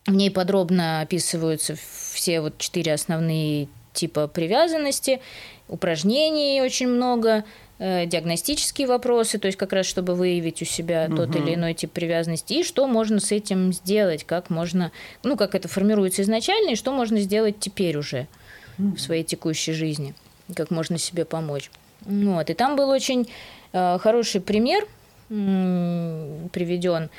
В 0.07 0.13
ней 0.15 0.31
подробно 0.31 1.01
описываются 1.01 1.75
все 2.13 2.41
вот 2.41 2.57
четыре 2.57 2.93
основные 2.93 3.67
типа 3.93 4.27
привязанности, 4.27 5.19
упражнений 5.67 6.61
очень 6.61 6.87
много, 6.87 7.43
диагностические 7.79 8.87
вопросы, 8.87 9.39
то 9.39 9.47
есть 9.47 9.57
как 9.57 9.71
раз 9.71 9.85
чтобы 9.85 10.13
выявить 10.13 10.61
у 10.61 10.65
себя 10.65 11.05
угу. 11.07 11.15
тот 11.15 11.35
или 11.37 11.55
иной 11.55 11.73
тип 11.73 11.91
привязанности, 11.91 12.53
и 12.53 12.63
что 12.63 12.87
можно 12.87 13.21
с 13.21 13.31
этим 13.31 13.71
сделать, 13.71 14.25
как 14.25 14.49
можно, 14.49 14.91
ну 15.23 15.37
как 15.37 15.55
это 15.55 15.69
формируется 15.69 16.21
изначально, 16.23 16.71
и 16.71 16.75
что 16.75 16.91
можно 16.91 17.19
сделать 17.19 17.59
теперь 17.59 17.97
уже 17.97 18.27
угу. 18.77 18.95
в 18.95 18.99
своей 18.99 19.23
текущей 19.23 19.71
жизни, 19.71 20.13
как 20.55 20.71
можно 20.71 20.97
себе 20.97 21.23
помочь. 21.23 21.71
Вот. 22.01 22.49
И 22.49 22.53
там 22.53 22.75
был 22.75 22.89
очень 22.89 23.29
э, 23.73 23.97
хороший 23.99 24.41
пример 24.41 24.85
м- 25.29 26.49
приведен, 26.51 27.09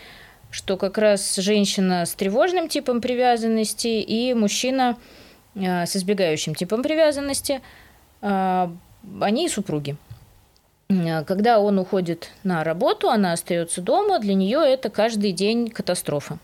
что 0.50 0.76
как 0.76 0.98
раз 0.98 1.36
женщина 1.36 2.04
с 2.04 2.14
тревожным 2.14 2.68
типом 2.68 3.00
привязанности 3.00 3.88
и 3.88 4.34
мужчина 4.34 4.96
э, 5.54 5.86
с 5.86 5.96
избегающим 5.96 6.54
типом 6.54 6.82
привязанности, 6.82 7.60
э, 8.22 8.68
они 9.20 9.48
супруги. 9.48 9.96
Когда 11.26 11.60
он 11.60 11.78
уходит 11.78 12.30
на 12.42 12.64
работу, 12.64 13.10
она 13.10 13.32
остается 13.32 13.80
дома, 13.80 14.18
для 14.18 14.34
нее 14.34 14.58
это 14.66 14.90
каждый 14.90 15.30
день 15.30 15.70
катастрофа. 15.70 16.38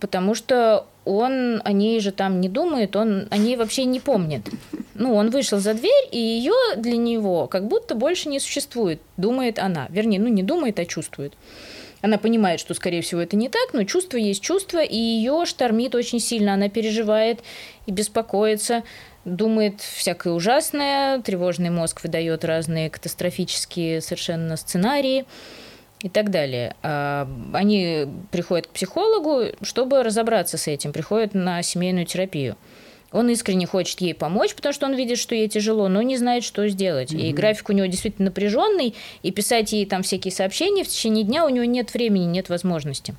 потому 0.00 0.34
что 0.34 0.86
он 1.04 1.60
о 1.64 1.72
ней 1.72 2.00
же 2.00 2.12
там 2.12 2.40
не 2.40 2.48
думает, 2.48 2.96
он 2.96 3.28
о 3.30 3.36
ней 3.36 3.56
вообще 3.56 3.84
не 3.84 4.00
помнит. 4.00 4.48
Ну, 4.94 5.14
он 5.14 5.30
вышел 5.30 5.58
за 5.58 5.74
дверь, 5.74 6.08
и 6.10 6.18
ее 6.18 6.54
для 6.76 6.96
него 6.96 7.46
как 7.46 7.66
будто 7.68 7.94
больше 7.94 8.28
не 8.28 8.40
существует, 8.40 9.00
думает 9.16 9.58
она. 9.58 9.86
Вернее, 9.90 10.18
ну 10.18 10.28
не 10.28 10.42
думает, 10.42 10.78
а 10.78 10.84
чувствует. 10.84 11.34
Она 12.02 12.18
понимает, 12.18 12.60
что, 12.60 12.74
скорее 12.74 13.02
всего, 13.02 13.20
это 13.20 13.36
не 13.36 13.48
так, 13.48 13.72
но 13.72 13.84
чувство 13.84 14.16
есть 14.16 14.42
чувство, 14.42 14.82
и 14.82 14.96
ее 14.96 15.44
штормит 15.46 15.94
очень 15.94 16.20
сильно. 16.20 16.54
Она 16.54 16.68
переживает 16.68 17.40
и 17.86 17.92
беспокоится, 17.92 18.84
думает 19.26 19.80
всякое 19.80 20.32
ужасное, 20.32 21.20
тревожный 21.20 21.70
мозг 21.70 22.02
выдает 22.02 22.44
разные 22.44 22.88
катастрофические 22.88 24.00
совершенно 24.00 24.56
сценарии 24.56 25.26
и 26.00 26.08
так 26.08 26.30
далее. 26.30 26.76
А, 26.82 27.28
они 27.52 28.06
приходят 28.30 28.68
к 28.68 28.70
психологу, 28.70 29.56
чтобы 29.62 30.02
разобраться 30.02 30.56
с 30.56 30.68
этим, 30.68 30.92
приходят 30.92 31.34
на 31.34 31.60
семейную 31.62 32.06
терапию. 32.06 32.56
Он 33.12 33.28
искренне 33.28 33.66
хочет 33.66 34.00
ей 34.00 34.14
помочь, 34.14 34.54
потому 34.54 34.72
что 34.72 34.86
он 34.86 34.94
видит, 34.94 35.18
что 35.18 35.34
ей 35.34 35.48
тяжело, 35.48 35.88
но 35.88 36.02
не 36.02 36.16
знает, 36.16 36.44
что 36.44 36.68
сделать. 36.68 37.12
Mm-hmm. 37.12 37.28
И 37.28 37.32
график 37.32 37.68
у 37.68 37.72
него 37.72 37.86
действительно 37.86 38.26
напряженный, 38.26 38.94
и 39.22 39.30
писать 39.32 39.72
ей 39.72 39.86
там 39.86 40.02
всякие 40.02 40.32
сообщения 40.32 40.84
в 40.84 40.88
течение 40.88 41.24
дня 41.24 41.44
у 41.44 41.48
него 41.48 41.64
нет 41.64 41.94
времени, 41.94 42.24
нет 42.24 42.48
возможности. 42.48 43.14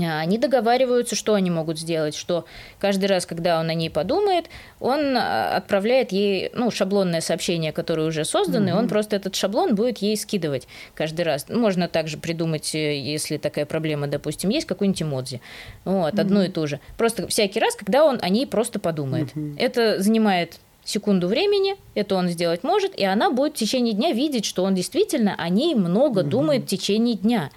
А, 0.00 0.20
они 0.20 0.38
договариваются, 0.38 1.16
что 1.16 1.34
они 1.34 1.50
могут 1.50 1.78
сделать, 1.78 2.14
что 2.14 2.44
каждый 2.78 3.06
раз, 3.06 3.26
когда 3.26 3.60
он 3.60 3.68
о 3.68 3.74
ней 3.74 3.90
подумает, 3.90 4.46
он 4.80 5.16
а, 5.16 5.56
отправляет 5.56 6.12
ей 6.12 6.50
ну, 6.54 6.70
шаблонное 6.70 7.20
сообщение, 7.20 7.72
которое 7.72 8.06
уже 8.06 8.24
создано, 8.24 8.66
mm-hmm. 8.66 8.70
и 8.70 8.74
он 8.74 8.88
просто 8.88 9.16
этот 9.16 9.34
шаблон 9.34 9.74
будет 9.74 9.98
ей 9.98 10.16
скидывать 10.16 10.68
каждый 10.94 11.22
раз. 11.22 11.48
Можно 11.48 11.88
также 11.88 12.18
придумать, 12.18 12.74
э, 12.74 12.98
если 12.98 13.36
такая 13.36 13.66
проблема, 13.66 14.06
допустим, 14.06 14.50
есть, 14.50 14.66
какой-нибудь 14.66 15.02
эмодзи. 15.02 15.40
Вот, 15.84 16.14
mm-hmm. 16.14 16.20
одно 16.20 16.42
и 16.44 16.48
то 16.48 16.66
же. 16.66 16.80
Просто 16.96 17.26
всякий 17.28 17.60
раз, 17.60 17.74
когда 17.74 18.04
он 18.04 18.18
о 18.22 18.28
ней 18.28 18.46
просто 18.46 18.78
подумает. 18.78 19.32
Mm-hmm. 19.34 19.56
Это 19.58 20.00
занимает 20.00 20.58
секунду 20.84 21.28
времени, 21.28 21.76
это 21.94 22.16
он 22.16 22.28
сделать 22.28 22.64
может, 22.64 22.98
и 22.98 23.04
она 23.04 23.30
будет 23.30 23.54
в 23.54 23.56
течение 23.56 23.94
дня 23.94 24.12
видеть, 24.12 24.44
что 24.44 24.64
он 24.64 24.74
действительно 24.74 25.34
о 25.36 25.48
ней 25.48 25.74
много 25.74 26.22
mm-hmm. 26.22 26.28
думает 26.28 26.62
в 26.64 26.66
течение 26.66 27.16
дня. 27.16 27.50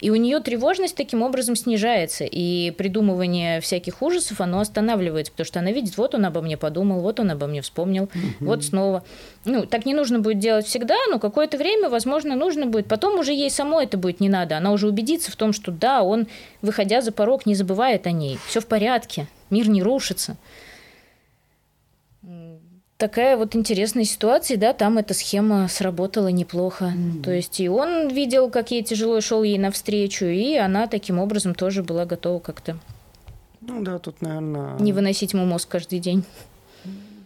И 0.00 0.10
у 0.10 0.16
нее 0.16 0.40
тревожность 0.40 0.96
таким 0.96 1.22
образом 1.22 1.56
снижается, 1.56 2.24
и 2.24 2.70
придумывание 2.70 3.60
всяких 3.60 4.00
ужасов, 4.00 4.40
оно 4.40 4.60
останавливается, 4.60 5.32
потому 5.32 5.46
что 5.46 5.58
она 5.58 5.72
видит, 5.72 5.96
вот 5.96 6.14
он 6.14 6.24
обо 6.24 6.40
мне 6.40 6.56
подумал, 6.56 7.00
вот 7.00 7.18
он 7.18 7.30
обо 7.30 7.46
мне 7.46 7.62
вспомнил, 7.62 8.04
угу. 8.04 8.12
вот 8.40 8.64
снова. 8.64 9.04
Ну, 9.44 9.66
так 9.66 9.86
не 9.86 9.94
нужно 9.94 10.20
будет 10.20 10.38
делать 10.38 10.66
всегда, 10.66 10.96
но 11.10 11.18
какое-то 11.18 11.58
время, 11.58 11.88
возможно, 11.88 12.36
нужно 12.36 12.66
будет. 12.66 12.86
Потом 12.86 13.18
уже 13.18 13.32
ей 13.32 13.50
самой 13.50 13.84
это 13.84 13.96
будет 13.98 14.20
не 14.20 14.28
надо. 14.28 14.56
Она 14.56 14.72
уже 14.72 14.88
убедится 14.88 15.32
в 15.32 15.36
том, 15.36 15.52
что 15.52 15.72
да, 15.72 16.02
он, 16.02 16.26
выходя 16.62 17.00
за 17.00 17.12
порог, 17.12 17.46
не 17.46 17.54
забывает 17.54 18.06
о 18.06 18.12
ней. 18.12 18.38
Все 18.46 18.60
в 18.60 18.66
порядке, 18.66 19.26
мир 19.50 19.68
не 19.68 19.82
рушится 19.82 20.36
такая 22.98 23.36
вот 23.36 23.56
интересная 23.56 24.04
ситуация, 24.04 24.58
да, 24.58 24.74
там 24.74 24.98
эта 24.98 25.14
схема 25.14 25.68
сработала 25.68 26.28
неплохо. 26.28 26.92
Mm-hmm. 26.94 27.22
То 27.22 27.32
есть 27.32 27.60
и 27.60 27.68
он 27.68 28.08
видел, 28.08 28.50
как 28.50 28.70
ей 28.70 28.82
тяжело 28.82 29.20
шел 29.20 29.42
ей 29.42 29.58
навстречу, 29.58 30.26
и 30.26 30.56
она 30.56 30.86
таким 30.88 31.18
образом 31.18 31.54
тоже 31.54 31.82
была 31.82 32.04
готова 32.04 32.40
как-то. 32.40 32.76
Ну 33.60 33.82
да, 33.82 33.98
тут, 33.98 34.20
наверное. 34.20 34.78
Не 34.78 34.92
выносить 34.92 35.32
ему 35.32 35.46
мозг 35.46 35.68
каждый 35.68 36.00
день. 36.00 36.24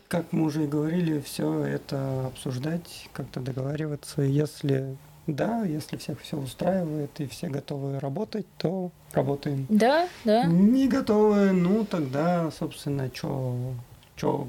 Как 0.08 0.26
мы 0.30 0.44
уже 0.44 0.64
и 0.64 0.66
говорили, 0.66 1.20
все 1.20 1.64
это 1.64 2.26
обсуждать, 2.26 3.08
как-то 3.12 3.40
договариваться. 3.40 4.22
Если 4.22 4.96
да, 5.26 5.64
если 5.64 5.96
всех 5.96 6.20
все 6.20 6.36
устраивает 6.36 7.10
и 7.18 7.26
все 7.28 7.48
готовы 7.48 8.00
работать, 8.00 8.44
то 8.58 8.90
работаем. 9.12 9.66
Да, 9.68 10.08
да. 10.24 10.44
Не 10.44 10.88
готовы, 10.88 11.52
ну 11.52 11.84
тогда, 11.84 12.50
собственно, 12.50 13.08
что 13.14 14.48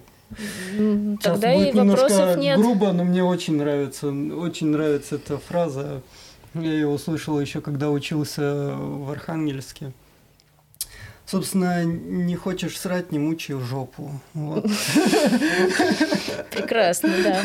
Тогда 1.21 1.53
Сейчас 1.53 1.75
и 1.75 1.77
вопросов 1.77 2.38
нет. 2.38 2.57
грубо, 2.57 2.91
но 2.91 3.03
мне 3.03 3.23
очень 3.23 3.57
нравится, 3.57 4.07
очень 4.07 4.67
нравится 4.67 5.15
эта 5.15 5.38
фраза. 5.38 6.01
Я 6.53 6.71
ее 6.71 6.88
услышал 6.88 7.39
еще, 7.39 7.61
когда 7.61 7.89
учился 7.89 8.75
в 8.75 9.11
Архангельске. 9.11 9.91
Собственно, 11.25 11.84
не 11.86 12.36
хочешь 12.36 12.77
срать, 12.77 13.11
не 13.11 13.19
мучай 13.19 13.57
жопу. 13.59 14.11
Вот. 14.34 14.65
Прекрасно, 16.51 17.09
да. 17.23 17.41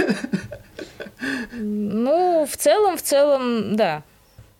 Ну, 1.53 2.47
в 2.51 2.57
целом, 2.57 2.97
в 2.97 3.03
целом, 3.03 3.76
да. 3.76 4.03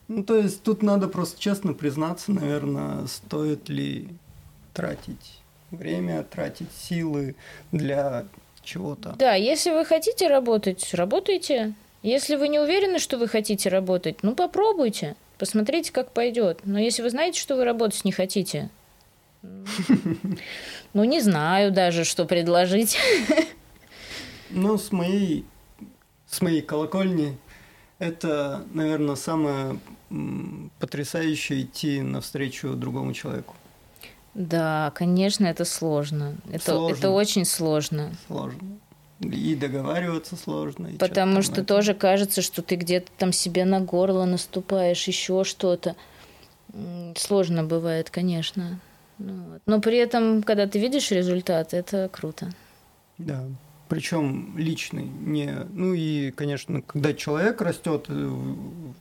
Ну, 0.07 0.23
то 0.23 0.37
есть 0.37 0.63
тут 0.63 0.83
надо 0.83 1.09
просто 1.09 1.39
честно 1.39 1.75
признаться, 1.75 2.33
наверное, 2.33 3.07
стоит 3.07 3.69
ли 3.69 4.09
тратить 4.73 5.41
время, 5.71 6.23
тратить 6.23 6.73
силы 6.73 7.35
для 7.73 8.27
чего-то. 8.63 9.15
Да, 9.19 9.35
если 9.35 9.71
вы 9.71 9.85
хотите 9.85 10.29
работать, 10.29 10.95
работайте. 10.95 11.75
Если 12.03 12.37
вы 12.37 12.49
не 12.49 12.61
уверены, 12.61 12.99
что 12.99 13.19
вы 13.19 13.27
хотите 13.27 13.69
работать, 13.69 14.23
ну 14.23 14.35
попробуйте, 14.35 15.17
посмотрите, 15.37 15.93
как 15.93 16.13
пойдет. 16.13 16.61
Но 16.65 16.79
если 16.79 17.03
вы 17.03 17.11
знаете, 17.11 17.41
что 17.41 17.57
вы 17.57 17.65
работать 17.65 18.05
не 18.05 18.13
хотите, 18.13 18.71
ну 20.93 21.05
не 21.05 21.21
знаю 21.21 21.73
даже, 21.73 22.05
что 22.05 22.25
предложить. 22.25 22.99
Ну, 24.51 24.79
с 24.79 24.93
моей, 24.93 25.45
с 26.27 26.41
моей 26.41 26.63
колокольни 26.63 27.37
это, 27.99 28.65
наверное, 28.73 29.17
самое 29.17 29.79
потрясающее 30.79 31.63
идти 31.63 32.01
навстречу 32.01 32.75
другому 32.75 33.13
человеку. 33.13 33.55
Да, 34.35 34.93
конечно, 34.95 35.47
это 35.47 35.65
сложно. 35.65 36.37
Это, 36.51 36.73
сложно. 36.73 36.97
это 36.97 37.11
очень 37.11 37.45
сложно. 37.45 38.13
Сложно. 38.27 38.79
И 39.21 39.57
договариваться 39.57 40.37
сложно. 40.37 40.89
И 40.89 40.97
Потому 40.97 41.43
что, 41.43 41.55
что 41.55 41.65
тоже 41.65 41.95
кажется, 41.95 42.41
что 42.41 42.63
ты 42.63 42.77
где-то 42.77 43.11
там 43.19 43.33
себе 43.33 43.65
на 43.65 43.81
горло 43.81 44.25
наступаешь, 44.25 45.09
еще 45.09 45.43
что-то. 45.43 45.97
Сложно 47.17 47.65
бывает, 47.65 48.11
конечно. 48.11 48.79
Ну 49.19 49.59
Но 49.67 49.81
при 49.81 49.97
этом, 49.97 50.43
когда 50.45 50.69
ты 50.69 50.79
видишь 50.79 51.11
результат, 51.11 51.75
это 51.75 52.09
круто. 52.13 52.53
Да 53.17 53.45
причем 53.89 54.55
личный, 54.57 55.05
не, 55.05 55.67
ну 55.73 55.95
и, 55.95 56.31
конечно, 56.33 56.83
когда 56.83 57.15
человек 57.15 57.61
растет 57.61 58.07
э, 58.09 58.31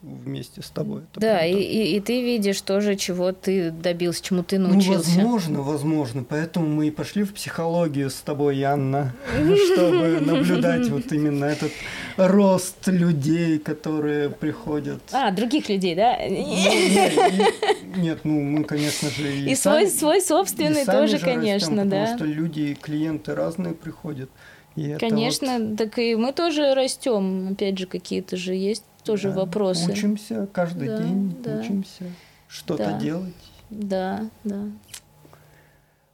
вместе 0.01 0.61
с 0.61 0.69
тобой. 0.69 1.01
да, 1.15 1.45
и, 1.45 1.55
и, 1.55 1.97
и 1.97 1.99
ты 1.99 2.21
видишь 2.21 2.61
тоже, 2.61 2.95
чего 2.95 3.31
ты 3.31 3.71
добился, 3.71 4.23
чему 4.23 4.43
ты 4.43 4.59
ну, 4.59 4.69
научился. 4.69 5.09
Ну, 5.09 5.31
возможно, 5.31 5.61
возможно, 5.61 6.23
поэтому 6.23 6.67
мы 6.67 6.87
и 6.87 6.91
пошли 6.91 7.23
в 7.23 7.33
психологию 7.33 8.09
с 8.09 8.15
тобой, 8.15 8.61
Анна, 8.63 9.13
чтобы 9.73 10.19
наблюдать 10.21 10.87
вот 10.89 11.11
именно 11.11 11.45
этот 11.45 11.71
рост 12.15 12.87
людей, 12.87 13.59
которые 13.59 14.29
приходят. 14.29 15.01
А, 15.11 15.31
других 15.31 15.69
людей, 15.69 15.95
да? 15.95 16.17
Ну, 16.29 18.01
нет, 18.01 18.19
ну 18.23 18.41
мы, 18.41 18.63
конечно 18.63 19.09
же, 19.09 19.35
и 19.37 19.55
свой 19.55 19.87
свой 19.87 20.21
собственный 20.21 20.85
тоже, 20.85 21.19
конечно, 21.19 21.85
да. 21.85 22.01
Потому 22.01 22.17
что 22.17 22.25
люди, 22.25 22.77
клиенты 22.79 23.35
разные 23.35 23.73
приходят. 23.73 24.29
И 24.77 24.95
Конечно, 24.99 25.57
вот... 25.57 25.77
так 25.77 25.97
и 25.97 26.15
мы 26.15 26.31
тоже 26.31 26.75
растем. 26.75 27.49
Опять 27.51 27.79
же, 27.79 27.87
какие-то 27.87 28.37
же 28.37 28.53
есть 28.53 28.83
тоже 29.03 29.29
да. 29.29 29.37
вопросы. 29.37 29.91
Учимся 29.91 30.47
каждый 30.53 30.87
да, 30.87 30.97
день, 30.99 31.35
да. 31.43 31.59
учимся 31.59 32.05
что-то 32.47 32.85
да. 32.85 32.99
делать. 32.99 33.33
Да, 33.71 34.29
да. 34.43 34.65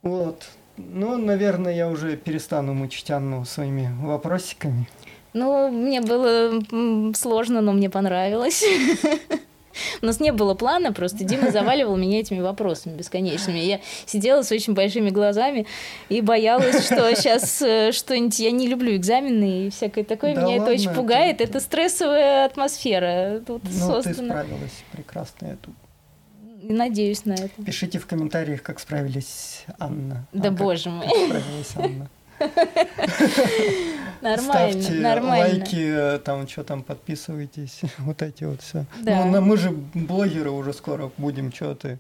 Вот. 0.02 0.46
Ну, 0.78 1.18
наверное, 1.18 1.76
я 1.76 1.90
уже 1.90 2.16
перестану 2.16 2.74
мучить 2.74 3.12
Анну 3.12 3.44
своими 3.44 3.90
вопросиками. 4.02 4.88
Ну, 5.34 5.70
мне 5.70 6.00
было 6.00 6.62
сложно, 7.14 7.60
но 7.60 7.74
мне 7.74 7.90
понравилось. 7.90 8.64
У 10.02 10.06
нас 10.06 10.20
не 10.20 10.32
было 10.32 10.54
плана, 10.54 10.94
просто 10.94 11.24
Дима 11.24 11.52
заваливал 11.52 11.96
меня 11.98 12.20
этими 12.20 12.40
вопросами 12.40 12.96
бесконечными. 12.96 13.60
Я 13.60 13.80
сидела 14.06 14.42
с 14.42 14.52
очень 14.52 14.74
большими 14.74 15.10
глазами 15.10 15.66
и 16.10 16.22
боялась, 16.22 16.86
что 16.86 17.14
сейчас 17.16 17.62
э, 17.62 17.92
что-нибудь... 17.92 18.40
Я 18.40 18.52
не 18.52 18.68
люблю 18.68 18.96
экзамены 18.96 19.68
и 19.68 19.70
всякое 19.70 20.04
такое. 20.04 20.36
Да 20.36 20.42
меня 20.42 20.58
ладно, 20.58 20.64
это 20.64 20.82
очень 20.82 20.94
пугает. 20.94 21.42
Это... 21.42 21.52
это 21.52 21.60
стрессовая 21.60 22.46
атмосфера 22.46 23.42
тут 23.46 23.64
ну, 23.64 23.70
создана. 23.70 24.02
ты 24.02 24.14
справилась 24.14 24.84
прекрасно. 24.92 25.48
Я 25.48 25.56
тут 25.58 25.74
Надеюсь 26.64 27.26
на 27.26 27.34
это. 27.34 27.62
Пишите 27.66 28.00
в 28.00 28.08
комментариях, 28.08 28.62
как 28.62 28.80
справились 28.80 29.66
Анна. 29.80 30.26
Да 30.32 30.48
а 30.48 30.52
боже 30.52 30.90
мой. 30.90 31.08
Как 31.08 31.18
справилась 31.18 31.76
Анна. 31.76 32.10
Нормально, 34.22 34.72
Ставьте 34.72 34.94
нормально. 34.94 35.56
лайки, 35.56 36.20
там 36.24 36.48
что 36.48 36.64
там, 36.64 36.82
подписывайтесь, 36.82 37.82
вот 37.98 38.22
эти 38.22 38.46
вот 38.46 38.62
все. 38.62 38.86
Да. 39.02 39.26
Ну, 39.26 39.42
мы 39.42 39.58
же 39.58 39.72
блогеры 39.94 40.50
уже 40.50 40.72
скоро 40.72 41.12
будем, 41.18 41.52
что 41.52 41.76
ты. 41.76 42.00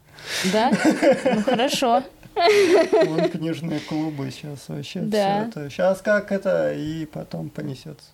Да? 0.51 0.71
Ну, 1.25 1.43
хорошо. 1.43 2.03
Вон 2.35 3.29
книжные 3.29 3.79
клубы 3.81 4.31
сейчас 4.31 4.69
вообще 4.69 5.01
да. 5.01 5.49
все 5.49 5.49
это. 5.49 5.69
Сейчас 5.69 6.01
как 6.01 6.31
это, 6.31 6.73
и 6.73 7.05
потом 7.05 7.49
понесется. 7.49 8.05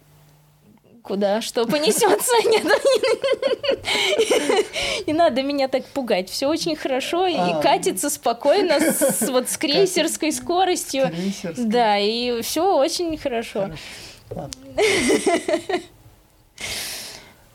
Куда? 1.03 1.41
Что 1.41 1.65
понесется? 1.65 2.31
Не, 5.07 5.13
надо 5.13 5.41
меня 5.43 5.67
так 5.67 5.85
пугать. 5.85 6.29
Все 6.29 6.47
очень 6.47 6.75
хорошо 6.75 7.25
и 7.27 7.35
А. 7.35 7.61
катится 7.61 8.09
спокойно 8.09 8.79
вот 9.27 9.49
с 9.49 9.57
крейсерской 9.57 10.31
скоростью. 10.31 11.11
Да, 11.57 11.97
и 11.97 12.41
все 12.41 12.75
очень 12.75 13.17
хорошо. 13.17 13.71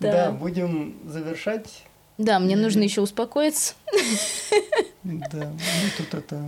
Да, 0.01 0.31
будем 0.33 0.97
завершать. 1.07 1.85
Да, 2.19 2.39
мне 2.39 2.57
нужно 2.57 2.83
еще 2.83 3.01
успокоиться. 3.01 3.75
Да, 5.03 5.47
мы 5.53 5.91
тут 5.97 6.15
это 6.15 6.43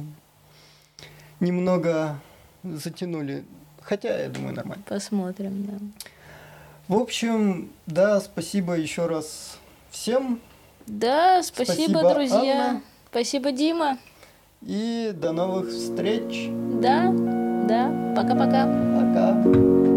немного 1.41 2.19
затянули. 2.63 3.45
Хотя, 3.83 4.23
я 4.23 4.29
думаю, 4.29 4.55
нормально. 4.55 4.83
Посмотрим, 4.89 5.65
да. 5.65 5.79
В 6.89 6.95
общем, 6.95 7.71
да, 7.87 8.21
спасибо 8.21 8.75
еще 8.75 9.07
раз 9.07 9.59
всем. 9.91 10.41
Да, 10.87 11.43
спасибо, 11.43 11.99
Спасибо, 11.99 12.15
друзья. 12.15 12.67
Анна. 12.69 12.83
Спасибо, 13.11 13.51
Дима. 13.51 13.99
И 14.63 15.13
до 15.15 15.33
новых 15.33 15.69
встреч. 15.71 16.49
Да, 16.81 17.13
да. 17.69 18.15
Пока-пока. 18.15 18.67
Пока. 18.95 19.96